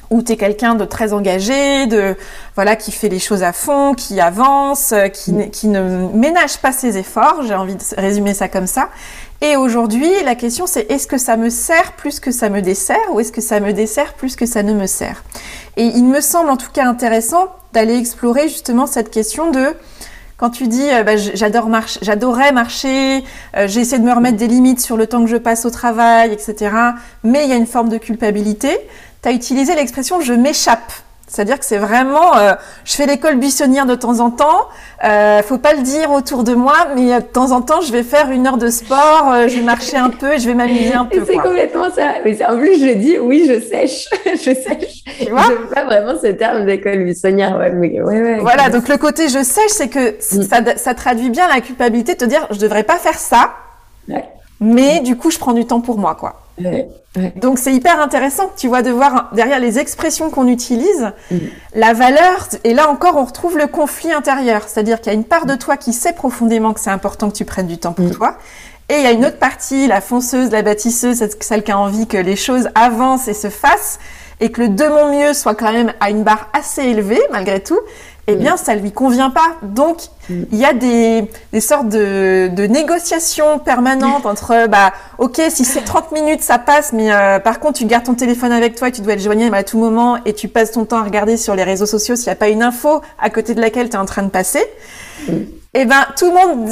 où 0.10 0.23
tu 0.23 0.34
es 0.34 0.38
quelqu'un 0.38 0.75
de 0.75 0.86
très 0.86 1.13
engagé, 1.13 1.86
de 1.86 2.15
voilà 2.55 2.75
qui 2.75 2.91
fait 2.91 3.10
les 3.10 3.19
choses 3.19 3.43
à 3.43 3.53
fond, 3.53 3.93
qui 3.93 4.19
avance, 4.19 4.93
qui, 5.13 5.49
qui 5.51 5.67
ne 5.67 6.08
ménage 6.13 6.58
pas 6.58 6.71
ses 6.71 6.97
efforts, 6.97 7.43
j'ai 7.47 7.53
envie 7.53 7.75
de 7.75 7.84
résumer 7.95 8.34
ça 8.34 8.47
comme 8.47 8.67
ça. 8.67 8.89
Et 9.41 9.55
aujourd'hui, 9.55 10.10
la 10.25 10.36
question 10.36 10.65
c'est 10.65 10.91
est-ce 10.91 11.08
que 11.08 11.19
ça 11.19 11.38
me 11.38 11.49
sert 11.49 11.93
plus 11.93 12.19
que 12.19 12.32
ça 12.32 12.49
me 12.49 12.62
dessert 12.62 12.97
ou 13.12 13.19
est-ce 13.19 13.32
que 13.32 13.41
ça 13.41 13.60
me 13.60 13.71
dessert 13.71 14.13
plus 14.13 14.36
que 14.36 14.47
ça 14.47 14.63
ne 14.63 14.73
me 14.73 14.88
sert? 14.88 15.23
Et 15.77 15.86
il 15.86 16.05
me 16.05 16.21
semble 16.21 16.49
en 16.49 16.58
tout 16.58 16.71
cas 16.71 16.86
intéressant 16.86 17.47
d'aller 17.71 17.95
explorer 17.95 18.49
justement 18.49 18.88
cette 18.88 19.12
question 19.12 19.51
de 19.51 19.75
quand 20.39 20.49
tu 20.49 20.67
dis 20.67 20.89
euh, 20.89 21.04
bah, 21.04 21.17
j'adore 21.17 21.67
marcher, 21.67 21.99
j'adorais 22.02 22.52
marcher, 22.54 23.23
euh, 23.58 23.67
j'ai 23.67 23.82
essayé 23.82 23.99
de 23.99 24.08
me 24.08 24.13
remettre 24.13 24.38
des 24.38 24.47
limites 24.47 24.80
sur 24.80 24.95
le 24.95 25.06
temps 25.06 25.21
que 25.21 25.30
je 25.30 25.36
passe 25.36 25.65
au 25.65 25.69
travail, 25.69 26.32
etc. 26.32 26.73
Mais 27.23 27.43
il 27.43 27.49
y 27.49 27.54
a 27.54 27.58
une 27.58 27.67
forme 27.67 27.89
de 27.89 27.97
culpabilité. 27.97 28.78
Tu 29.21 29.30
as 29.30 29.34
utilisé 29.34 29.75
l'expression 29.75 30.21
je 30.21 30.34
m'échappe. 30.34 30.93
C'est-à-dire 31.30 31.60
que 31.60 31.65
c'est 31.65 31.78
vraiment, 31.78 32.36
euh, 32.38 32.56
je 32.86 32.96
fais 32.96 33.06
l'école 33.06 33.36
buissonnière 33.36 33.86
de 33.86 33.94
temps 33.94 34.20
en 34.20 34.32
temps. 34.32 34.68
Euh, 35.04 35.44
faut 35.44 35.60
pas 35.60 35.74
le 35.74 35.84
dire 35.84 36.12
autour 36.12 36.44
de 36.44 36.56
moi, 36.56 36.88
mais 36.96 37.13
euh, 37.13 37.20
de 37.20 37.26
temps 37.26 37.52
en 37.52 37.62
temps, 37.62 37.82
je 37.82 37.92
vais 37.92 38.02
faire 38.02 38.32
une 38.32 38.48
heure 38.48 38.58
de 38.58 38.70
sport, 38.70 39.30
euh, 39.32 39.48
je 39.48 39.58
vais 39.58 39.62
marcher 39.62 39.98
un 39.98 40.10
peu, 40.10 40.34
et 40.34 40.39
je 40.39 40.48
vais 40.48 40.56
m'amuser 40.56 40.94
un 40.94 41.06
peu. 41.06 41.24
C'est 41.26 41.38
complètement 41.38 41.89
ça. 41.92 42.15
Mais 42.26 42.44
en 42.44 42.58
plus, 42.58 42.80
je 42.80 42.94
dis 42.96 43.20
oui, 43.20 43.46
je 43.48 43.62
sèche, 43.62 44.10
je 44.26 44.56
sèche. 44.56 45.04
Tu 45.20 45.30
vois 45.30 45.44
je 45.44 45.74
pas 45.74 45.86
vraiment 45.86 46.20
ce 46.20 46.28
terme 46.28 46.65
d'école 46.65 47.04
buissonnière. 47.04 47.56
Ouais, 47.58 47.72
ouais, 47.72 48.02
ouais, 48.02 48.39
voilà. 48.39 48.70
Donc 48.70 48.89
le 48.89 48.98
côté 48.98 49.30
je 49.30 49.44
sèche, 49.44 49.70
c'est 49.70 49.89
que 49.89 50.18
mm. 50.18 50.44
ça, 50.44 50.78
ça, 50.78 50.94
traduit 50.96 51.30
bien 51.30 51.48
la 51.48 51.62
culpabilité 51.62 52.13
de 52.13 52.18
te 52.18 52.26
dire 52.26 52.48
je 52.50 52.58
devrais 52.58 52.84
pas 52.84 52.98
faire 52.98 53.20
ça, 53.20 53.54
mais 54.60 55.00
du 55.02 55.15
coup, 55.15 55.30
je 55.30 55.38
prends 55.38 55.54
du 55.54 55.65
temps 55.65 55.80
pour 55.80 56.00
moi, 56.00 56.15
quoi. 56.15 56.42
Donc 57.36 57.60
c'est 57.60 57.74
hyper 57.74 58.00
intéressant, 58.00 58.52
tu 58.56 58.67
vois, 58.67 58.82
de 58.82 58.91
voir 58.91 59.30
derrière 59.34 59.60
les 59.60 59.80
expressions 59.80 60.30
qu'on 60.30 60.48
utilise, 60.48 61.12
mm. 61.32 61.38
la 61.76 61.93
valeur, 61.93 62.48
et 62.63 62.74
là 62.74 62.89
encore 62.89 63.15
on 63.17 63.26
retrouve 63.26 63.58
le 63.58 63.67
conflit 63.67 64.12
intérieur, 64.12 64.63
c'est-à-dire 64.67 65.02
qu'il 65.02 65.12
y 65.12 65.15
a 65.15 65.17
une 65.17 65.26
part 65.26 65.45
de 65.45 65.56
toi 65.56 65.76
qui 65.78 65.93
sait 65.93 66.13
profondément 66.13 66.74
que 66.74 66.80
c'est 66.80 66.91
important 66.91 67.30
que 67.30 67.36
tu 67.36 67.45
prennes 67.45 67.67
du 67.67 67.78
temps 67.78 67.93
pour 67.93 68.06
mm. 68.06 68.12
toi, 68.12 68.38
et 68.89 68.95
il 68.95 69.04
y 69.04 69.08
a 69.08 69.12
une 69.12 69.26
autre 69.26 69.38
partie, 69.38 69.88
la 69.88 70.02
fonceuse, 70.02 70.52
la 70.52 70.62
bâtisseuse, 70.62 71.24
celle 71.39 71.63
qui 71.63 71.72
a 71.72 71.78
envie 71.78 72.08
que 72.08 72.17
les 72.17 72.36
choses 72.36 72.69
avancent 72.76 73.28
et 73.28 73.34
se 73.34 73.50
fassent, 73.50 74.00
et 74.39 74.52
que 74.52 74.62
le 74.62 74.69
de 74.69 74.86
mon 74.86 75.12
mieux 75.17 75.34
soit 75.34 75.56
quand 75.56 75.72
même 75.72 75.93
à 76.00 76.10
une 76.10 76.24
barre 76.24 76.50
assez 76.54 76.84
élevée 76.84 77.22
malgré 77.32 77.62
tout, 77.62 77.80
eh 78.27 78.36
bien, 78.36 78.58
ça 78.58 78.75
lui 78.75 78.91
convient 78.91 79.29
pas. 79.29 79.55
Donc, 79.63 79.97
mm. 80.29 80.43
il 80.51 80.58
y 80.58 80.65
a 80.65 80.73
des, 80.73 81.29
des 81.51 81.62
sortes 81.62 81.89
de, 81.89 82.49
de, 82.53 82.63
négociations 82.63 83.60
permanentes 83.60 84.25
entre, 84.25 84.67
bah, 84.67 84.93
ok, 85.17 85.41
si 85.49 85.65
c'est 85.65 85.82
30 85.82 86.12
minutes, 86.12 86.41
ça 86.41 86.60
passe, 86.60 86.93
mais 86.93 87.12
euh, 87.12 87.39
par 87.39 87.60
contre, 87.60 87.79
tu 87.79 87.86
gardes 87.86 88.05
ton 88.05 88.13
téléphone 88.13 88.51
avec 88.51 88.75
toi 88.75 88.89
et 88.89 88.91
tu 88.91 89.01
dois 89.01 89.13
être 89.13 89.21
joignable 89.21 89.55
à 89.55 89.63
tout 89.63 89.79
moment 89.79 90.17
et 90.25 90.34
tu 90.34 90.47
passes 90.47 90.71
ton 90.71 90.86
temps 90.86 90.99
à 90.99 91.03
regarder 91.03 91.38
sur 91.38 91.55
les 91.55 91.63
réseaux 91.63 91.86
sociaux 91.86 92.15
s'il 92.15 92.27
n'y 92.27 92.34
a 92.34 92.36
pas 92.36 92.49
une 92.49 92.63
info 92.63 93.01
à 93.19 93.29
côté 93.29 93.55
de 93.55 93.62
laquelle 93.62 93.89
tu 93.89 93.95
es 93.95 93.99
en 93.99 94.05
train 94.05 94.23
de 94.23 94.29
passer. 94.29 94.63
Mm. 95.27 95.34
Eh 95.75 95.86
ben, 95.86 96.05
tout 96.17 96.25
le 96.25 96.34
monde 96.34 96.69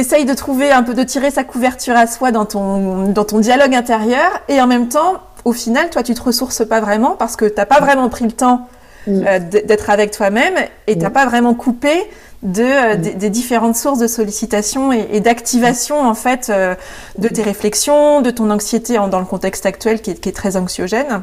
essaye 0.00 0.24
de 0.24 0.34
trouver 0.34 0.72
un 0.72 0.82
peu 0.82 0.92
de 0.92 1.04
tirer 1.04 1.30
sa 1.30 1.44
couverture 1.44 1.96
à 1.96 2.08
soi 2.08 2.32
dans 2.32 2.46
ton, 2.46 3.08
dans 3.08 3.24
ton 3.24 3.38
dialogue 3.38 3.76
intérieur 3.76 4.40
et 4.48 4.60
en 4.60 4.66
même 4.66 4.88
temps, 4.88 5.20
au 5.44 5.52
final, 5.52 5.88
toi, 5.90 6.02
tu 6.02 6.14
te 6.14 6.22
ressources 6.22 6.66
pas 6.66 6.80
vraiment 6.80 7.12
parce 7.12 7.36
que 7.36 7.44
t'as 7.44 7.66
pas 7.66 7.80
vraiment 7.80 8.08
pris 8.08 8.24
le 8.24 8.32
temps 8.32 8.68
Mm. 9.06 9.24
Euh, 9.26 9.38
d'être 9.40 9.90
avec 9.90 10.12
toi-même 10.12 10.54
et 10.86 10.96
t'as 10.96 11.08
mm. 11.08 11.12
pas 11.12 11.26
vraiment 11.26 11.54
coupé 11.54 12.08
de, 12.42 12.62
euh, 12.62 12.96
mm. 12.96 13.18
des, 13.18 13.30
différentes 13.30 13.74
sources 13.74 13.98
de 13.98 14.06
sollicitation 14.06 14.92
et, 14.92 15.18
d'activation 15.18 16.00
en 16.00 16.14
fait 16.14 16.50
euh, 16.50 16.76
de 17.18 17.28
tes 17.28 17.42
réflexions, 17.42 18.20
de 18.20 18.30
ton 18.30 18.48
anxiété 18.50 18.94
dans 18.94 19.18
le 19.18 19.26
contexte 19.26 19.66
actuel 19.66 20.00
qui 20.00 20.12
est, 20.12 20.20
qui 20.20 20.28
est 20.28 20.32
très 20.32 20.56
anxiogène. 20.56 21.22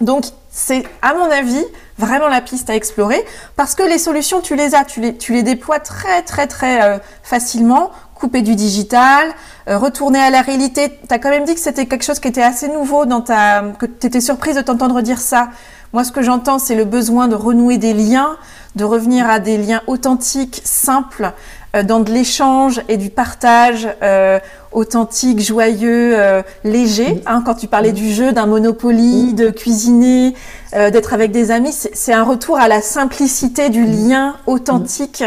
Donc 0.00 0.24
c'est 0.50 0.82
à 1.02 1.14
mon 1.14 1.30
avis 1.30 1.64
vraiment 1.98 2.26
la 2.26 2.40
piste 2.40 2.68
à 2.68 2.74
explorer 2.74 3.24
parce 3.54 3.76
que 3.76 3.84
les 3.84 3.98
solutions 3.98 4.40
tu 4.40 4.56
les 4.56 4.74
as, 4.74 4.84
tu 4.84 5.00
les, 5.00 5.16
tu 5.16 5.32
les 5.32 5.44
déploies 5.44 5.78
très 5.78 6.22
très 6.22 6.48
très 6.48 7.00
facilement 7.22 7.92
couper 8.16 8.42
du 8.42 8.56
digital, 8.56 9.32
retourner 9.68 10.18
à 10.18 10.30
la 10.30 10.42
réalité. 10.42 10.98
Tu 11.08 11.14
as 11.14 11.20
quand 11.20 11.30
même 11.30 11.44
dit 11.44 11.54
que 11.54 11.60
c'était 11.60 11.86
quelque 11.86 12.02
chose 12.02 12.18
qui 12.18 12.26
était 12.26 12.42
assez 12.42 12.66
nouveau 12.66 13.06
dans 13.06 13.20
ta 13.20 13.62
que 13.78 13.86
tu 13.86 14.08
étais 14.08 14.20
surprise 14.20 14.56
de 14.56 14.62
t'entendre 14.62 15.00
dire 15.00 15.20
ça. 15.20 15.50
Moi, 15.94 16.02
ce 16.02 16.10
que 16.10 16.22
j'entends, 16.22 16.58
c'est 16.58 16.74
le 16.74 16.84
besoin 16.84 17.28
de 17.28 17.36
renouer 17.36 17.78
des 17.78 17.94
liens, 17.94 18.36
de 18.74 18.82
revenir 18.82 19.30
à 19.30 19.38
des 19.38 19.56
liens 19.56 19.80
authentiques, 19.86 20.60
simples, 20.64 21.30
euh, 21.76 21.84
dans 21.84 22.00
de 22.00 22.10
l'échange 22.10 22.82
et 22.88 22.96
du 22.96 23.10
partage 23.10 23.86
euh, 24.02 24.40
authentique, 24.72 25.38
joyeux, 25.38 26.18
euh, 26.18 26.42
léger. 26.64 27.22
Hein, 27.26 27.44
quand 27.46 27.54
tu 27.54 27.68
parlais 27.68 27.92
du 27.92 28.12
jeu, 28.12 28.32
d'un 28.32 28.46
Monopoly, 28.46 29.34
de 29.34 29.50
cuisiner, 29.50 30.34
euh, 30.74 30.90
d'être 30.90 31.14
avec 31.14 31.30
des 31.30 31.52
amis, 31.52 31.70
c'est 31.72 32.12
un 32.12 32.24
retour 32.24 32.58
à 32.58 32.66
la 32.66 32.82
simplicité 32.82 33.70
du 33.70 33.84
lien 33.84 34.34
authentique 34.48 35.22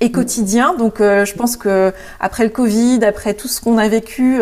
et 0.00 0.10
quotidien. 0.12 0.74
Donc, 0.78 0.94
je 1.00 1.34
pense 1.34 1.58
que 1.58 1.92
après 2.20 2.44
le 2.44 2.50
Covid, 2.50 3.04
après 3.04 3.34
tout 3.34 3.48
ce 3.48 3.60
qu'on 3.60 3.76
a 3.76 3.88
vécu, 3.88 4.40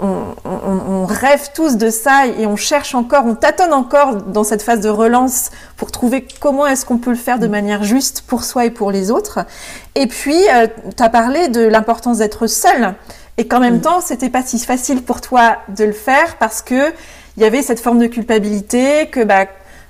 on, 0.00 1.06
rêve 1.06 1.50
tous 1.54 1.76
de 1.76 1.90
ça 1.90 2.26
et 2.26 2.46
on 2.46 2.56
cherche 2.56 2.94
encore, 2.94 3.24
on 3.26 3.34
tâtonne 3.34 3.72
encore 3.72 4.16
dans 4.16 4.44
cette 4.44 4.62
phase 4.62 4.80
de 4.80 4.88
relance 4.88 5.50
pour 5.76 5.90
trouver 5.90 6.26
comment 6.40 6.66
est-ce 6.66 6.84
qu'on 6.84 6.98
peut 6.98 7.10
le 7.10 7.16
faire 7.16 7.38
de 7.38 7.46
manière 7.46 7.82
juste 7.82 8.22
pour 8.22 8.44
soi 8.44 8.66
et 8.66 8.70
pour 8.70 8.90
les 8.90 9.10
autres. 9.10 9.40
Et 9.94 10.06
puis, 10.06 10.38
euh, 10.52 10.66
tu 10.96 11.02
as 11.02 11.08
parlé 11.08 11.48
de 11.48 11.62
l'importance 11.62 12.18
d'être 12.18 12.46
seul. 12.46 12.94
Et 13.38 13.46
qu'en 13.46 13.60
même 13.60 13.80
temps, 13.80 14.00
c'était 14.00 14.30
pas 14.30 14.42
si 14.42 14.58
facile 14.58 15.02
pour 15.02 15.20
toi 15.20 15.58
de 15.68 15.84
le 15.84 15.92
faire 15.92 16.36
parce 16.38 16.60
que 16.60 16.92
il 17.36 17.42
y 17.42 17.46
avait 17.46 17.62
cette 17.62 17.78
forme 17.78 18.00
de 18.00 18.08
culpabilité 18.08 19.06
que 19.06 19.22
bah, 19.22 19.46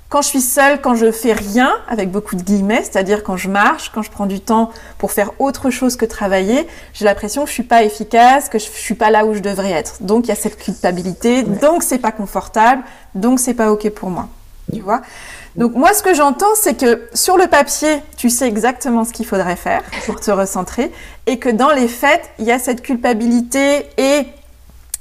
quand 0.09 0.23
je 0.23 0.27
suis 0.27 0.41
seule, 0.41 0.81
quand 0.81 0.95
je 0.95 1.11
fais 1.11 1.33
rien, 1.33 1.71
avec 1.87 2.09
beaucoup 2.09 2.35
de 2.35 2.41
guillemets, 2.41 2.81
c'est-à-dire 2.81 3.23
quand 3.23 3.37
je 3.37 3.47
marche, 3.47 3.91
quand 3.93 4.01
je 4.01 4.09
prends 4.09 4.25
du 4.25 4.39
temps 4.41 4.71
pour 4.97 5.11
faire 5.11 5.31
autre 5.37 5.69
chose 5.69 5.95
que 5.95 6.05
travailler, 6.05 6.67
j'ai 6.93 7.05
l'impression 7.05 7.43
que 7.43 7.49
je 7.49 7.53
suis 7.53 7.63
pas 7.63 7.83
efficace, 7.83 8.49
que 8.49 8.57
je 8.57 8.63
suis 8.63 8.95
pas 8.95 9.11
là 9.11 9.25
où 9.25 9.35
je 9.35 9.39
devrais 9.39 9.69
être. 9.69 10.01
Donc 10.01 10.25
il 10.25 10.29
y 10.29 10.31
a 10.31 10.35
cette 10.35 10.57
culpabilité, 10.57 11.43
donc 11.43 11.83
c'est 11.83 11.99
pas 11.99 12.11
confortable, 12.11 12.81
donc 13.13 13.39
c'est 13.39 13.53
pas 13.53 13.71
ok 13.71 13.87
pour 13.91 14.09
moi. 14.09 14.29
Tu 14.73 14.81
vois? 14.81 15.01
Donc 15.55 15.75
moi 15.75 15.93
ce 15.93 16.01
que 16.01 16.15
j'entends 16.15 16.55
c'est 16.55 16.75
que 16.75 17.07
sur 17.13 17.37
le 17.37 17.45
papier, 17.45 18.01
tu 18.17 18.31
sais 18.31 18.47
exactement 18.47 19.05
ce 19.05 19.13
qu'il 19.13 19.27
faudrait 19.27 19.55
faire 19.55 19.83
pour 20.07 20.19
te 20.19 20.31
recentrer 20.31 20.91
et 21.27 21.37
que 21.37 21.49
dans 21.49 21.71
les 21.71 21.87
faits, 21.87 22.31
il 22.39 22.45
y 22.45 22.51
a 22.51 22.57
cette 22.57 22.81
culpabilité 22.81 23.85
et 23.97 24.25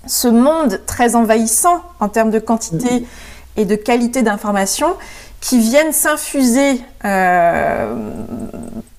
ce 0.06 0.28
monde 0.28 0.80
très 0.86 1.16
envahissant 1.16 1.82
en 2.00 2.08
termes 2.08 2.30
de 2.30 2.38
quantité 2.38 3.06
et 3.58 3.66
de 3.66 3.74
qualité 3.74 4.22
d'information 4.22 4.94
qui 5.40 5.58
viennent 5.58 5.92
s'infuser 5.92 6.80
euh, 7.04 7.94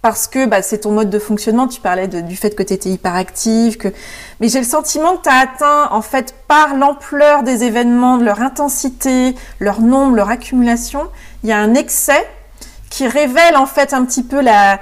parce 0.01 0.27
que 0.27 0.45
bah, 0.45 0.61
c'est 0.61 0.79
ton 0.79 0.91
mode 0.91 1.09
de 1.09 1.19
fonctionnement. 1.19 1.67
Tu 1.67 1.81
parlais 1.81 2.07
du 2.07 2.35
fait 2.37 2.55
que 2.55 2.63
tu 2.63 2.73
étais 2.73 2.89
hyperactive, 2.89 3.77
que... 3.77 3.89
mais 4.39 4.47
j'ai 4.47 4.59
le 4.59 4.65
sentiment 4.65 5.17
que 5.17 5.23
tu 5.23 5.29
as 5.29 5.39
atteint, 5.39 5.89
en 5.91 6.01
fait, 6.01 6.35
par 6.47 6.75
l'ampleur 6.75 7.43
des 7.43 7.63
événements, 7.63 8.17
de 8.17 8.23
leur 8.23 8.41
intensité, 8.41 9.35
leur 9.59 9.81
nombre, 9.81 10.15
leur 10.15 10.29
accumulation, 10.29 11.07
il 11.43 11.49
y 11.49 11.51
a 11.51 11.57
un 11.57 11.73
excès 11.73 12.25
qui 12.89 13.07
révèle 13.07 13.55
en 13.55 13.65
fait 13.65 13.93
un 13.93 14.05
petit 14.05 14.23
peu 14.23 14.41
la, 14.41 14.79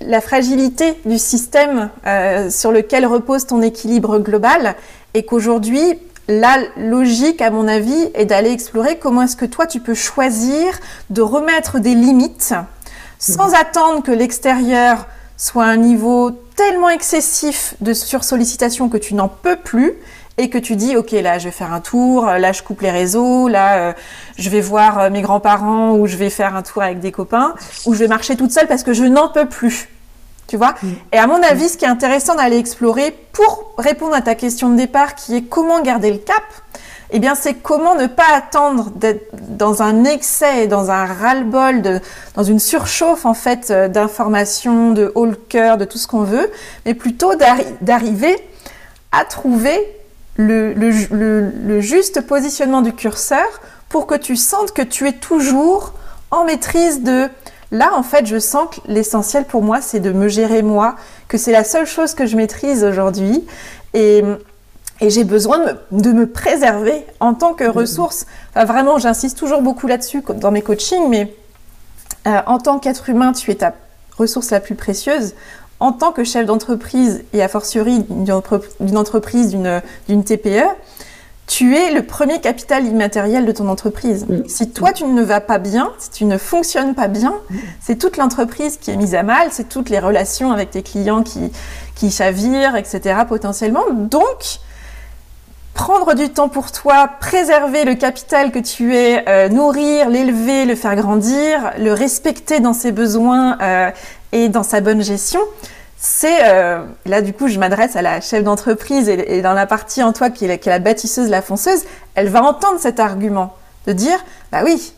la 0.00 0.20
fragilité 0.20 0.94
du 1.04 1.18
système 1.18 1.90
euh, 2.06 2.48
sur 2.50 2.72
lequel 2.72 3.06
repose 3.06 3.46
ton 3.46 3.60
équilibre 3.60 4.18
global 4.18 4.76
et 5.14 5.24
qu'aujourd'hui, 5.24 5.98
la 6.28 6.58
logique, 6.76 7.42
à 7.42 7.50
mon 7.50 7.68
avis, 7.68 8.10
est 8.14 8.24
d'aller 8.24 8.50
explorer 8.50 8.98
comment 8.98 9.22
est-ce 9.22 9.36
que 9.36 9.44
toi, 9.44 9.66
tu 9.66 9.80
peux 9.80 9.94
choisir 9.94 10.78
de 11.10 11.22
remettre 11.22 11.78
des 11.78 11.94
limites 11.94 12.54
sans 13.18 13.48
mhm. 13.48 13.54
attendre 13.54 14.02
que 14.02 14.12
l'extérieur 14.12 15.06
soit 15.36 15.64
à 15.64 15.68
un 15.68 15.76
niveau 15.76 16.30
tellement 16.56 16.90
excessif 16.90 17.74
de 17.80 17.92
sursollicitation 17.92 18.88
que 18.88 18.96
tu 18.96 19.14
n'en 19.14 19.28
peux 19.28 19.56
plus 19.56 19.94
et 20.36 20.50
que 20.50 20.58
tu 20.58 20.76
dis 20.76 20.96
ok 20.96 21.12
là 21.12 21.38
je 21.38 21.44
vais 21.44 21.50
faire 21.50 21.72
un 21.72 21.80
tour, 21.80 22.26
là 22.26 22.52
je 22.52 22.62
coupe 22.62 22.80
les 22.80 22.90
réseaux, 22.90 23.48
là 23.48 23.76
euh, 23.76 23.92
je 24.36 24.50
vais 24.50 24.60
voir 24.60 24.98
euh, 24.98 25.10
mes 25.10 25.22
grands-parents 25.22 25.96
ou 25.96 26.06
je 26.06 26.16
vais 26.16 26.30
faire 26.30 26.56
un 26.56 26.62
tour 26.62 26.82
avec 26.82 27.00
des 27.00 27.12
copains 27.12 27.54
ou 27.86 27.94
je 27.94 28.00
vais 28.00 28.08
marcher 28.08 28.36
toute 28.36 28.50
seule 28.50 28.66
parce 28.66 28.82
que 28.82 28.92
je 28.92 29.04
n'en 29.04 29.28
peux 29.28 29.46
plus. 29.46 29.88
Tu 30.46 30.56
vois 30.56 30.74
mm. 30.82 30.88
Et 31.12 31.18
à 31.18 31.26
mon 31.26 31.42
avis, 31.42 31.68
ce 31.68 31.76
qui 31.76 31.84
est 31.84 31.88
intéressant 31.88 32.34
d'aller 32.34 32.58
explorer 32.58 33.14
pour 33.32 33.72
répondre 33.78 34.14
à 34.14 34.22
ta 34.22 34.34
question 34.34 34.70
de 34.70 34.76
départ, 34.76 35.14
qui 35.14 35.36
est 35.36 35.42
comment 35.42 35.80
garder 35.82 36.10
le 36.10 36.18
cap, 36.18 36.42
eh 37.10 37.18
bien, 37.20 37.34
c'est 37.34 37.54
comment 37.54 37.94
ne 37.94 38.06
pas 38.06 38.34
attendre 38.34 38.90
d'être 38.90 39.30
dans 39.32 39.82
un 39.82 40.04
excès, 40.04 40.66
dans 40.66 40.90
un 40.90 41.04
ras-le-bol, 41.04 42.00
dans 42.34 42.42
une 42.42 42.58
surchauffe 42.58 43.24
en 43.24 43.34
fait 43.34 43.70
euh, 43.70 43.88
d'informations, 43.88 44.90
de 44.90 45.12
haut 45.14 45.26
le 45.26 45.36
cœur, 45.36 45.76
de 45.76 45.84
tout 45.84 45.98
ce 45.98 46.08
qu'on 46.08 46.22
veut, 46.22 46.50
mais 46.86 46.94
plutôt 46.94 47.34
d'arriver 47.80 48.36
à 49.12 49.24
trouver 49.24 49.78
le, 50.36 50.72
le, 50.72 51.80
juste 51.80 52.26
positionnement 52.26 52.82
du 52.82 52.92
curseur 52.92 53.46
pour 53.88 54.06
que 54.08 54.16
tu 54.16 54.34
sentes 54.34 54.72
que 54.72 54.82
tu 54.82 55.06
es 55.06 55.12
toujours 55.12 55.92
en 56.32 56.44
maîtrise 56.44 57.02
de 57.02 57.28
Là, 57.70 57.92
en 57.94 58.02
fait, 58.02 58.26
je 58.26 58.38
sens 58.38 58.68
que 58.70 58.80
l'essentiel 58.86 59.44
pour 59.44 59.62
moi, 59.62 59.80
c'est 59.80 60.00
de 60.00 60.12
me 60.12 60.28
gérer 60.28 60.62
moi, 60.62 60.96
que 61.28 61.38
c'est 61.38 61.52
la 61.52 61.64
seule 61.64 61.86
chose 61.86 62.14
que 62.14 62.26
je 62.26 62.36
maîtrise 62.36 62.84
aujourd'hui. 62.84 63.44
Et, 63.94 64.22
j'ai 65.00 65.24
besoin 65.24 65.58
de 65.90 66.12
me, 66.12 66.26
préserver 66.26 67.04
en 67.20 67.34
tant 67.34 67.52
que 67.52 67.64
ressource. 67.64 68.26
vraiment, 68.54 68.98
j'insiste 68.98 69.36
toujours 69.36 69.60
beaucoup 69.60 69.86
là-dessus 69.86 70.22
dans 70.36 70.50
mes 70.50 70.62
coachings, 70.62 71.08
mais 71.10 71.34
euh, 72.26 72.40
en 72.46 72.58
tant 72.58 72.78
qu'être 72.78 73.10
humain, 73.10 73.32
tu 73.32 73.50
es 73.50 73.56
ta 73.56 73.74
ressource 74.16 74.50
la 74.50 74.60
plus 74.60 74.76
précieuse. 74.76 75.34
En 75.80 75.92
tant 75.92 76.12
que 76.12 76.24
chef 76.24 76.46
d'entreprise, 76.46 77.24
et 77.32 77.42
a 77.42 77.48
fortiori 77.48 78.04
d'une 78.08 78.96
entreprise, 78.96 79.54
d'une 80.08 80.24
TPE, 80.24 80.62
tu 81.46 81.76
es 81.76 81.92
le 81.92 82.02
premier 82.02 82.40
capital 82.40 82.86
immatériel 82.86 83.44
de 83.44 83.52
ton 83.52 83.68
entreprise. 83.68 84.26
Si 84.46 84.70
toi, 84.70 84.92
tu 84.92 85.04
ne 85.04 85.22
vas 85.22 85.40
pas 85.40 85.58
bien, 85.58 85.92
si 85.98 86.10
tu 86.10 86.24
ne 86.24 86.38
fonctionnes 86.38 86.94
pas 86.94 87.08
bien, 87.08 87.34
c'est 87.80 87.96
toute 87.96 88.16
l'entreprise 88.16 88.78
qui 88.78 88.90
est 88.90 88.96
mise 88.96 89.14
à 89.14 89.22
mal, 89.22 89.48
c'est 89.50 89.68
toutes 89.68 89.90
les 89.90 89.98
relations 89.98 90.52
avec 90.52 90.70
tes 90.70 90.82
clients 90.82 91.22
qui, 91.22 91.52
qui 91.94 92.10
chavirent, 92.10 92.76
etc. 92.76 93.20
potentiellement. 93.28 93.84
Donc, 93.90 94.58
prendre 95.74 96.14
du 96.14 96.30
temps 96.30 96.48
pour 96.48 96.72
toi, 96.72 97.10
préserver 97.20 97.84
le 97.84 97.94
capital 97.94 98.50
que 98.50 98.60
tu 98.60 98.96
es, 98.96 99.28
euh, 99.28 99.48
nourrir, 99.48 100.08
l'élever, 100.08 100.64
le 100.64 100.76
faire 100.76 100.96
grandir, 100.96 101.72
le 101.78 101.92
respecter 101.92 102.60
dans 102.60 102.72
ses 102.72 102.92
besoins 102.92 103.58
euh, 103.60 103.90
et 104.32 104.48
dans 104.48 104.62
sa 104.62 104.80
bonne 104.80 105.02
gestion, 105.02 105.40
c'est 106.04 106.44
euh, 106.44 106.84
là 107.06 107.22
du 107.22 107.32
coup 107.32 107.48
je 107.48 107.58
m'adresse 107.58 107.96
à 107.96 108.02
la 108.02 108.20
chef 108.20 108.44
d'entreprise 108.44 109.08
et, 109.08 109.40
dans 109.40 109.54
la 109.54 109.64
partie 109.64 110.02
en 110.02 110.12
toi 110.12 110.28
qui 110.28 110.44
est, 110.44 110.66
la, 110.66 110.78
bâtisseuse, 110.78 111.30
la 111.30 111.40
fonceuse, 111.40 111.84
elle 112.14 112.28
va 112.28 112.42
entendre 112.42 112.78
cet 112.78 113.00
argument 113.00 113.56
de 113.86 113.94
dire 113.94 114.18
bah 114.52 114.60
oui, 114.64 114.92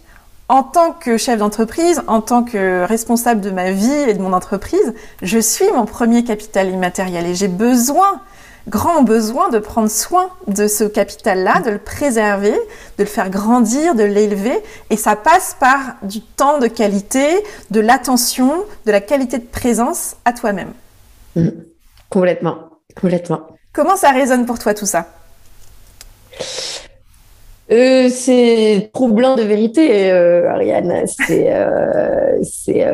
en 0.48 0.64
tant 0.64 0.90
que 0.90 1.16
chef 1.16 1.38
d'entreprise, 1.38 2.02
en 2.08 2.20
tant 2.20 2.42
que 2.42 2.84
responsable 2.84 3.40
de 3.40 3.52
ma 3.52 3.70
vie 3.70 3.92
et 4.08 4.14
de 4.14 4.20
mon 4.20 4.32
entreprise, 4.32 4.94
je 5.22 5.38
suis 5.38 5.70
mon 5.76 5.84
premier 5.84 6.24
capital 6.24 6.70
immatériel 6.70 7.24
et 7.24 7.36
j'ai 7.36 7.46
besoin, 7.46 8.20
grand 8.66 9.02
besoin 9.02 9.48
de 9.50 9.60
prendre 9.60 9.90
soin 9.90 10.30
de 10.48 10.66
ce 10.66 10.82
capital-là, 10.82 11.60
de 11.60 11.70
le 11.70 11.78
préserver, 11.78 12.58
de 12.98 13.04
le 13.04 13.08
faire 13.08 13.30
grandir, 13.30 13.94
de 13.94 14.02
l'élever 14.02 14.58
et 14.90 14.96
ça 14.96 15.14
passe 15.14 15.56
par 15.60 15.78
du 16.02 16.20
temps 16.20 16.58
de 16.58 16.66
qualité, 16.66 17.44
de 17.70 17.78
l'attention, 17.78 18.52
de 18.86 18.90
la 18.90 19.00
qualité 19.00 19.38
de 19.38 19.46
présence 19.46 20.16
à 20.24 20.32
toi-même. 20.32 20.72
Mm. 21.36 21.48
Complètement, 22.08 22.56
complètement. 23.00 23.40
Comment 23.72 23.96
ça 23.96 24.10
résonne 24.10 24.46
pour 24.46 24.58
toi 24.58 24.74
tout 24.74 24.86
ça? 24.86 25.06
Euh, 27.70 28.08
c'est 28.08 28.90
troublant 28.94 29.34
de 29.34 29.42
vérité, 29.42 30.10
euh, 30.10 30.48
Ariane. 30.48 31.04
C'est, 31.06 31.52
euh, 31.52 32.38
c'est. 32.42 32.86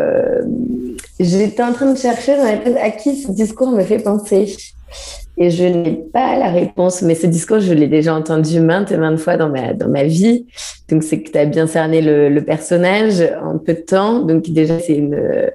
J'étais 1.20 1.62
en 1.62 1.72
train 1.72 1.92
de 1.92 1.98
chercher 1.98 2.36
dans 2.36 2.44
la 2.44 2.56
tête 2.56 2.76
à 2.76 2.90
qui 2.90 3.16
ce 3.16 3.30
discours 3.30 3.70
me 3.70 3.82
fait 3.82 3.98
penser. 3.98 4.56
Et 5.38 5.50
je 5.50 5.64
n'ai 5.64 5.94
pas 6.12 6.36
la 6.36 6.50
réponse, 6.50 7.00
mais 7.00 7.14
ce 7.14 7.26
discours, 7.26 7.60
je 7.60 7.72
l'ai 7.72 7.88
déjà 7.88 8.14
entendu 8.14 8.60
maintes 8.60 8.92
et 8.92 8.98
maintes 8.98 9.18
fois 9.18 9.38
dans 9.38 9.48
ma, 9.48 9.72
dans 9.72 9.88
ma 9.88 10.04
vie. 10.04 10.46
Donc, 10.90 11.02
c'est 11.02 11.22
que 11.22 11.30
tu 11.30 11.38
as 11.38 11.46
bien 11.46 11.66
cerné 11.66 12.02
le, 12.02 12.28
le, 12.28 12.44
personnage 12.44 13.22
en 13.42 13.56
peu 13.58 13.72
de 13.72 13.80
temps. 13.80 14.20
Donc, 14.20 14.50
déjà, 14.50 14.78
c'est 14.78 14.94
une, 14.94 15.50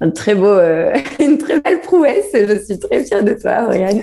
un 0.00 0.10
très 0.10 0.34
beau, 0.34 0.46
euh, 0.46 0.94
une 1.20 1.38
très 1.38 1.60
belle 1.60 1.80
prouesse. 1.80 2.30
Je 2.32 2.58
suis 2.64 2.78
très 2.78 3.04
fière 3.04 3.22
de 3.22 3.34
toi, 3.34 3.64
Oriane. 3.66 4.00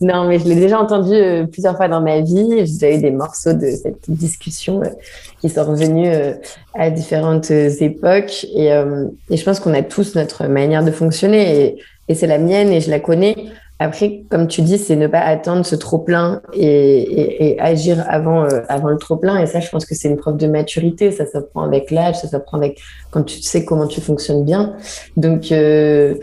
Non, 0.00 0.28
mais 0.28 0.38
je 0.38 0.46
l'ai 0.46 0.54
déjà 0.54 0.78
entendu 0.78 1.12
euh, 1.12 1.44
plusieurs 1.46 1.76
fois 1.76 1.88
dans 1.88 2.00
ma 2.00 2.20
vie. 2.20 2.64
J'ai 2.64 2.96
eu 2.96 2.98
des 3.00 3.10
morceaux 3.10 3.54
de 3.54 3.70
cette 3.70 4.08
discussion 4.08 4.82
euh, 4.82 4.88
qui 5.40 5.48
sont 5.48 5.64
revenus 5.64 6.08
à 6.74 6.90
différentes 6.90 7.50
époques. 7.50 8.46
Et, 8.54 8.70
je 9.30 9.42
pense 9.44 9.60
qu'on 9.60 9.74
a 9.74 9.82
tous 9.82 10.14
notre 10.14 10.46
manière 10.46 10.84
de 10.84 10.90
fonctionner. 10.90 11.78
Et 12.08 12.14
c'est 12.14 12.26
la 12.26 12.38
mienne 12.38 12.72
et 12.72 12.80
je 12.80 12.90
la 12.90 13.00
connais. 13.00 13.36
Après, 13.80 14.24
comme 14.28 14.48
tu 14.48 14.62
dis, 14.62 14.76
c'est 14.76 14.96
ne 14.96 15.06
pas 15.06 15.20
attendre 15.20 15.64
ce 15.64 15.76
trop-plein 15.76 16.42
et, 16.52 17.56
agir 17.60 18.04
avant, 18.08 18.42
euh, 18.42 18.62
avant 18.68 18.88
le 18.88 18.96
trop-plein. 18.96 19.38
Et 19.38 19.46
ça, 19.46 19.60
je 19.60 19.68
pense 19.68 19.86
que 19.86 19.94
c'est 19.94 20.08
une 20.08 20.16
preuve 20.16 20.36
de 20.36 20.48
maturité. 20.48 21.12
Ça 21.12 21.26
s'apprend 21.26 21.62
avec 21.62 21.92
l'âge, 21.92 22.16
ça 22.16 22.26
s'apprend 22.26 22.58
avec 22.58 22.80
quand 23.12 23.22
tu 23.22 23.40
sais 23.40 23.64
comment 23.64 23.86
tu 23.86 24.00
fonctionnes 24.00 24.44
bien. 24.44 24.74
Donc, 25.16 25.52
euh, 25.52 26.16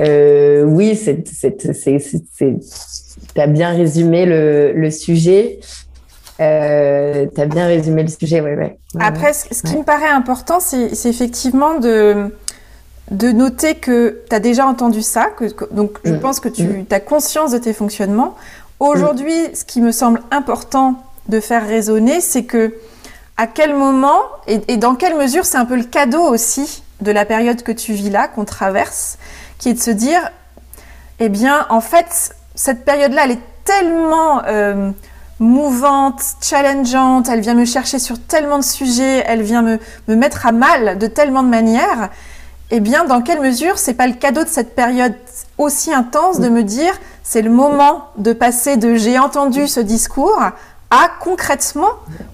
euh, 0.00 0.62
oui, 0.62 0.96
tu 0.96 3.40
as 3.40 3.46
bien 3.48 3.70
résumé 3.70 4.24
le, 4.24 4.72
le 4.72 4.90
sujet. 4.90 5.58
Euh, 6.40 7.26
tu 7.34 7.40
as 7.40 7.46
bien 7.46 7.66
résumé 7.66 8.02
le 8.02 8.08
sujet, 8.08 8.40
ouais, 8.40 8.56
ouais. 8.56 8.78
Après, 8.98 9.32
ce, 9.32 9.62
qui 9.62 9.76
me 9.76 9.84
paraît 9.84 10.08
important, 10.08 10.58
c'est 10.58 10.90
effectivement 11.06 11.78
de 11.78 12.30
de 13.10 13.32
noter 13.32 13.74
que 13.74 14.22
tu 14.28 14.34
as 14.34 14.40
déjà 14.40 14.66
entendu 14.66 15.02
ça, 15.02 15.26
que, 15.26 15.44
donc 15.72 15.98
je 16.04 16.12
mm. 16.12 16.20
pense 16.20 16.40
que 16.40 16.48
tu 16.48 16.64
mm. 16.64 16.86
as 16.90 17.00
conscience 17.00 17.50
de 17.50 17.58
tes 17.58 17.72
fonctionnements. 17.72 18.36
Aujourd'hui, 18.78 19.48
mm. 19.48 19.54
ce 19.54 19.64
qui 19.64 19.80
me 19.80 19.92
semble 19.92 20.22
important 20.30 21.02
de 21.28 21.40
faire 21.40 21.66
résonner, 21.66 22.20
c'est 22.20 22.44
que 22.44 22.74
à 23.36 23.46
quel 23.46 23.74
moment 23.74 24.20
et, 24.46 24.76
dans 24.76 24.94
quelle 24.94 25.16
mesure 25.16 25.46
c'est 25.46 25.56
un 25.56 25.64
peu 25.64 25.76
le 25.76 25.84
cadeau 25.84 26.22
aussi 26.22 26.82
de 27.00 27.10
la 27.10 27.24
période 27.24 27.62
que 27.62 27.72
tu 27.72 27.94
vis 27.94 28.10
là, 28.10 28.28
qu'on 28.28 28.44
traverse, 28.44 29.18
qui 29.58 29.70
est 29.70 29.74
de 29.74 29.80
se 29.80 29.90
dire, 29.90 30.30
eh 31.18 31.30
bien, 31.30 31.66
en 31.70 31.80
fait, 31.80 32.36
cette 32.54 32.84
période-là, 32.84 33.22
elle 33.24 33.30
est 33.32 33.42
tellement 33.64 34.42
euh, 34.46 34.90
mouvante, 35.38 36.22
challengeante, 36.42 37.28
elle 37.30 37.40
vient 37.40 37.54
me 37.54 37.64
chercher 37.64 37.98
sur 37.98 38.18
tellement 38.20 38.58
de 38.58 38.64
sujets, 38.64 39.24
elle 39.26 39.42
vient 39.42 39.62
me, 39.62 39.78
me 40.08 40.14
mettre 40.14 40.46
à 40.46 40.52
mal 40.52 40.98
de 40.98 41.06
tellement 41.06 41.42
de 41.42 41.48
manières, 41.48 42.10
eh 42.70 42.80
bien, 42.80 43.04
dans 43.04 43.20
quelle 43.20 43.40
mesure 43.40 43.78
c'est 43.78 43.94
pas 43.94 44.06
le 44.06 44.14
cadeau 44.14 44.44
de 44.44 44.48
cette 44.48 44.74
période 44.74 45.14
aussi 45.58 45.92
intense 45.92 46.40
de 46.40 46.48
me 46.48 46.62
dire, 46.62 46.92
c'est 47.22 47.42
le 47.42 47.50
moment 47.50 48.06
de 48.16 48.32
passer 48.32 48.76
de 48.76 48.94
j'ai 48.94 49.18
entendu 49.18 49.66
ce 49.66 49.80
discours 49.80 50.40
à 50.90 51.08
concrètement 51.20 51.90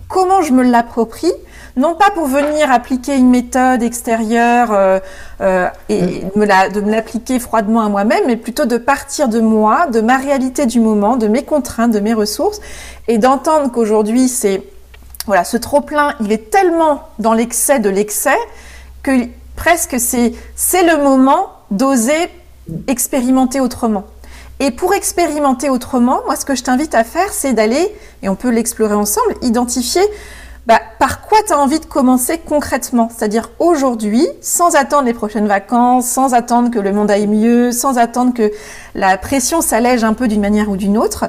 comment 0.08 0.42
je 0.42 0.52
me 0.52 0.62
l'approprie, 0.62 1.32
non 1.76 1.94
pas 1.94 2.10
pour 2.10 2.26
venir 2.26 2.70
appliquer 2.70 3.16
une 3.16 3.28
méthode 3.28 3.82
extérieure 3.82 4.72
euh, 4.72 4.98
euh, 5.40 5.68
et 5.88 6.00
de 6.00 6.80
me 6.80 6.90
l'appliquer 6.90 7.38
froidement 7.38 7.80
à 7.80 7.88
moi-même, 7.88 8.24
mais 8.26 8.36
plutôt 8.36 8.64
de 8.64 8.78
partir 8.78 9.28
de 9.28 9.40
moi, 9.40 9.86
de 9.88 10.00
ma 10.00 10.16
réalité 10.16 10.64
du 10.66 10.80
moment, 10.80 11.16
de 11.16 11.28
mes 11.28 11.44
contraintes, 11.44 11.90
de 11.90 12.00
mes 12.00 12.14
ressources, 12.14 12.60
et 13.08 13.18
d'entendre 13.18 13.70
qu'aujourd'hui 13.70 14.28
c'est 14.28 14.62
voilà 15.26 15.44
ce 15.44 15.56
trop 15.56 15.80
plein, 15.80 16.14
il 16.20 16.30
est 16.30 16.50
tellement 16.50 17.02
dans 17.18 17.32
l'excès 17.32 17.80
de 17.80 17.90
l'excès 17.90 18.38
que 19.02 19.10
presque 19.56 19.98
c'est 19.98 20.32
le 20.82 21.02
moment 21.02 21.48
d'oser 21.70 22.30
expérimenter 22.86 23.60
autrement. 23.60 24.04
Et 24.58 24.70
pour 24.70 24.94
expérimenter 24.94 25.68
autrement, 25.68 26.20
moi, 26.24 26.36
ce 26.36 26.44
que 26.44 26.54
je 26.54 26.62
t'invite 26.62 26.94
à 26.94 27.04
faire, 27.04 27.32
c'est 27.32 27.52
d'aller, 27.52 27.94
et 28.22 28.28
on 28.28 28.36
peut 28.36 28.48
l'explorer 28.48 28.94
ensemble, 28.94 29.34
identifier 29.42 30.02
bah, 30.66 30.80
par 30.98 31.20
quoi 31.20 31.38
tu 31.46 31.52
as 31.52 31.58
envie 31.58 31.78
de 31.78 31.84
commencer 31.84 32.38
concrètement. 32.38 33.10
C'est-à-dire 33.14 33.50
aujourd'hui, 33.58 34.26
sans 34.40 34.74
attendre 34.74 35.04
les 35.04 35.14
prochaines 35.14 35.46
vacances, 35.46 36.08
sans 36.08 36.32
attendre 36.32 36.70
que 36.70 36.78
le 36.78 36.92
monde 36.92 37.10
aille 37.10 37.26
mieux, 37.26 37.70
sans 37.70 37.98
attendre 37.98 38.32
que 38.32 38.50
la 38.94 39.18
pression 39.18 39.60
s'allège 39.60 40.04
un 40.04 40.14
peu 40.14 40.26
d'une 40.26 40.40
manière 40.40 40.70
ou 40.70 40.76
d'une 40.76 40.96
autre. 40.96 41.26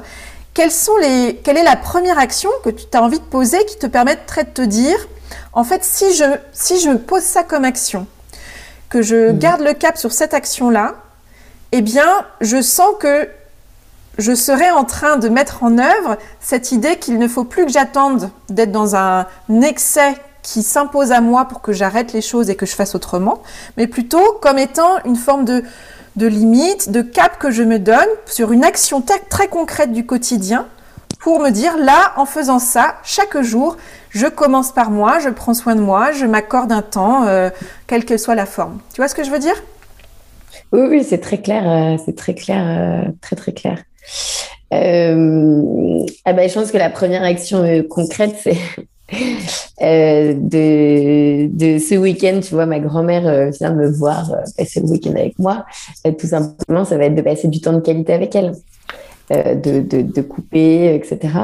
Quelles 0.54 0.72
sont 0.72 0.96
les, 0.96 1.40
quelle 1.44 1.58
est 1.58 1.62
la 1.62 1.76
première 1.76 2.18
action 2.18 2.50
que 2.64 2.70
tu 2.70 2.84
as 2.94 3.02
envie 3.02 3.20
de 3.20 3.24
poser 3.24 3.64
qui 3.66 3.78
te 3.78 3.86
permettrait 3.86 4.44
de 4.44 4.50
te 4.50 4.62
dire, 4.62 5.06
en 5.52 5.64
fait, 5.64 5.84
si 5.84 6.14
je, 6.14 6.24
si 6.52 6.80
je 6.80 6.90
pose 6.96 7.22
ça 7.22 7.44
comme 7.44 7.64
action, 7.64 8.06
que 8.88 9.02
je 9.02 9.30
mmh. 9.30 9.38
garde 9.38 9.60
le 9.60 9.74
cap 9.74 9.96
sur 9.98 10.12
cette 10.12 10.34
action-là, 10.34 10.94
eh 11.72 11.82
bien, 11.82 12.24
je 12.40 12.62
sens 12.62 12.94
que 12.98 13.28
je 14.18 14.34
serai 14.34 14.70
en 14.70 14.84
train 14.84 15.16
de 15.16 15.28
mettre 15.28 15.62
en 15.62 15.78
œuvre 15.78 16.16
cette 16.40 16.72
idée 16.72 16.96
qu'il 16.96 17.18
ne 17.18 17.28
faut 17.28 17.44
plus 17.44 17.66
que 17.66 17.72
j'attende 17.72 18.30
d'être 18.48 18.72
dans 18.72 18.96
un 18.96 19.26
excès 19.62 20.14
qui 20.42 20.62
s'impose 20.62 21.12
à 21.12 21.20
moi 21.20 21.44
pour 21.44 21.60
que 21.60 21.72
j'arrête 21.72 22.12
les 22.12 22.22
choses 22.22 22.50
et 22.50 22.56
que 22.56 22.66
je 22.66 22.74
fasse 22.74 22.94
autrement, 22.94 23.42
mais 23.76 23.86
plutôt 23.86 24.38
comme 24.40 24.58
étant 24.58 24.98
une 25.04 25.16
forme 25.16 25.44
de, 25.44 25.62
limite, 26.16 26.90
de 26.90 27.02
cap 27.02 27.38
que 27.38 27.50
je 27.50 27.62
me 27.62 27.78
donne 27.78 28.08
sur 28.26 28.52
une 28.52 28.64
action 28.64 29.02
très 29.28 29.48
concrète 29.48 29.92
du 29.92 30.06
quotidien 30.06 30.66
pour 31.18 31.40
me 31.40 31.50
dire 31.50 31.76
là, 31.78 32.12
en 32.16 32.26
faisant 32.26 32.58
ça, 32.58 32.96
chaque 33.04 33.40
jour, 33.42 33.76
je 34.10 34.26
commence 34.26 34.72
par 34.72 34.90
moi, 34.90 35.18
je 35.18 35.28
prends 35.28 35.54
soin 35.54 35.74
de 35.74 35.80
moi, 35.80 36.12
je 36.12 36.26
m'accorde 36.26 36.72
un 36.72 36.82
temps, 36.82 37.26
euh, 37.26 37.50
quelle 37.86 38.04
que 38.04 38.16
soit 38.16 38.34
la 38.34 38.46
forme. 38.46 38.78
Tu 38.92 39.00
vois 39.00 39.08
ce 39.08 39.14
que 39.14 39.24
je 39.24 39.30
veux 39.30 39.38
dire? 39.38 39.56
Oui, 40.72 40.82
oui, 40.90 41.04
c'est 41.04 41.18
très 41.18 41.38
clair, 41.38 41.62
euh, 41.66 41.96
c'est 42.04 42.16
très 42.16 42.34
clair, 42.34 42.62
euh, 42.66 43.10
très 43.22 43.36
très 43.36 43.52
clair. 43.52 43.82
Euh, 44.74 46.04
ah 46.26 46.32
ben, 46.34 46.48
je 46.48 46.54
pense 46.54 46.70
que 46.70 46.76
la 46.76 46.90
première 46.90 47.22
action 47.22 47.64
concrète, 47.88 48.34
c'est 48.42 48.58
de, 49.80 51.78
ce 51.78 51.94
week-end, 51.96 52.40
tu 52.42 52.54
vois, 52.54 52.66
ma 52.66 52.80
grand-mère 52.80 53.50
vient 53.50 53.72
me 53.72 53.88
voir 53.90 54.30
passer 54.58 54.80
le 54.80 54.88
week-end 54.88 55.12
avec 55.12 55.38
moi. 55.38 55.64
Tout 56.18 56.26
simplement, 56.26 56.84
ça 56.84 56.98
va 56.98 57.04
être 57.04 57.14
de 57.14 57.22
passer 57.22 57.48
du 57.48 57.62
temps 57.62 57.72
de 57.72 57.80
qualité 57.80 58.12
avec 58.12 58.36
elle. 58.36 58.52
De, 59.30 59.80
de, 59.80 60.02
de, 60.02 60.22
couper, 60.22 60.94
etc. 60.94 61.34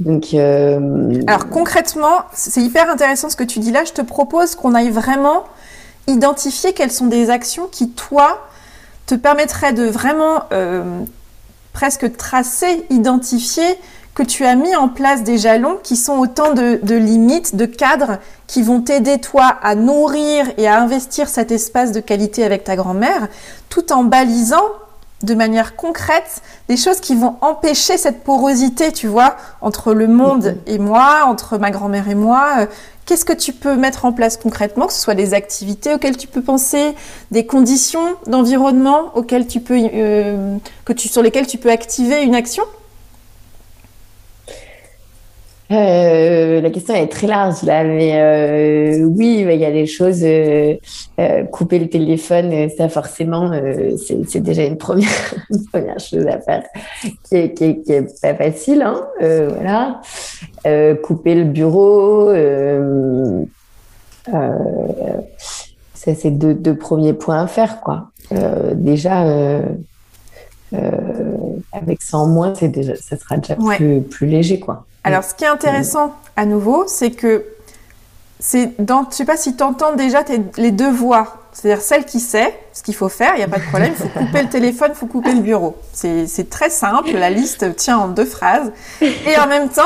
Donc, 0.00 0.34
Alors 0.34 1.48
concrètement, 1.48 2.22
c'est 2.32 2.60
hyper 2.60 2.90
intéressant 2.90 3.30
ce 3.30 3.36
que 3.36 3.44
tu 3.44 3.58
dis 3.58 3.72
là. 3.72 3.84
Je 3.84 3.92
te 3.92 4.02
propose 4.02 4.54
qu'on 4.54 4.74
aille 4.74 4.90
vraiment 4.90 5.44
identifier 6.06 6.72
quelles 6.72 6.92
sont 6.92 7.06
des 7.06 7.30
actions 7.30 7.68
qui, 7.70 7.90
toi, 7.90 8.46
te 9.06 9.14
permettrait 9.14 9.72
de 9.72 9.84
vraiment 9.84 10.44
euh, 10.52 10.82
presque 11.72 12.16
tracer, 12.16 12.84
identifier 12.90 13.78
que 14.14 14.22
tu 14.22 14.44
as 14.44 14.54
mis 14.54 14.76
en 14.76 14.88
place 14.88 15.22
des 15.22 15.38
jalons 15.38 15.78
qui 15.82 15.96
sont 15.96 16.18
autant 16.18 16.52
de, 16.52 16.94
limites, 16.94 17.56
de 17.56 17.64
cadres 17.64 18.18
qui 18.46 18.62
vont 18.62 18.82
t'aider 18.82 19.18
toi 19.18 19.46
à 19.62 19.74
nourrir 19.74 20.46
et 20.58 20.68
à 20.68 20.78
investir 20.80 21.28
cet 21.28 21.50
espace 21.50 21.92
de 21.92 22.00
qualité 22.00 22.44
avec 22.44 22.64
ta 22.64 22.76
grand-mère, 22.76 23.28
tout 23.70 23.90
en 23.90 24.04
balisant 24.04 24.66
de 25.22 25.34
manière 25.34 25.76
concrète 25.76 26.42
des 26.68 26.76
choses 26.76 27.00
qui 27.00 27.14
vont 27.14 27.36
empêcher 27.40 27.96
cette 27.96 28.24
porosité, 28.24 28.92
tu 28.92 29.06
vois, 29.06 29.36
entre 29.60 29.94
le 29.94 30.08
monde 30.08 30.44
mm-hmm. 30.66 30.74
et 30.74 30.78
moi, 30.78 31.22
entre 31.26 31.58
ma 31.58 31.70
grand-mère 31.70 32.08
et 32.08 32.14
moi, 32.14 32.54
euh, 32.58 32.66
Qu'est-ce 33.04 33.24
que 33.24 33.32
tu 33.32 33.52
peux 33.52 33.74
mettre 33.74 34.04
en 34.04 34.12
place 34.12 34.36
concrètement, 34.36 34.86
que 34.86 34.92
ce 34.92 35.00
soit 35.00 35.16
des 35.16 35.34
activités 35.34 35.92
auxquelles 35.92 36.16
tu 36.16 36.28
peux 36.28 36.40
penser, 36.40 36.94
des 37.32 37.46
conditions 37.46 38.14
d'environnement 38.26 39.10
auxquelles 39.16 39.48
tu 39.48 39.60
peux, 39.60 39.76
euh, 39.76 40.56
que 40.84 40.92
tu, 40.92 41.08
sur 41.08 41.20
lesquelles 41.20 41.48
tu 41.48 41.58
peux 41.58 41.70
activer 41.70 42.22
une 42.22 42.36
action? 42.36 42.62
Euh, 45.72 46.60
la 46.60 46.70
question 46.70 46.94
est 46.94 47.08
très 47.08 47.26
large 47.26 47.62
là, 47.62 47.84
mais 47.84 48.12
euh, 48.16 49.04
oui, 49.04 49.46
il 49.48 49.60
y 49.60 49.64
a 49.64 49.70
des 49.70 49.86
choses. 49.86 50.24
couper 51.50 51.78
le 51.78 51.88
téléphone, 51.88 52.68
ça 52.76 52.88
forcément, 52.88 53.52
c'est 53.96 54.40
déjà 54.40 54.64
une 54.64 54.76
première, 54.76 55.08
première 55.72 55.98
chose 55.98 56.26
à 56.26 56.40
faire 56.40 56.64
qui 57.24 57.36
est, 57.36 58.20
pas 58.20 58.34
facile. 58.34 58.82
Hein, 58.82 59.06
voilà. 59.20 60.00
couper 61.02 61.34
le 61.34 61.44
bureau. 61.44 62.32
ça, 65.94 66.14
c'est 66.14 66.30
deux, 66.30 66.54
deux, 66.54 66.76
premiers 66.76 67.12
points 67.12 67.42
à 67.42 67.46
faire, 67.46 67.80
quoi. 67.80 68.10
déjà, 68.74 69.24
avec 71.72 72.02
100 72.02 72.26
moins, 72.26 72.54
c'est 72.54 72.68
déjà, 72.68 72.96
ça 72.96 73.16
sera 73.16 73.36
déjà 73.36 73.56
plus, 73.56 74.00
plus 74.02 74.26
léger, 74.26 74.58
quoi. 74.58 74.86
Alors, 75.04 75.24
ce 75.24 75.34
qui 75.34 75.44
est 75.44 75.48
intéressant 75.48 76.14
à 76.36 76.46
nouveau, 76.46 76.84
c'est 76.86 77.10
que 77.10 77.44
c'est 78.38 78.80
dans, 78.80 79.06
je 79.10 79.16
sais 79.16 79.24
pas 79.24 79.36
si 79.36 79.56
tu 79.56 79.62
entends 79.62 79.94
déjà 79.94 80.24
les 80.56 80.70
deux 80.70 80.90
voix. 80.90 81.38
C'est-à-dire 81.52 81.82
celle 81.82 82.04
qui 82.06 82.18
sait 82.18 82.58
ce 82.72 82.82
qu'il 82.82 82.94
faut 82.94 83.10
faire, 83.10 83.32
il 83.34 83.38
n'y 83.38 83.44
a 83.44 83.48
pas 83.48 83.58
de 83.58 83.64
problème, 83.64 83.92
il 83.92 84.02
faut 84.02 84.08
couper 84.08 84.42
le 84.42 84.48
téléphone, 84.48 84.90
il 84.92 84.96
faut 84.96 85.06
couper 85.06 85.34
le 85.34 85.40
bureau. 85.40 85.76
C'est 85.92 86.48
très 86.48 86.70
simple, 86.70 87.12
la 87.12 87.30
liste 87.30 87.76
tient 87.76 87.98
en 87.98 88.08
deux 88.08 88.24
phrases. 88.24 88.72
Et 89.00 89.38
en 89.38 89.46
même 89.46 89.68
temps, 89.68 89.82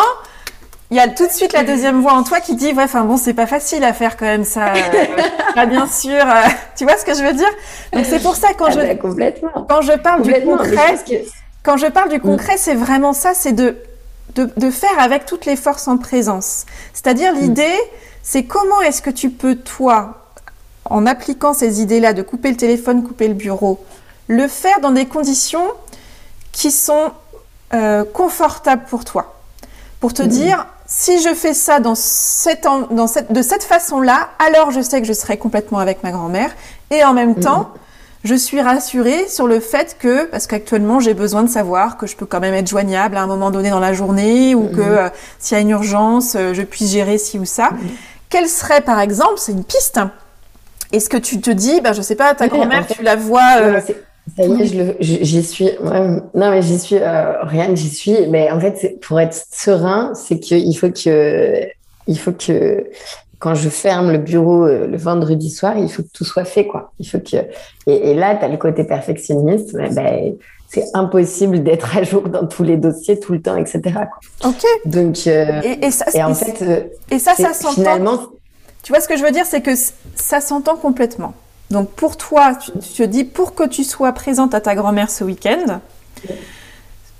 il 0.91 0.97
y 0.97 1.01
a 1.01 1.09
tout 1.09 1.27
de 1.27 1.33
suite 1.33 1.53
la 1.53 1.64
deuxième 1.64 2.01
voix 2.01 2.12
en 2.12 2.23
toi 2.23 2.39
qui 2.41 2.55
dit, 2.55 2.73
ouais, 2.73 2.85
enfin 2.85 3.03
bon, 3.03 3.17
c'est 3.17 3.35
pas 3.35 3.49
facile 3.49 3.83
à 3.83 3.93
faire 3.93 4.17
quand 4.17 4.27
même 4.27 4.45
ça. 4.45 4.75
Euh, 5.57 5.67
bien 5.67 5.89
sûr, 5.89 6.23
euh, 6.25 6.49
tu 6.77 6.85
vois 6.85 6.97
ce 6.97 7.05
que 7.05 7.14
je 7.14 7.25
veux 7.25 7.33
dire? 7.33 7.51
Donc 7.93 8.05
c'est 8.05 8.23
pour 8.23 8.37
ça 8.37 8.49
quand 8.57 8.67
ah 8.67 8.71
je 8.71 8.79
bah, 8.79 8.95
quand 9.69 9.83
je 9.83 9.99
parle 9.99 10.23
du 10.23 10.33
concret, 10.33 10.95
quand 11.64 11.77
je 11.77 11.87
parle 11.87 12.11
du 12.11 12.21
concret, 12.21 12.57
c'est 12.57 12.75
vraiment 12.75 13.12
ça, 13.12 13.35
c'est 13.35 13.53
de 13.53 13.77
de, 14.35 14.70
faire 14.70 14.99
avec 14.99 15.24
toutes 15.27 15.47
les 15.47 15.57
forces 15.57 15.89
en 15.89 15.97
présence. 15.97 16.66
C'est-à-dire 16.93 17.35
mm. 17.35 17.39
l'idée, 17.39 17.79
c'est 18.22 18.45
comment 18.45 18.81
est-ce 18.83 19.03
que 19.03 19.11
tu 19.11 19.31
peux, 19.31 19.57
toi, 19.57 20.31
en 20.85 21.07
appliquant 21.07 21.55
ces 21.55 21.81
idées-là, 21.81 22.12
de 22.12 22.22
couper 22.22 22.51
le 22.51 22.57
téléphone, 22.57 23.03
couper 23.03 23.29
le 23.29 23.35
bureau, 23.35 23.85
le 24.29 24.47
faire 24.49 24.81
dans 24.81 24.93
des 24.93 25.07
conditions 25.07 25.66
qui 26.53 26.70
sont 26.70 27.12
euh, 27.74 28.05
confortables 28.05 28.85
pour 28.89 29.05
toi. 29.05 29.35
Pour 30.01 30.12
te 30.12 30.22
mm. 30.22 30.29
dire, 30.29 30.66
si 30.87 31.20
je 31.20 31.35
fais 31.35 31.55
ça 31.55 31.81
dans 31.81 31.95
cette, 31.95 32.66
dans 32.91 33.07
cette, 33.07 33.33
de 33.33 33.43
cette 33.43 33.64
façon-là, 33.64 34.29
alors 34.39 34.70
je 34.70 34.81
sais 34.81 35.01
que 35.01 35.07
je 35.07 35.12
serai 35.12 35.37
complètement 35.37 35.79
avec 35.79 36.03
ma 36.03 36.11
grand-mère. 36.11 36.55
Et 36.91 37.03
en 37.05 37.14
même 37.14 37.33
mm. 37.33 37.41
temps, 37.41 37.70
je 38.27 38.35
suis 38.35 38.61
rassurée 38.61 39.29
sur 39.29 39.47
le 39.47 39.61
fait 39.61 39.97
que, 39.99 40.27
parce 40.27 40.47
qu'actuellement 40.47 41.01
j'ai 41.01 41.14
besoin 41.14 41.43
de 41.43 41.49
savoir 41.49 41.97
que 41.97 42.07
je 42.07 42.16
peux 42.16 42.27
quand 42.27 42.41
même 42.41 42.55
être 42.55 42.68
joignable 42.68 43.16
à 43.16 43.22
un 43.22 43.27
moment 43.27 43.51
donné 43.51 43.70
dans 43.70 43.81
la 43.81 43.93
journée 43.93 44.55
ou 44.55 44.68
que 44.68 44.81
mhm. 44.81 44.99
euh, 44.99 45.09
s'il 45.39 45.57
y 45.57 45.59
a 45.59 45.62
une 45.62 45.70
urgence, 45.70 46.35
euh, 46.35 46.53
je 46.53 46.62
puisse 46.62 46.93
gérer 46.93 47.18
ci 47.18 47.39
ou 47.39 47.45
ça. 47.45 47.70
Mhm. 47.70 47.89
Quelle 48.29 48.49
serait 48.49 48.81
par 48.81 49.01
exemple, 49.01 49.35
c'est 49.37 49.53
une 49.53 49.64
piste, 49.64 50.01
est-ce 50.93 51.09
que 51.09 51.16
tu 51.16 51.41
te 51.41 51.51
dis, 51.51 51.81
ben, 51.81 51.93
je 51.93 52.03
sais 52.03 52.14
pas, 52.14 52.35
ta 52.35 52.49
grand-mère, 52.49 52.87
tu 52.87 53.03
la 53.03 53.16
vois. 53.16 53.61
Euh, 53.61 53.81
ça 54.37 54.45
y 54.45 54.62
est, 54.62 54.97
j'y 55.01 55.43
suis. 55.43 55.70
non, 55.83 56.51
mais 56.51 56.62
j'y 56.62 56.79
suis, 56.79 56.99
rien, 56.99 57.74
j'y 57.74 57.91
suis. 57.91 58.27
Mais 58.29 58.51
en 58.51 58.61
fait, 58.61 59.01
pour 59.01 59.20
être 59.20 59.37
serein, 59.53 60.12
c'est 60.14 60.39
qu'il 60.39 60.77
faut 60.77 60.91
que, 60.91 61.66
il 62.07 62.18
faut 62.18 62.33
que 62.33 62.85
quand 63.39 63.55
je 63.55 63.68
ferme 63.68 64.12
le 64.12 64.18
bureau 64.18 64.66
euh, 64.66 64.87
le 64.87 64.97
vendredi 64.97 65.51
soir, 65.51 65.76
il 65.78 65.91
faut 65.91 66.03
que 66.03 66.09
tout 66.12 66.24
soit 66.24 66.45
fait, 66.45 66.66
quoi. 66.66 66.93
Il 66.99 67.09
faut 67.09 67.18
que 67.18 67.37
et, 67.87 68.14
là, 68.14 68.34
tu 68.37 68.45
as 68.45 68.49
le 68.49 68.57
côté 68.57 68.84
perfectionniste. 68.84 69.74
Ben, 69.74 70.37
c'est 70.68 70.84
impossible 70.95 71.62
d'être 71.62 71.97
à 71.97 72.03
jour 72.03 72.28
dans 72.28 72.47
tous 72.47 72.64
les 72.64 72.76
dossiers 72.76 73.20
tout 73.20 73.32
le 73.32 73.41
temps, 73.41 73.57
etc. 73.57 73.82
Ok. 74.45 74.64
Donc, 74.84 75.26
euh, 75.26 75.62
et, 75.62 75.91
ça, 75.91 76.07
en 76.26 76.34
fait, 76.34 76.62
euh, 76.62 76.82
et 77.11 77.18
ça, 77.18 77.34
ça 77.34 77.53
s'entend. 77.53 77.74
Finalement, 77.74 78.18
tu 78.82 78.93
vois 78.93 79.01
ce 79.01 79.09
que 79.09 79.16
je 79.16 79.22
veux 79.22 79.30
dire, 79.30 79.47
c'est 79.47 79.62
que 79.62 79.72
ça 80.14 80.41
s'entend 80.41 80.76
complètement. 80.76 81.34
Donc 81.70 81.91
pour 81.91 82.16
toi, 82.16 82.55
tu, 82.55 82.70
te 82.70 83.03
dis 83.03 83.24
pour 83.24 83.55
que 83.55 83.66
tu 83.66 83.84
sois 83.84 84.12
présente 84.12 84.55
à 84.55 84.61
ta 84.61 84.74
grand-mère 84.74 85.11
ce 85.11 85.24
week-end. 85.24 85.80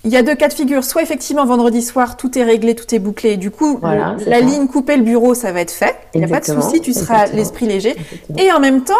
Il 0.07 0.13
y 0.13 0.17
a 0.17 0.23
deux 0.23 0.37
cas 0.37 0.49
de 0.49 0.55
figure. 0.55 0.85
Soit 0.85 1.03
effectivement, 1.03 1.45
vendredi 1.45 1.83
soir, 1.83 2.17
tout 2.17 2.39
est 2.39 2.45
réglé, 2.45 2.75
tout 2.75 2.95
est 2.95 2.99
bouclé. 3.01 3.37
du 3.37 3.51
coup, 3.51 3.81
la 3.83 4.41
ligne 4.41 4.69
couper 4.69 4.97
le 4.97 5.03
bureau, 5.03 5.35
ça 5.35 5.53
va 5.53 5.61
être 5.61 5.73
fait. 5.73 5.97
Il 6.15 6.21
n'y 6.21 6.25
a 6.25 6.29
pas 6.29 6.41
de 6.41 6.61
souci, 6.61 6.81
tu 6.81 6.95
seras 6.95 7.27
l'esprit 7.27 7.67
léger. 7.67 7.95
Et 8.39 8.51
en 8.53 8.61
même 8.61 8.85
temps, 8.85 8.95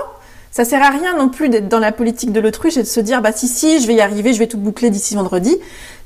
ça 0.51 0.65
sert 0.65 0.83
à 0.83 0.89
rien 0.89 1.17
non 1.17 1.29
plus 1.29 1.49
d'être 1.49 1.69
dans 1.69 1.79
la 1.79 1.93
politique 1.93 2.33
de 2.33 2.41
l'autruche 2.41 2.77
et 2.77 2.83
de 2.83 2.89
se 2.89 3.01
dire, 3.01 3.23
bah 3.23 3.31
si, 3.33 3.47
si, 3.47 3.81
je 3.81 3.87
vais 3.87 3.95
y 3.95 4.01
arriver, 4.01 4.33
je 4.33 4.39
vais 4.39 4.47
tout 4.47 4.59
boucler 4.59 4.91
d'ici 4.91 5.15
vendredi. 5.15 5.57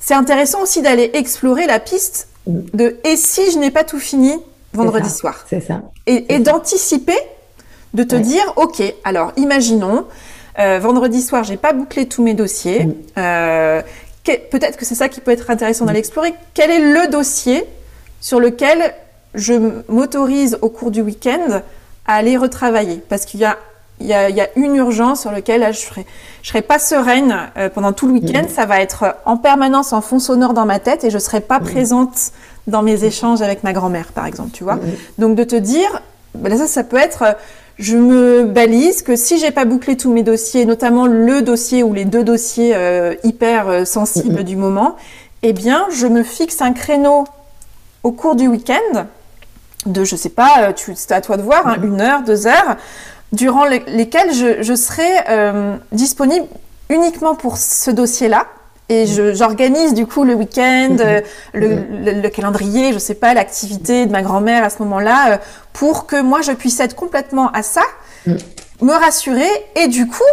C'est 0.01 0.15
intéressant 0.15 0.63
aussi 0.63 0.83
d'aller 0.83 1.11
explorer 1.15 1.67
la 1.67 1.79
piste 1.79 2.29
de 2.47 2.97
et 3.05 3.17
si 3.17 3.51
je 3.53 3.59
n'ai 3.59 3.71
pas 3.71 3.85
tout 3.85 4.01
fini 4.01 4.33
vendredi 4.73 5.09
soir? 5.09 5.47
C'est 5.49 5.61
ça. 5.61 5.83
Et, 6.07 6.39
d'anticiper, 6.41 7.19
de 7.95 8.03
te 8.03 8.17
dire, 8.17 8.53
ok, 8.57 8.83
alors 9.05 9.33
imaginons, 9.37 10.05
euh, 10.59 10.79
vendredi 10.81 11.23
soir, 11.23 11.45
j'ai 11.45 11.57
pas 11.57 11.73
bouclé 11.73 12.07
tous 12.07 12.23
mes 12.23 12.35
dossiers. 12.35 12.89
Euh, 13.19 13.83
peut-être 14.25 14.77
que 14.77 14.85
c'est 14.85 14.95
ça 14.95 15.09
qui 15.09 15.21
peut 15.21 15.31
être 15.31 15.51
intéressant 15.51 15.85
d'aller 15.85 15.99
explorer. 15.99 16.35
Quel 16.55 16.71
est 16.71 16.93
le 16.93 17.09
dossier 17.11 17.65
sur 18.21 18.41
lequel 18.41 18.95
je 19.35 19.55
m'autorise 19.89 20.59
au 20.63 20.69
cours 20.69 20.91
du 20.91 21.01
week-end 21.01 21.63
à 22.07 22.15
aller 22.15 22.37
retravailler? 22.37 23.03
Parce 23.09 23.25
qu'il 23.25 23.41
y 23.41 23.45
a, 23.45 23.57
il 24.01 24.07
y, 24.07 24.15
a, 24.15 24.49
une 24.57 24.77
urgence 24.77 25.23
sur 25.23 25.31
laquelle 25.31 25.73
je 25.75 25.79
serai, 25.79 26.07
je 26.43 26.49
serai 26.49 26.63
pas 26.63 26.79
sereine 26.79 27.51
euh, 27.57 27.69
pendant 27.69 27.93
tout 27.93 28.07
le 28.07 28.15
week-end. 28.15 28.45
Ça 28.49 28.65
va 28.65 28.81
être 28.81 29.17
en 29.27 29.37
permanence 29.37 29.93
en 29.93 30.01
fond 30.01 30.19
sonore 30.19 30.55
dans 30.55 30.67
ma 30.67 30.79
tête 30.79 31.05
et 31.05 31.11
je 31.11 31.19
serai 31.19 31.41
pas 31.41 31.61
présente 31.61 32.33
dans 32.67 32.83
mes 32.83 33.05
échanges 33.05 33.43
avec 33.43 33.63
ma 33.63 33.73
grand-mère, 33.73 34.13
par 34.13 34.27
exemple, 34.27 34.51
tu 34.53 34.65
vois. 34.65 34.79
Donc 35.19 35.37
de 35.37 35.45
te 35.45 35.57
dire, 35.57 36.03
ben 36.35 36.57
ça, 36.57 36.67
ça 36.67 36.85
peut 36.85 36.97
être 36.97 37.37
je 37.81 37.97
me 37.97 38.45
balise 38.45 39.03
que 39.03 39.17
si 39.17 39.39
j'ai 39.39 39.51
pas 39.51 39.65
bouclé 39.65 39.97
tous 39.97 40.13
mes 40.13 40.23
dossiers, 40.23 40.67
notamment 40.67 41.07
le 41.07 41.41
dossier 41.41 41.83
ou 41.83 41.95
les 41.95 42.05
deux 42.05 42.23
dossiers 42.23 42.75
euh, 42.77 43.15
hyper 43.25 43.69
euh, 43.69 43.85
sensibles 43.87 44.45
du 44.45 44.55
moment, 44.55 44.97
eh 45.43 45.55
bien, 45.55 45.87
je 45.91 46.07
me 46.07 46.23
fixe 46.23 46.61
un 46.61 46.75
créneau 46.75 47.25
au 48.03 48.13
cours 48.13 48.37
du 48.37 48.49
week-end 48.49 49.07
de, 49.87 50.05
je 50.05 50.15
sais 50.15 50.29
pas, 50.29 50.51
euh, 50.59 50.73
c'est 50.95 51.13
à 51.13 51.23
toi 51.23 51.39
de 51.39 51.43
voir, 51.43 51.67
hein, 51.67 51.77
une 51.83 52.03
heure, 52.03 52.23
deux 52.23 52.47
heures, 52.47 52.77
durant 53.33 53.65
lesquelles 53.65 54.35
je, 54.35 54.63
je 54.63 54.75
serai 54.75 55.09
disponible 55.93 56.47
uniquement 56.89 57.37
pour 57.37 57.57
ce 57.57 57.93
dossier-là 57.93 58.47
et 58.91 59.07
j'organise 59.07 59.95
du 59.95 60.05
coup 60.05 60.25
le 60.25 60.35
week-end, 60.35 60.97
euh, 60.99 61.21
le, 61.55 62.29
calendrier, 62.29 62.93
je 62.93 62.99
sais 62.99 63.15
pas, 63.15 63.35
l'activité 63.35 64.05
de 64.05 64.11
ma 64.11 64.21
grand-mère 64.21 64.65
à 64.65 64.69
ce 64.69 64.81
moment-là, 64.81 65.33
euh, 65.35 65.39
pour 65.73 66.07
que 66.07 66.21
moi 66.21 66.43
je 66.43 66.51
puisse 66.51 66.81
être 66.81 66.97
complètement 66.97 67.53
à 67.53 67.63
ça, 67.63 67.83
mm. 68.27 68.35
me 68.83 68.93
rassurer. 68.93 69.49
Et 69.77 69.87
du 69.87 70.09
coup, 70.09 70.25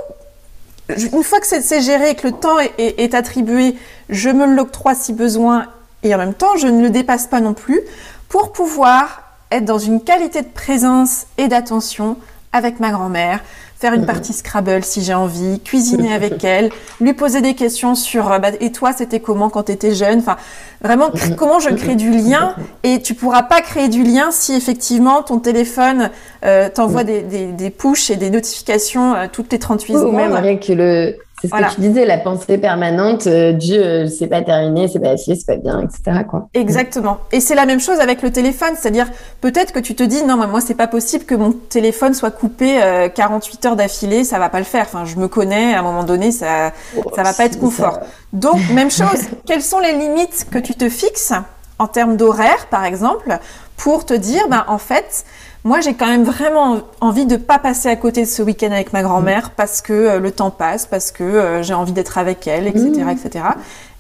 une 0.90 1.24
fois 1.24 1.40
que 1.40 1.46
c'est 1.46 1.82
géré 1.82 2.10
et 2.10 2.16
que 2.16 2.26
le 2.26 2.34
temps 2.34 2.58
est, 2.58 2.96
est 3.00 3.14
attribué, 3.14 3.76
je 4.10 4.30
me 4.32 4.48
l'octroie 4.48 4.96
si 4.96 5.14
besoin 5.14 5.68
et 6.02 6.16
en 6.16 6.18
même 6.18 6.34
temps 6.34 6.58
je 6.58 6.68
ne 6.68 6.82
le 6.82 6.90
dépasse 6.90 7.28
pas 7.28 7.42
non 7.42 7.54
plus 7.54 7.82
pour 8.28 8.52
pouvoir 8.54 9.22
être 9.52 9.66
dans 9.66 9.78
une 9.78 10.02
qualité 10.02 10.42
de 10.42 10.48
présence 10.48 11.28
et 11.38 11.48
d'attention 11.48 12.18
avec 12.54 12.80
ma 12.80 12.90
grand-mère, 12.90 13.42
faire 13.80 13.94
une 13.94 14.06
partie 14.06 14.34
Scrabble 14.34 14.84
si 14.84 15.04
j'ai 15.04 15.14
envie, 15.14 15.60
cuisiner 15.60 16.14
avec 16.14 16.44
elle, 16.44 16.70
lui 17.00 17.14
poser 17.14 17.42
des 17.42 17.54
questions 17.54 17.96
sur 17.96 18.32
euh, 18.32 18.40
bah, 18.40 18.50
et 18.60 18.72
toi 18.72 18.92
c'était 18.94 19.20
comment 19.20 19.50
quand 19.50 19.64
tu 19.64 19.72
étais 19.72 19.94
jeune, 19.94 20.20
enfin 20.20 20.38
vraiment 20.82 21.12
comment 21.38 21.60
je 21.60 21.70
crée 21.70 21.96
du 21.96 22.10
lien? 22.12 22.56
Et 22.84 23.02
tu 23.02 23.14
pourras 23.14 23.44
pas 23.44 23.62
créer 23.62 23.88
du 23.88 24.04
lien 24.04 24.32
si 24.32 24.54
effectivement 24.54 25.22
ton 25.22 25.40
téléphone 25.40 26.10
euh, 26.46 26.70
t'envoie 26.74 27.04
des, 27.04 27.22
des, 27.22 27.48
des 27.48 27.70
push 27.70 28.10
et 28.10 28.16
des 28.16 28.30
notifications 28.30 29.14
euh, 29.14 29.28
toutes 29.32 29.52
les 29.52 29.60
38 29.60 29.94
secondes. 29.94 30.08
Ou 30.08 30.12
même 30.12 30.34
rien 30.34 30.58
que 30.58 30.74
le 30.74 31.16
c'est 31.42 31.50
ce 31.50 31.54
que 31.54 31.76
tu 31.76 31.82
disais, 31.82 32.06
la 32.06 32.18
pensée 32.18 32.58
permanente 32.58 33.28
euh, 33.28 33.54
Dieu, 33.54 33.80
euh, 33.80 34.08
c'est 34.08 34.26
pas 34.26 34.42
terminé, 34.42 34.88
c'est 34.88 35.00
pas 35.00 35.12
assez, 35.12 35.36
c'est 35.36 35.46
pas 35.46 35.58
bien, 35.58 35.82
etc. 35.82 36.24
Quoi. 36.28 36.50
Exactement. 36.56 37.20
Et 37.32 37.40
c'est 37.40 37.54
la 37.54 37.68
même 37.68 37.80
chose 37.80 38.00
avec 38.00 38.24
le 38.24 38.32
téléphone, 38.32 38.74
c'est-à-dire 38.76 39.08
peut-être 39.40 39.72
que 39.72 39.80
tu 39.80 39.94
te 39.94 40.02
dis 40.02 40.24
non, 40.24 40.38
mais 40.38 40.48
moi 40.48 40.62
c'est 40.62 40.74
pas 40.74 40.88
possible 40.88 41.26
que 41.26 41.36
mon 41.36 41.52
téléphone 41.52 42.16
soit 42.16 42.32
coupé 42.32 42.80
48 43.14 43.66
euh, 43.66 43.70
heures 43.70 43.76
d'affilée, 43.76 44.24
ça 44.24 44.40
va 44.40 44.50
pas 44.50 44.58
le 44.58 44.66
faire. 44.66 44.86
Enfin, 44.88 45.06
je 45.06 45.18
me 45.18 45.28
connais, 45.28 45.76
à 45.76 45.80
un 45.80 45.84
moment 45.84 46.04
donné, 46.04 46.32
ça, 46.32 46.72
oh, 46.98 47.04
ça 47.16 47.22
va 47.22 47.34
pas 47.34 47.46
être 47.46 47.60
confort. 47.60 48.00
Donc 48.34 48.58
même 48.74 48.90
chose. 48.90 49.28
Quelles 49.46 49.62
sont 49.62 49.80
les 49.80 49.94
limites 49.94 50.48
que 50.50 50.58
tu 50.58 50.74
te 50.74 50.90
fixes 50.90 51.34
en 51.78 51.88
termes 51.88 52.18
d'horaire, 52.18 52.66
par 52.72 52.84
exemple, 52.84 53.38
pour 53.76 54.06
te 54.06 54.16
dire, 54.16 54.48
ben 54.50 54.66
en 54.68 54.80
fait, 54.80 55.24
moi, 55.68 55.82
j'ai 55.82 55.96
quand 55.96 56.08
même 56.08 56.24
vraiment 56.24 56.80
envie 57.02 57.26
de 57.26 57.36
pas 57.36 57.60
passer 57.60 57.90
à 57.90 57.98
côté 57.98 58.22
de 58.22 58.28
ce 58.28 58.42
week-end 58.42 58.72
avec 58.72 58.94
ma 58.94 59.04
grand-mère 59.04 59.50
parce 59.50 59.82
que 59.82 59.92
euh, 59.92 60.20
le 60.20 60.32
temps 60.32 60.50
passe, 60.50 60.86
parce 60.86 61.12
que 61.12 61.26
euh, 61.26 61.62
j'ai 61.62 61.74
envie 61.74 61.92
d'être 61.92 62.18
avec 62.18 62.48
elle, 62.48 62.68
etc., 62.68 62.90
mmh. 62.90 63.10
etc. 63.10 63.46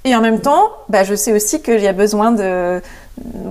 Et 0.05 0.15
en 0.15 0.21
même 0.21 0.39
temps, 0.39 0.71
bah, 0.87 1.03
je 1.03 1.13
sais 1.13 1.33
aussi 1.33 1.61
qu'il 1.61 1.81
y 1.81 1.87
a 1.87 1.91
besoin 1.91 2.31
de, 2.31 2.81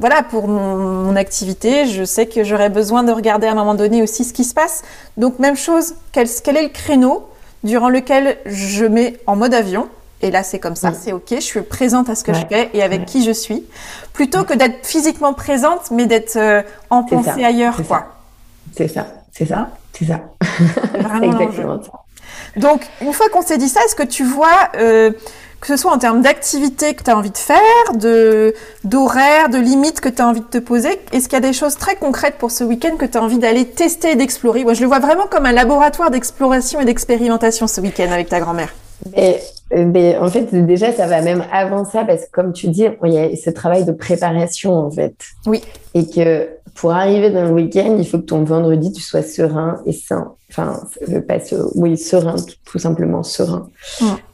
voilà, 0.00 0.22
pour 0.22 0.48
mon, 0.48 1.14
activité, 1.14 1.84
je 1.84 2.04
sais 2.04 2.24
que 2.24 2.42
j'aurais 2.42 2.70
besoin 2.70 3.02
de 3.02 3.12
regarder 3.12 3.48
à 3.48 3.52
un 3.52 3.54
moment 3.54 3.74
donné 3.74 4.02
aussi 4.02 4.24
ce 4.24 4.32
qui 4.32 4.44
se 4.44 4.54
passe. 4.54 4.82
Donc, 5.18 5.38
même 5.38 5.56
chose, 5.56 5.92
quel, 6.12 6.26
quel 6.42 6.56
est 6.56 6.62
le 6.62 6.68
créneau 6.70 7.28
durant 7.64 7.90
lequel 7.90 8.38
je 8.46 8.86
mets 8.86 9.18
en 9.26 9.36
mode 9.36 9.52
avion? 9.52 9.88
Et 10.22 10.30
là, 10.30 10.42
c'est 10.42 10.58
comme 10.58 10.76
ça, 10.76 10.92
c'est 10.92 11.12
OK, 11.12 11.26
je 11.30 11.40
suis 11.40 11.60
présente 11.60 12.08
à 12.08 12.14
ce 12.14 12.24
que 12.24 12.32
je 12.32 12.46
fais 12.48 12.70
et 12.72 12.82
avec 12.82 13.04
qui 13.04 13.22
je 13.22 13.32
suis, 13.32 13.64
plutôt 14.12 14.44
que 14.44 14.54
d'être 14.54 14.86
physiquement 14.86 15.34
présente, 15.34 15.90
mais 15.90 16.06
d'être 16.06 16.36
euh, 16.36 16.62
en 16.88 17.02
pensée 17.02 17.44
ailleurs, 17.44 17.76
quoi. 17.86 18.14
C'est 18.74 18.88
ça, 18.88 19.06
c'est 19.32 19.46
ça, 19.46 19.70
c'est 19.92 20.06
ça. 20.06 20.20
Vraiment 21.00 21.32
exactement 21.32 21.82
ça. 21.82 21.92
Donc, 22.56 22.82
une 23.02 23.12
fois 23.12 23.28
qu'on 23.28 23.42
s'est 23.42 23.58
dit 23.58 23.68
ça, 23.68 23.80
est-ce 23.84 23.94
que 23.94 24.02
tu 24.02 24.24
vois, 24.24 24.70
euh, 24.76 25.10
que 25.60 25.66
ce 25.66 25.76
soit 25.76 25.92
en 25.92 25.98
termes 25.98 26.22
d'activité 26.22 26.94
que 26.94 27.02
tu 27.02 27.10
as 27.10 27.16
envie 27.16 27.30
de 27.30 27.36
faire, 27.36 27.92
de 27.94 28.54
d'horaire, 28.84 29.50
de 29.50 29.58
limites 29.58 30.00
que 30.00 30.08
tu 30.08 30.22
as 30.22 30.26
envie 30.26 30.40
de 30.40 30.46
te 30.46 30.58
poser, 30.58 30.98
est-ce 31.12 31.28
qu'il 31.28 31.34
y 31.34 31.44
a 31.44 31.46
des 31.46 31.52
choses 31.52 31.76
très 31.76 31.96
concrètes 31.96 32.36
pour 32.38 32.50
ce 32.50 32.64
week-end 32.64 32.96
que 32.96 33.04
tu 33.04 33.18
as 33.18 33.22
envie 33.22 33.38
d'aller 33.38 33.66
tester 33.66 34.12
et 34.12 34.16
d'explorer? 34.16 34.64
Moi, 34.64 34.72
je 34.72 34.80
le 34.80 34.86
vois 34.86 35.00
vraiment 35.00 35.26
comme 35.26 35.44
un 35.44 35.52
laboratoire 35.52 36.10
d'exploration 36.10 36.80
et 36.80 36.86
d'expérimentation 36.86 37.66
ce 37.66 37.82
week-end 37.82 38.10
avec 38.10 38.30
ta 38.30 38.40
grand-mère. 38.40 38.72
Et 39.16 39.36
ben, 39.70 40.22
en 40.22 40.28
fait, 40.28 40.54
déjà, 40.64 40.92
ça 40.92 41.06
va 41.06 41.22
même 41.22 41.44
avant 41.52 41.84
ça, 41.84 42.04
parce 42.04 42.26
que 42.26 42.30
comme 42.30 42.52
tu 42.52 42.68
dis, 42.68 42.86
il 43.04 43.12
y 43.12 43.18
a 43.18 43.34
ce 43.36 43.50
travail 43.50 43.84
de 43.84 43.92
préparation, 43.92 44.74
en 44.74 44.90
fait. 44.90 45.14
Oui. 45.46 45.60
Et 45.94 46.06
que 46.06 46.48
pour 46.76 46.92
arriver 46.92 47.30
dans 47.30 47.44
le 47.44 47.52
week-end, 47.52 47.96
il 47.98 48.06
faut 48.06 48.18
que 48.18 48.24
ton 48.24 48.44
vendredi, 48.44 48.92
tu 48.92 49.00
sois 49.00 49.22
serein 49.22 49.80
et 49.86 49.92
sain. 49.92 50.34
Enfin, 50.50 50.80
pas 51.26 51.38
oui, 51.74 51.96
serein, 51.96 52.36
tout, 52.64 52.78
simplement 52.78 53.22
serein. 53.22 53.68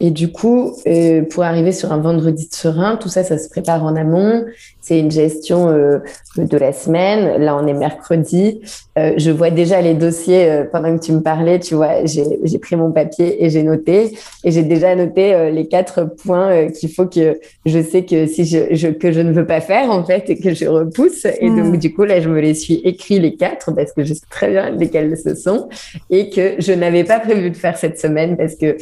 Et 0.01 0.11
du 0.11 0.31
coup, 0.31 0.77
euh, 0.87 1.23
pour 1.23 1.45
arriver 1.45 1.73
sur 1.73 1.93
un 1.93 1.99
vendredi 1.99 2.49
de 2.49 2.55
serein, 2.55 2.97
tout 2.97 3.09
ça, 3.09 3.25
ça 3.25 3.39
se 3.39 3.49
prépare 3.49 3.83
en 3.85 3.97
amont. 3.97 4.45
C'est 4.83 4.99
une 4.99 5.13
gestion 5.13 5.69
euh, 5.69 5.99
de 6.37 6.57
la 6.57 6.73
semaine. 6.73 7.41
Là, 7.41 7.57
on 7.57 7.67
est 7.69 7.73
mercredi. 7.73 8.61
Euh, 8.99 9.13
je 9.17 9.31
vois 9.31 9.51
déjà 9.51 9.81
les 9.81 9.95
dossiers 9.95 10.51
euh, 10.51 10.65
pendant 10.71 10.99
que 10.99 11.03
tu 11.03 11.13
me 11.13 11.21
parlais. 11.21 11.61
Tu 11.61 11.77
vois, 11.77 12.05
j'ai 12.05 12.59
pris 12.59 12.75
mon 12.75 12.91
papier 12.91 13.45
et 13.45 13.49
j'ai 13.49 13.63
noté. 13.63 14.17
Et 14.43 14.51
j'ai 14.51 14.65
déjà 14.65 14.97
noté 14.97 15.51
les 15.53 15.69
quatre 15.69 16.05
points 16.05 16.67
qu'il 16.69 16.91
faut 16.91 17.07
que 17.07 17.39
je 17.65 17.81
sais 17.81 18.05
que 18.05 18.27
si 18.27 18.45
je, 18.45 18.75
je, 18.75 18.89
que 18.89 19.13
je 19.13 19.21
ne 19.21 19.33
veux 19.33 19.47
pas 19.47 19.61
faire 19.61 19.91
en 19.91 20.05
fait 20.05 20.29
et 20.31 20.37
que 20.37 20.53
je 20.53 20.67
repousse. 20.67 21.27
Et 21.41 21.49
donc, 21.49 21.75
hmm. 21.75 21.77
du 21.77 21.95
coup, 21.95 22.03
là, 22.03 22.21
je 22.21 22.29
me 22.29 22.41
les 22.41 22.55
suis 22.55 22.81
écrit 22.85 23.21
les 23.21 23.37
quatre 23.37 23.71
parce 23.73 23.93
que 23.93 24.03
je 24.03 24.15
sais 24.15 24.27
très 24.31 24.51
bien 24.51 24.71
lesquels 24.71 25.17
ce 25.17 25.37
sont 25.37 25.69
et 26.11 26.29
que 26.29 26.55
je 26.59 26.73
n'avais 26.73 27.05
pas 27.05 27.21
prévu 27.21 27.51
de 27.51 27.57
faire 27.57 27.77
cette 27.77 28.01
semaine 28.01 28.37
parce 28.37 28.57
que 28.57 28.77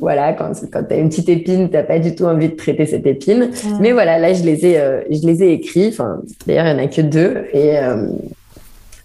voilà, 0.00 0.34
quand, 0.34 0.52
quand 0.70 0.84
tu 0.84 0.94
as 0.94 0.98
une 0.98 1.08
petite 1.08 1.30
épine, 1.30 1.70
tu 1.70 1.76
n'as 1.76 1.82
pas 1.82 1.98
du 1.98 2.14
tout 2.14 2.24
envie 2.24 2.50
de 2.50 2.56
traiter 2.56 2.84
cette 2.84 3.06
épine. 3.06 3.50
Hmm. 3.64 3.78
Mais 3.80 3.92
voilà, 3.92 4.18
là, 4.18 4.34
je 4.34 4.42
les 4.42 4.66
ai 4.66 5.13
je 5.16 5.26
les 5.26 5.42
ai 5.42 5.52
écrits. 5.52 5.96
D'ailleurs, 6.46 6.66
il 6.66 6.76
n'y 6.76 6.80
en 6.80 6.84
a 6.84 6.88
que 6.88 7.00
deux. 7.00 7.44
Et, 7.52 7.78
euh, 7.78 8.06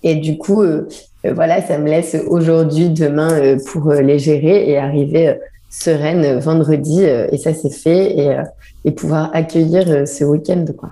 et 0.03 0.15
du 0.15 0.37
coup, 0.37 0.61
euh, 0.61 0.87
euh, 1.25 1.33
voilà, 1.33 1.61
ça 1.61 1.77
me 1.77 1.89
laisse 1.89 2.15
aujourd'hui, 2.27 2.89
demain 2.89 3.57
pour 3.71 3.91
les 3.93 4.19
gérer 4.19 4.69
et 4.69 4.77
arriver 4.77 5.37
sereine 5.69 6.39
vendredi. 6.39 7.03
et 7.03 7.37
ça, 7.37 7.53
c'est 7.53 7.73
fait. 7.73 8.17
Et, 8.17 8.37
et 8.85 8.91
pouvoir 8.91 9.29
accueillir 9.33 10.07
ce 10.07 10.23
week-end, 10.23 10.65
quoi. 10.77 10.89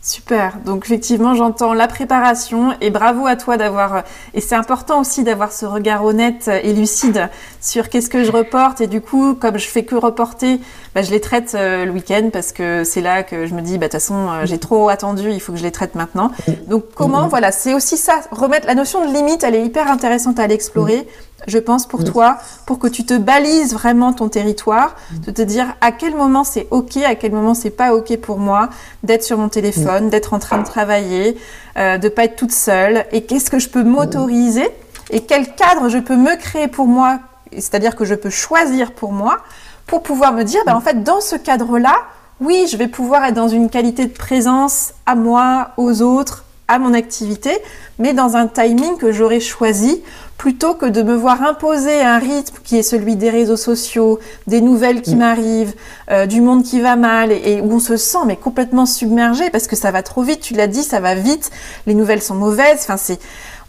Super. 0.00 0.56
Donc 0.64 0.86
effectivement, 0.86 1.34
j'entends 1.34 1.74
la 1.74 1.86
préparation 1.86 2.72
et 2.80 2.88
bravo 2.88 3.26
à 3.26 3.36
toi 3.36 3.58
d'avoir. 3.58 4.04
Et 4.32 4.40
c'est 4.40 4.54
important 4.54 5.00
aussi 5.00 5.22
d'avoir 5.22 5.52
ce 5.52 5.66
regard 5.66 6.02
honnête 6.02 6.48
et 6.62 6.72
lucide 6.72 7.28
sur 7.60 7.90
qu'est-ce 7.90 8.08
que 8.08 8.24
je 8.24 8.32
reporte. 8.32 8.80
Et 8.80 8.86
du 8.86 9.02
coup, 9.02 9.34
comme 9.34 9.58
je 9.58 9.68
fais 9.68 9.84
que 9.84 9.94
reporter, 9.94 10.60
bah, 10.94 11.02
je 11.02 11.10
les 11.10 11.20
traite 11.20 11.54
euh, 11.54 11.84
le 11.84 11.90
week-end 11.90 12.30
parce 12.32 12.52
que 12.52 12.84
c'est 12.84 13.02
là 13.02 13.22
que 13.22 13.46
je 13.46 13.54
me 13.54 13.60
dis, 13.60 13.76
bah 13.76 13.86
de 13.86 13.92
toute 13.92 14.00
façon, 14.00 14.30
euh, 14.30 14.46
j'ai 14.46 14.58
trop 14.58 14.88
attendu, 14.88 15.30
il 15.30 15.40
faut 15.40 15.52
que 15.52 15.58
je 15.58 15.64
les 15.64 15.72
traite 15.72 15.94
maintenant. 15.94 16.30
Donc 16.66 16.84
comment, 16.94 17.28
voilà, 17.28 17.52
c'est 17.52 17.74
aussi 17.74 17.98
ça. 17.98 18.20
Remettre 18.30 18.66
la 18.66 18.74
notion 18.74 19.06
de 19.06 19.12
limite, 19.12 19.44
elle 19.44 19.54
est 19.54 19.64
hyper 19.64 19.90
intéressante 19.90 20.38
à 20.38 20.46
l'explorer. 20.46 21.06
Je 21.46 21.58
pense, 21.58 21.86
pour 21.86 22.04
toi, 22.04 22.38
pour 22.66 22.78
que 22.78 22.88
tu 22.88 23.04
te 23.04 23.16
balises 23.16 23.72
vraiment 23.72 24.12
ton 24.12 24.28
territoire, 24.28 24.94
de 25.26 25.30
te 25.30 25.42
dire 25.42 25.74
à 25.80 25.92
quel 25.92 26.14
moment 26.14 26.44
c'est 26.44 26.66
OK, 26.70 26.96
à 26.98 27.14
quel 27.14 27.32
moment 27.32 27.54
c'est 27.54 27.70
pas 27.70 27.94
OK 27.94 28.16
pour 28.18 28.38
moi 28.38 28.68
d'être 29.02 29.22
sur 29.22 29.38
mon 29.38 29.48
téléphone, 29.48 30.10
d'être 30.10 30.34
en 30.34 30.38
train 30.38 30.58
de 30.58 30.64
travailler, 30.64 31.36
euh, 31.76 31.98
de 31.98 32.08
pas 32.08 32.24
être 32.24 32.36
toute 32.36 32.52
seule, 32.52 33.04
et 33.12 33.24
qu'est-ce 33.24 33.50
que 33.50 33.58
je 33.58 33.68
peux 33.68 33.82
m'autoriser, 33.82 34.68
et 35.10 35.20
quel 35.20 35.54
cadre 35.54 35.88
je 35.88 35.98
peux 35.98 36.16
me 36.16 36.36
créer 36.36 36.68
pour 36.68 36.86
moi, 36.86 37.20
c'est-à-dire 37.52 37.96
que 37.96 38.04
je 38.04 38.14
peux 38.14 38.30
choisir 38.30 38.92
pour 38.92 39.12
moi, 39.12 39.38
pour 39.86 40.02
pouvoir 40.02 40.32
me 40.32 40.44
dire, 40.44 40.60
ben, 40.66 40.74
en 40.74 40.80
fait, 40.80 41.02
dans 41.02 41.20
ce 41.20 41.36
cadre-là, 41.36 41.94
oui, 42.40 42.66
je 42.70 42.76
vais 42.76 42.88
pouvoir 42.88 43.24
être 43.24 43.34
dans 43.34 43.48
une 43.48 43.68
qualité 43.68 44.06
de 44.06 44.12
présence 44.12 44.92
à 45.04 45.14
moi, 45.14 45.70
aux 45.76 46.00
autres, 46.00 46.44
à 46.70 46.78
mon 46.78 46.94
activité, 46.94 47.50
mais 47.98 48.14
dans 48.14 48.36
un 48.36 48.46
timing 48.46 48.96
que 48.96 49.12
j'aurais 49.12 49.40
choisi 49.40 50.02
plutôt 50.38 50.72
que 50.72 50.86
de 50.86 51.02
me 51.02 51.14
voir 51.14 51.42
imposer 51.42 52.00
un 52.00 52.18
rythme 52.18 52.56
qui 52.64 52.78
est 52.78 52.82
celui 52.82 53.16
des 53.16 53.28
réseaux 53.28 53.58
sociaux, 53.58 54.20
des 54.46 54.62
nouvelles 54.62 55.02
qui 55.02 55.14
mm. 55.14 55.18
m'arrivent, 55.18 55.74
euh, 56.10 56.24
du 56.24 56.40
monde 56.40 56.62
qui 56.62 56.80
va 56.80 56.96
mal 56.96 57.30
et, 57.30 57.60
où 57.60 57.72
on 57.72 57.78
se 57.78 57.98
sent 57.98 58.24
mais 58.26 58.36
complètement 58.36 58.86
submergé 58.86 59.50
parce 59.50 59.66
que 59.66 59.76
ça 59.76 59.90
va 59.90 60.02
trop 60.02 60.22
vite. 60.22 60.40
Tu 60.40 60.54
l'as 60.54 60.68
dit, 60.68 60.82
ça 60.82 61.00
va 61.00 61.14
vite. 61.14 61.50
Les 61.86 61.92
nouvelles 61.92 62.22
sont 62.22 62.36
mauvaises. 62.36 62.78
Enfin, 62.80 62.96
c'est 62.96 63.18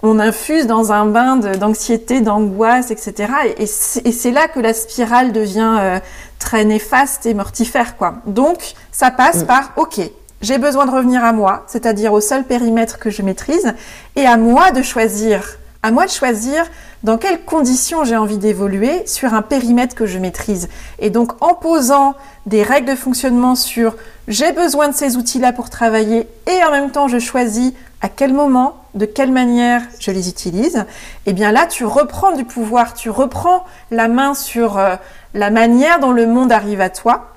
on 0.03 0.17
infuse 0.17 0.65
dans 0.65 0.91
un 0.91 1.05
bain 1.05 1.35
d'anxiété, 1.35 2.21
d'angoisse, 2.21 2.89
etc. 2.89 3.33
Et, 3.57 3.65
c'est 3.67 4.31
là 4.31 4.47
que 4.47 4.59
la 4.59 4.73
spirale 4.73 5.31
devient 5.31 5.77
euh, 5.79 5.99
très 6.39 6.65
néfaste 6.65 7.25
et 7.25 7.33
mortifère, 7.33 7.97
quoi. 7.97 8.15
Donc, 8.25 8.73
ça 8.91 9.11
passe 9.11 9.43
mm. 9.43 9.47
par 9.47 9.73
OK. 9.75 9.99
J'ai 10.41 10.57
besoin 10.57 10.85
de 10.85 10.91
revenir 10.91 11.23
à 11.23 11.33
moi, 11.33 11.63
c'est-à-dire 11.67 12.13
au 12.13 12.21
seul 12.21 12.43
périmètre 12.43 12.99
que 12.99 13.09
je 13.09 13.21
maîtrise, 13.21 13.73
et 14.15 14.25
à 14.25 14.37
moi 14.37 14.71
de 14.71 14.81
choisir 14.81 15.57
à 15.83 15.91
moi 15.91 16.05
de 16.05 16.11
choisir 16.11 16.63
dans 17.03 17.17
quelles 17.17 17.43
conditions 17.43 18.03
j'ai 18.03 18.15
envie 18.15 18.37
d'évoluer 18.37 19.05
sur 19.07 19.33
un 19.33 19.41
périmètre 19.41 19.95
que 19.95 20.05
je 20.05 20.19
maîtrise. 20.19 20.69
Et 20.99 21.09
donc 21.09 21.31
en 21.41 21.55
posant 21.55 22.13
des 22.45 22.61
règles 22.61 22.89
de 22.89 22.95
fonctionnement 22.95 23.55
sur 23.55 23.95
j'ai 24.27 24.51
besoin 24.51 24.89
de 24.89 24.93
ces 24.93 25.17
outils-là 25.17 25.53
pour 25.53 25.69
travailler 25.69 26.27
et 26.47 26.63
en 26.63 26.71
même 26.71 26.91
temps 26.91 27.07
je 27.07 27.17
choisis 27.17 27.73
à 28.01 28.09
quel 28.09 28.33
moment, 28.33 28.75
de 28.93 29.05
quelle 29.05 29.31
manière 29.31 29.81
je 29.99 30.11
les 30.11 30.29
utilise, 30.29 30.77
et 30.77 30.83
eh 31.27 31.33
bien 31.33 31.51
là 31.51 31.65
tu 31.65 31.85
reprends 31.85 32.35
du 32.35 32.45
pouvoir, 32.45 32.93
tu 32.93 33.09
reprends 33.09 33.63
la 33.89 34.07
main 34.07 34.33
sur 34.33 34.77
euh, 34.77 34.95
la 35.33 35.49
manière 35.49 35.99
dont 35.99 36.11
le 36.11 36.27
monde 36.27 36.51
arrive 36.51 36.81
à 36.81 36.89
toi 36.89 37.30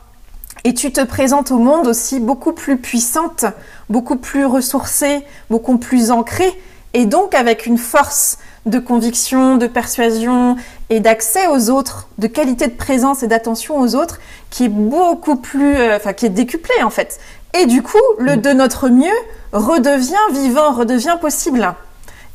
et 0.65 0.73
tu 0.75 0.93
te 0.93 1.03
présentes 1.03 1.51
au 1.51 1.59
monde 1.59 1.87
aussi 1.87 2.21
beaucoup 2.21 2.53
plus 2.53 2.79
puissante, 2.79 3.45
beaucoup 3.91 4.17
plus 4.17 4.47
ressourcée, 4.47 5.23
beaucoup 5.51 5.79
plus 5.79 6.11
ancrée 6.11 6.53
et 6.95 7.07
donc 7.07 7.35
avec 7.35 7.67
une 7.67 7.77
force 7.77 8.39
de 8.67 8.79
conviction, 8.79 9.57
de 9.57 9.67
persuasion 9.67 10.57
et 10.89 11.01
d'accès 11.01 11.49
aux 11.49 11.69
autres, 11.69 12.09
de 12.19 12.27
qualité 12.27 12.67
de 12.67 12.73
présence 12.73 13.23
et 13.23 13.27
d'attention 13.27 13.79
aux 13.79 13.95
autres, 13.95 14.21
qui 14.49 14.65
est 14.65 14.69
beaucoup 14.69 15.37
plus, 15.37 15.77
euh, 15.77 15.97
enfin 15.97 16.15
qui 16.15 16.25
est 16.25 16.31
décuplée 16.31 16.83
en 16.83 16.91
fait. 16.91 17.21
Et 17.53 17.67
du 17.67 17.83
coup, 17.83 17.99
le 18.19 18.37
mm. 18.37 18.41
de 18.41 18.51
notre 18.53 18.89
mieux 18.89 19.11
redevient 19.53 20.15
vivant, 20.33 20.73
redevient 20.73 21.17
possible. 21.21 21.75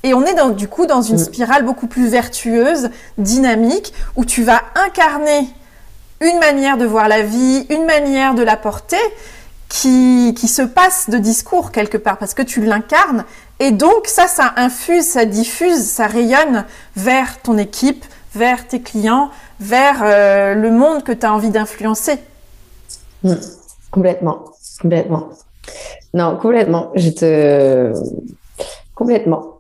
Et 0.04 0.14
on 0.14 0.24
est 0.24 0.36
donc 0.36 0.56
du 0.56 0.68
coup 0.68 0.86
dans 0.86 1.02
une 1.02 1.16
mm. 1.16 1.26
spirale 1.26 1.64
beaucoup 1.64 1.88
plus 1.88 2.08
vertueuse, 2.08 2.90
dynamique, 3.18 3.94
où 4.16 4.24
tu 4.24 4.44
vas 4.44 4.62
incarner 4.76 5.48
une 6.22 6.40
manière 6.40 6.78
de 6.78 6.86
voir 6.86 7.08
la 7.08 7.22
vie, 7.22 7.66
une 7.70 7.86
manière 7.86 8.36
de 8.36 8.44
la 8.44 8.58
porter, 8.58 8.98
qui, 9.70 10.34
qui 10.36 10.48
se 10.48 10.64
passe 10.64 11.10
de 11.10 11.18
discours 11.18 11.72
quelque 11.72 11.98
part, 11.98 12.18
parce 12.18 12.34
que 12.34 12.42
tu 12.42 12.62
l'incarnes 12.62 13.24
et 13.60 13.72
donc 13.72 14.08
ça, 14.08 14.28
ça 14.28 14.54
infuse, 14.56 15.06
ça 15.06 15.26
diffuse, 15.26 15.84
ça 15.84 16.08
rayonne 16.08 16.66
vers 16.96 17.42
ton 17.42 17.58
équipe, 17.58 18.06
vers 18.34 18.68
tes 18.68 18.82
clients, 18.82 19.30
vers 19.60 20.02
euh, 20.02 20.56
le 20.56 20.72
monde 20.72 21.04
que 21.04 21.12
tu 21.12 21.26
as 21.26 21.34
envie 21.34 21.50
d'influencer. 21.50 22.18
Hmm. 23.24 23.36
complètement, 23.92 24.46
complètement. 24.82 25.30
Non, 26.14 26.38
complètement. 26.38 26.92
Je 26.96 27.10
te... 27.10 27.94
Complètement. 28.96 29.59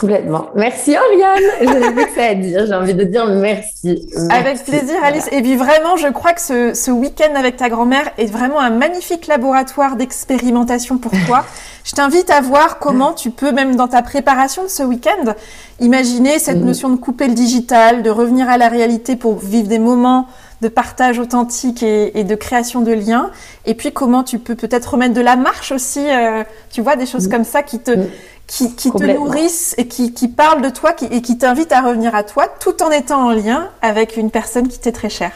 Complètement. 0.00 0.46
Merci 0.54 0.96
Oriane. 0.96 1.42
J'avais 1.60 1.92
plus 1.92 2.06
que 2.06 2.14
ça 2.14 2.28
à 2.28 2.34
dire. 2.34 2.64
J'ai 2.66 2.72
envie 2.72 2.94
de 2.94 3.04
dire 3.04 3.26
merci. 3.26 4.08
Avec 4.30 4.64
plaisir 4.64 4.96
Alice. 5.04 5.28
Et 5.30 5.42
puis 5.42 5.56
vraiment, 5.56 5.98
je 5.98 6.08
crois 6.08 6.32
que 6.32 6.40
ce, 6.40 6.72
ce 6.72 6.90
week-end 6.90 7.34
avec 7.34 7.58
ta 7.58 7.68
grand-mère 7.68 8.10
est 8.16 8.24
vraiment 8.24 8.60
un 8.60 8.70
magnifique 8.70 9.26
laboratoire 9.26 9.96
d'expérimentation 9.96 10.96
pour 10.96 11.12
toi. 11.26 11.44
je 11.84 11.92
t'invite 11.92 12.30
à 12.30 12.40
voir 12.40 12.78
comment 12.78 13.12
tu 13.12 13.30
peux, 13.30 13.52
même 13.52 13.76
dans 13.76 13.88
ta 13.88 14.00
préparation 14.00 14.62
de 14.62 14.68
ce 14.68 14.82
week-end, 14.82 15.34
imaginer 15.80 16.38
cette 16.38 16.62
mm. 16.62 16.64
notion 16.64 16.88
de 16.88 16.96
couper 16.96 17.28
le 17.28 17.34
digital, 17.34 18.02
de 18.02 18.08
revenir 18.08 18.48
à 18.48 18.56
la 18.56 18.68
réalité 18.68 19.16
pour 19.16 19.38
vivre 19.38 19.68
des 19.68 19.78
moments 19.78 20.28
de 20.60 20.68
partage 20.68 21.18
authentique 21.18 21.82
et, 21.82 22.24
de 22.24 22.34
création 22.34 22.80
de 22.80 22.92
liens. 22.92 23.30
Et 23.66 23.74
puis 23.74 23.92
comment 23.92 24.22
tu 24.22 24.38
peux 24.38 24.54
peut-être 24.54 24.92
remettre 24.92 25.14
de 25.14 25.20
la 25.20 25.36
marche 25.36 25.72
aussi, 25.72 26.00
euh, 26.00 26.44
tu 26.70 26.82
vois, 26.82 26.96
des 26.96 27.06
choses 27.06 27.28
mm. 27.28 27.30
comme 27.30 27.44
ça 27.44 27.62
qui 27.62 27.78
te, 27.78 27.92
mm 27.92 28.06
qui, 28.50 28.90
te 28.90 29.04
nourrissent 29.04 29.74
et 29.78 29.86
qui, 29.86 30.12
qui 30.12 30.28
parlent 30.28 30.62
de 30.62 30.70
toi 30.70 30.94
et 31.10 31.22
qui 31.22 31.38
t'invitent 31.38 31.72
à 31.72 31.82
revenir 31.82 32.14
à 32.14 32.24
toi 32.24 32.46
tout 32.58 32.82
en 32.82 32.90
étant 32.90 33.26
en 33.26 33.30
lien 33.30 33.70
avec 33.80 34.16
une 34.16 34.30
personne 34.30 34.68
qui 34.68 34.78
t'est 34.78 34.92
très 34.92 35.08
chère. 35.08 35.32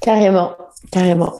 Carrément, 0.00 0.52
carrément. 0.90 1.32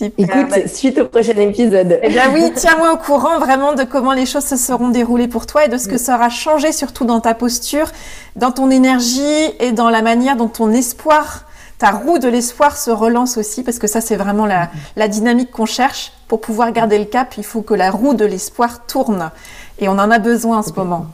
Écoute, 0.00 0.48
bah, 0.48 0.68
suite 0.68 0.98
au 0.98 1.06
prochain 1.06 1.36
épisode. 1.36 1.98
Eh 2.02 2.08
bien 2.10 2.30
oui, 2.32 2.52
tiens-moi 2.54 2.92
au 2.92 2.98
courant 2.98 3.40
vraiment 3.40 3.72
de 3.72 3.82
comment 3.82 4.12
les 4.12 4.26
choses 4.26 4.44
se 4.44 4.56
seront 4.56 4.90
déroulées 4.90 5.26
pour 5.26 5.46
toi 5.46 5.64
et 5.64 5.68
de 5.68 5.76
ce 5.76 5.88
que 5.88 5.98
ça 5.98 6.14
aura 6.14 6.28
changé 6.28 6.70
surtout 6.70 7.04
dans 7.04 7.20
ta 7.20 7.34
posture, 7.34 7.88
dans 8.36 8.52
ton 8.52 8.70
énergie 8.70 9.50
et 9.58 9.72
dans 9.72 9.90
la 9.90 10.02
manière 10.02 10.36
dont 10.36 10.46
ton 10.46 10.70
espoir, 10.70 11.46
ta 11.78 11.92
roue 11.92 12.18
de 12.18 12.28
l'espoir 12.28 12.76
se 12.76 12.90
relance 12.90 13.36
aussi 13.36 13.62
parce 13.62 13.78
que 13.78 13.86
ça 13.86 14.00
c'est 14.00 14.16
vraiment 14.16 14.46
la, 14.46 14.70
la 14.96 15.08
dynamique 15.08 15.50
qu'on 15.50 15.66
cherche. 15.66 16.12
Pour 16.26 16.40
pouvoir 16.40 16.72
garder 16.72 16.98
le 16.98 17.06
cap, 17.06 17.34
il 17.38 17.44
faut 17.44 17.62
que 17.62 17.74
la 17.74 17.90
roue 17.90 18.14
de 18.14 18.24
l'espoir 18.24 18.84
tourne. 18.86 19.30
Et 19.78 19.88
on 19.88 19.92
en 19.92 20.10
a 20.10 20.18
besoin 20.18 20.58
en 20.58 20.62
ce 20.62 20.72
moment. 20.72 21.06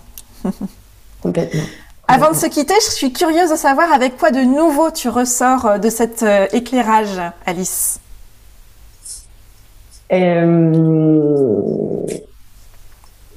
Complètement. 1.23 1.63
Avant 2.07 2.31
de 2.31 2.37
se 2.37 2.47
quitter, 2.47 2.75
je 2.87 2.93
suis 2.93 3.13
curieuse 3.13 3.51
de 3.51 3.57
savoir 3.57 3.93
avec 3.93 4.19
quoi 4.19 4.31
de 4.31 4.41
nouveau 4.41 4.91
tu 4.91 5.09
ressors 5.09 5.65
euh, 5.67 5.79
de 5.79 5.89
cet 5.89 6.23
euh, 6.23 6.47
éclairage, 6.53 7.21
Alice. 7.47 7.99
Euh, 10.13 10.73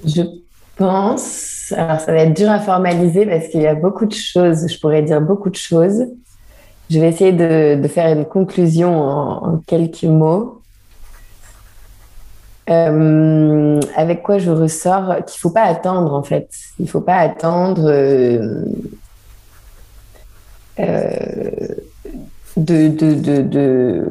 je 0.05 0.21
pense, 0.75 1.73
alors 1.75 2.01
ça 2.01 2.11
va 2.11 2.19
être 2.19 2.36
dur 2.36 2.51
à 2.51 2.59
formaliser 2.59 3.25
parce 3.25 3.47
qu'il 3.47 3.61
y 3.61 3.67
a 3.67 3.73
beaucoup 3.73 4.05
de 4.05 4.13
choses, 4.13 4.67
je 4.67 4.80
pourrais 4.80 5.01
dire 5.01 5.21
beaucoup 5.21 5.49
de 5.49 5.55
choses. 5.55 6.03
Je 6.90 7.00
vais 7.00 7.10
essayer 7.10 7.34
de, 7.34 7.88
faire 7.88 8.12
une 8.18 8.26
conclusion 8.26 8.98
en 9.02 9.58
quelques 9.68 10.04
mots. 10.04 10.62
Euh, 12.70 13.80
avec 13.96 14.24
quoi 14.24 14.40
je 14.40 14.52
ressors 14.52 15.24
qu'il 15.26 15.40
faut 15.40 15.52
pas 15.52 15.64
attendre 15.64 16.14
en 16.14 16.24
fait. 16.24 16.50
Il 16.80 16.90
faut 16.90 17.00
pas 17.00 17.16
attendre 17.16 17.90
euh, 17.90 18.66
euh, 20.80 21.10
de, 22.58 22.90
de, 22.90 23.14
de, 23.14 23.42
de 23.42 24.06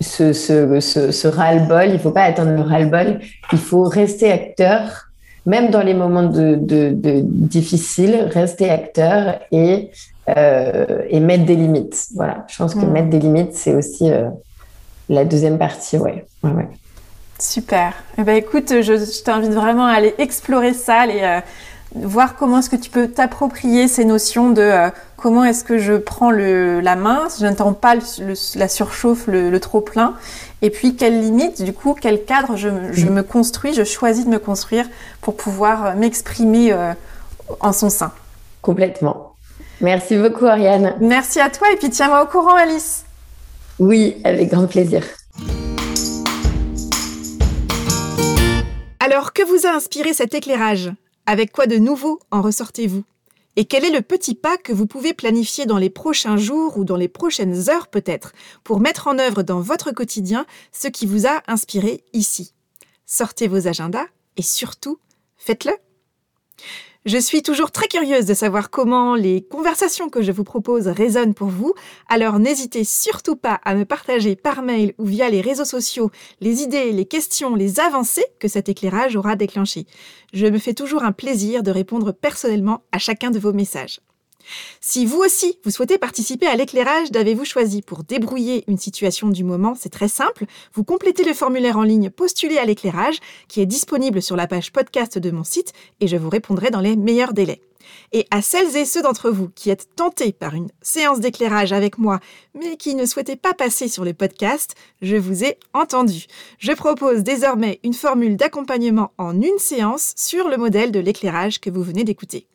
ce, 0.00 0.32
ce, 0.32 0.80
ce, 0.80 1.10
ce 1.10 1.28
ras-le-bol. 1.28 1.90
Il 1.92 1.98
faut 1.98 2.12
pas 2.12 2.22
attendre 2.22 2.52
le 2.52 2.62
ras-le-bol. 2.62 3.20
Il 3.52 3.58
faut 3.58 3.82
rester 3.82 4.32
acteur, 4.32 5.08
même 5.44 5.70
dans 5.70 5.82
les 5.82 5.94
moments 5.94 6.28
de, 6.28 6.54
de, 6.54 6.92
de 6.92 7.20
difficiles, 7.22 8.28
rester 8.32 8.70
acteur 8.70 9.38
et, 9.52 9.90
et 10.36 11.20
mettre 11.20 11.44
des 11.44 11.56
limites. 11.56 12.08
Voilà. 12.14 12.44
Je 12.48 12.56
pense 12.58 12.74
que 12.74 12.80
mm. 12.80 12.90
mettre 12.90 13.08
des 13.08 13.18
limites, 13.18 13.54
c'est 13.54 13.74
aussi 13.74 14.10
la 15.08 15.24
deuxième 15.24 15.58
partie. 15.58 15.96
Ouais. 15.96 16.26
ouais, 16.42 16.50
ouais. 16.50 16.68
Super. 17.38 17.94
Eh 18.18 18.24
ben, 18.24 18.36
écoute, 18.36 18.82
je, 18.82 19.22
t'invite 19.22 19.52
vraiment 19.52 19.86
à 19.86 19.92
aller 19.92 20.14
explorer 20.18 20.74
ça, 20.74 20.96
aller 20.96 21.20
euh, 21.22 21.40
voir 21.94 22.34
comment 22.34 22.58
est-ce 22.58 22.68
que 22.68 22.76
tu 22.76 22.90
peux 22.90 23.06
t'approprier 23.06 23.86
ces 23.86 24.04
notions 24.04 24.50
de 24.50 24.60
euh, 24.60 24.90
comment 25.16 25.44
est-ce 25.44 25.62
que 25.62 25.78
je 25.78 25.94
prends 25.94 26.32
le, 26.32 26.80
la 26.80 26.96
main, 26.96 27.28
je 27.38 27.46
n'entends 27.46 27.74
pas 27.74 27.94
la 28.56 28.68
surchauffe, 28.68 29.28
le, 29.28 29.56
trop 29.60 29.80
plein, 29.80 30.14
et 30.62 30.70
puis 30.70 30.96
quelles 30.96 31.20
limites, 31.20 31.62
du 31.62 31.72
coup, 31.72 31.94
quel 31.98 32.24
cadre 32.24 32.56
je, 32.56 32.68
me 32.68 33.22
construis, 33.22 33.72
je 33.72 33.84
choisis 33.84 34.24
de 34.24 34.30
me 34.30 34.40
construire 34.40 34.86
pour 35.20 35.36
pouvoir 35.36 35.86
euh, 35.86 35.94
m'exprimer 35.94 36.74
en 37.60 37.72
son 37.72 37.88
sein. 37.88 38.10
Complètement. 38.62 39.27
Merci 39.80 40.16
beaucoup, 40.16 40.46
Ariane. 40.46 40.96
Merci 41.00 41.38
à 41.40 41.50
toi, 41.50 41.70
et 41.72 41.76
puis 41.76 41.90
tiens-moi 41.90 42.24
au 42.24 42.26
courant, 42.26 42.54
Alice. 42.54 43.04
Oui, 43.78 44.16
avec 44.24 44.50
grand 44.50 44.66
plaisir. 44.66 45.04
Alors, 48.98 49.32
que 49.32 49.42
vous 49.42 49.66
a 49.66 49.70
inspiré 49.70 50.12
cet 50.12 50.34
éclairage? 50.34 50.90
Avec 51.26 51.52
quoi 51.52 51.66
de 51.66 51.76
nouveau 51.76 52.18
en 52.30 52.42
ressortez-vous? 52.42 53.04
Et 53.56 53.64
quel 53.64 53.84
est 53.84 53.90
le 53.90 54.02
petit 54.02 54.34
pas 54.34 54.56
que 54.56 54.72
vous 54.72 54.86
pouvez 54.86 55.14
planifier 55.14 55.66
dans 55.66 55.78
les 55.78 55.90
prochains 55.90 56.36
jours 56.36 56.78
ou 56.78 56.84
dans 56.84 56.96
les 56.96 57.08
prochaines 57.08 57.70
heures 57.70 57.88
peut-être 57.88 58.32
pour 58.64 58.80
mettre 58.80 59.08
en 59.08 59.18
œuvre 59.18 59.42
dans 59.42 59.60
votre 59.60 59.90
quotidien 59.90 60.46
ce 60.72 60.88
qui 60.88 61.06
vous 61.06 61.26
a 61.26 61.42
inspiré 61.48 62.04
ici? 62.12 62.52
Sortez 63.06 63.48
vos 63.48 63.66
agendas 63.66 64.06
et 64.36 64.42
surtout, 64.42 64.98
faites-le 65.36 65.72
Je 67.04 67.16
suis 67.16 67.42
toujours 67.42 67.70
très 67.70 67.86
curieuse 67.86 68.26
de 68.26 68.34
savoir 68.34 68.70
comment 68.70 69.14
les 69.14 69.42
conversations 69.42 70.08
que 70.08 70.20
je 70.20 70.32
vous 70.32 70.44
propose 70.44 70.88
résonnent 70.88 71.32
pour 71.32 71.48
vous, 71.48 71.72
alors 72.08 72.38
n'hésitez 72.40 72.82
surtout 72.82 73.36
pas 73.36 73.60
à 73.64 73.76
me 73.76 73.84
partager 73.84 74.34
par 74.34 74.62
mail 74.62 74.94
ou 74.98 75.06
via 75.06 75.30
les 75.30 75.40
réseaux 75.40 75.64
sociaux 75.64 76.10
les 76.40 76.62
idées, 76.62 76.92
les 76.92 77.06
questions, 77.06 77.54
les 77.54 77.78
avancées 77.78 78.26
que 78.40 78.48
cet 78.48 78.68
éclairage 78.68 79.16
aura 79.16 79.36
déclenchées. 79.36 79.86
Je 80.32 80.46
me 80.46 80.58
fais 80.58 80.74
toujours 80.74 81.04
un 81.04 81.12
plaisir 81.12 81.62
de 81.62 81.70
répondre 81.70 82.12
personnellement 82.12 82.82
à 82.90 82.98
chacun 82.98 83.30
de 83.30 83.38
vos 83.38 83.52
messages. 83.52 84.00
Si 84.80 85.06
vous 85.06 85.18
aussi, 85.18 85.58
vous 85.64 85.70
souhaitez 85.70 85.98
participer 85.98 86.46
à 86.46 86.56
l'éclairage 86.56 87.10
d'avez-vous 87.10 87.44
choisi 87.44 87.82
pour 87.82 88.04
débrouiller 88.04 88.64
une 88.68 88.78
situation 88.78 89.28
du 89.28 89.44
moment, 89.44 89.74
c'est 89.78 89.88
très 89.88 90.08
simple. 90.08 90.44
Vous 90.74 90.84
complétez 90.84 91.24
le 91.24 91.34
formulaire 91.34 91.78
en 91.78 91.82
ligne 91.82 92.10
Postuler 92.10 92.58
à 92.58 92.64
l'éclairage 92.64 93.18
qui 93.48 93.60
est 93.60 93.66
disponible 93.66 94.22
sur 94.22 94.36
la 94.36 94.46
page 94.46 94.72
podcast 94.72 95.18
de 95.18 95.30
mon 95.30 95.44
site 95.44 95.72
et 96.00 96.06
je 96.06 96.16
vous 96.16 96.30
répondrai 96.30 96.70
dans 96.70 96.80
les 96.80 96.96
meilleurs 96.96 97.32
délais. 97.32 97.60
Et 98.12 98.26
à 98.30 98.42
celles 98.42 98.76
et 98.76 98.84
ceux 98.84 99.02
d'entre 99.02 99.30
vous 99.30 99.48
qui 99.48 99.70
êtes 99.70 99.94
tentés 99.96 100.32
par 100.32 100.54
une 100.54 100.68
séance 100.82 101.20
d'éclairage 101.20 101.72
avec 101.72 101.98
moi, 101.98 102.20
mais 102.54 102.76
qui 102.76 102.94
ne 102.94 103.06
souhaitaient 103.06 103.36
pas 103.36 103.54
passer 103.54 103.88
sur 103.88 104.04
le 104.04 104.14
podcast, 104.14 104.74
je 105.02 105.16
vous 105.16 105.44
ai 105.44 105.58
entendu. 105.74 106.26
Je 106.58 106.72
propose 106.72 107.22
désormais 107.22 107.80
une 107.84 107.94
formule 107.94 108.36
d'accompagnement 108.36 109.12
en 109.18 109.40
une 109.40 109.58
séance 109.58 110.12
sur 110.16 110.48
le 110.48 110.56
modèle 110.56 110.92
de 110.92 111.00
l'éclairage 111.00 111.60
que 111.60 111.70
vous 111.70 111.82
venez 111.82 112.04
d'écouter. 112.04 112.46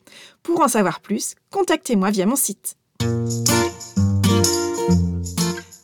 Pour 0.42 0.60
en 0.60 0.68
savoir 0.68 1.00
plus, 1.00 1.34
contactez-moi 1.50 2.10
via 2.10 2.26
mon 2.26 2.36
site. 2.36 2.76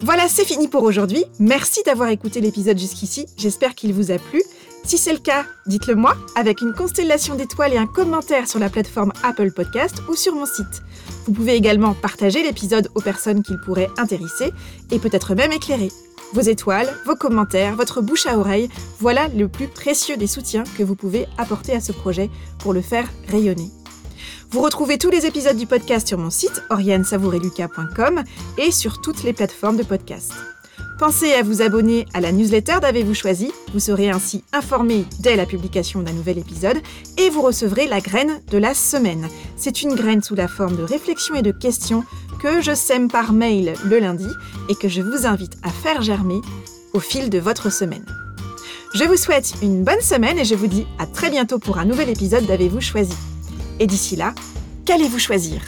Voilà, 0.00 0.28
c'est 0.28 0.44
fini 0.44 0.66
pour 0.66 0.82
aujourd'hui. 0.82 1.24
Merci 1.38 1.82
d'avoir 1.84 2.08
écouté 2.08 2.40
l'épisode 2.40 2.78
jusqu'ici. 2.78 3.26
J'espère 3.36 3.74
qu'il 3.74 3.92
vous 3.92 4.10
a 4.10 4.18
plu. 4.18 4.42
Si 4.84 4.98
c'est 4.98 5.12
le 5.12 5.18
cas, 5.18 5.44
dites-le 5.66 5.94
moi 5.94 6.16
avec 6.34 6.60
une 6.60 6.72
constellation 6.72 7.34
d'étoiles 7.34 7.74
et 7.74 7.78
un 7.78 7.86
commentaire 7.86 8.48
sur 8.48 8.58
la 8.58 8.68
plateforme 8.68 9.12
Apple 9.22 9.52
Podcast 9.52 10.02
ou 10.08 10.16
sur 10.16 10.34
mon 10.34 10.46
site. 10.46 10.82
Vous 11.26 11.32
pouvez 11.32 11.54
également 11.54 11.94
partager 11.94 12.42
l'épisode 12.42 12.88
aux 12.94 13.00
personnes 13.00 13.42
qu'il 13.42 13.60
pourrait 13.60 13.90
intéresser 13.98 14.52
et 14.90 14.98
peut-être 14.98 15.34
même 15.34 15.52
éclairer. 15.52 15.90
Vos 16.32 16.40
étoiles, 16.40 16.92
vos 17.06 17.16
commentaires, 17.16 17.76
votre 17.76 18.02
bouche 18.02 18.26
à 18.26 18.38
oreille, 18.38 18.68
voilà 19.00 19.28
le 19.28 19.48
plus 19.48 19.68
précieux 19.68 20.16
des 20.16 20.26
soutiens 20.26 20.64
que 20.78 20.82
vous 20.82 20.94
pouvez 20.94 21.26
apporter 21.38 21.72
à 21.72 21.80
ce 21.80 21.92
projet 21.92 22.30
pour 22.58 22.72
le 22.72 22.82
faire 22.82 23.08
rayonner. 23.28 23.70
Vous 24.50 24.60
retrouvez 24.60 24.98
tous 24.98 25.10
les 25.10 25.26
épisodes 25.26 25.56
du 25.56 25.66
podcast 25.66 26.08
sur 26.08 26.18
mon 26.18 26.30
site 26.30 26.62
oriansavoureluca.com 26.70 28.24
et 28.58 28.72
sur 28.72 29.00
toutes 29.00 29.22
les 29.22 29.32
plateformes 29.32 29.76
de 29.76 29.84
podcast. 29.84 30.32
Pensez 31.00 31.32
à 31.32 31.42
vous 31.42 31.62
abonner 31.62 32.04
à 32.12 32.20
la 32.20 32.30
newsletter 32.30 32.74
d'Avez-vous 32.82 33.14
choisi 33.14 33.50
Vous 33.72 33.80
serez 33.80 34.10
ainsi 34.10 34.44
informé 34.52 35.06
dès 35.20 35.34
la 35.34 35.46
publication 35.46 36.02
d'un 36.02 36.12
nouvel 36.12 36.36
épisode 36.36 36.76
et 37.16 37.30
vous 37.30 37.40
recevrez 37.40 37.86
la 37.86 38.00
graine 38.00 38.42
de 38.50 38.58
la 38.58 38.74
semaine. 38.74 39.26
C'est 39.56 39.80
une 39.80 39.94
graine 39.94 40.22
sous 40.22 40.34
la 40.34 40.46
forme 40.46 40.76
de 40.76 40.82
réflexions 40.82 41.36
et 41.36 41.40
de 41.40 41.52
questions 41.52 42.04
que 42.42 42.60
je 42.60 42.74
sème 42.74 43.08
par 43.08 43.32
mail 43.32 43.72
le 43.82 43.98
lundi 43.98 44.28
et 44.68 44.74
que 44.74 44.90
je 44.90 45.00
vous 45.00 45.26
invite 45.26 45.56
à 45.62 45.70
faire 45.70 46.02
germer 46.02 46.42
au 46.92 47.00
fil 47.00 47.30
de 47.30 47.38
votre 47.38 47.72
semaine. 47.72 48.04
Je 48.92 49.04
vous 49.04 49.16
souhaite 49.16 49.54
une 49.62 49.84
bonne 49.84 50.02
semaine 50.02 50.38
et 50.38 50.44
je 50.44 50.54
vous 50.54 50.66
dis 50.66 50.86
à 50.98 51.06
très 51.06 51.30
bientôt 51.30 51.58
pour 51.58 51.78
un 51.78 51.86
nouvel 51.86 52.10
épisode 52.10 52.44
d'Avez-vous 52.44 52.82
choisi 52.82 53.16
Et 53.78 53.86
d'ici 53.86 54.16
là, 54.16 54.34
qu'allez-vous 54.84 55.18
choisir? 55.18 55.62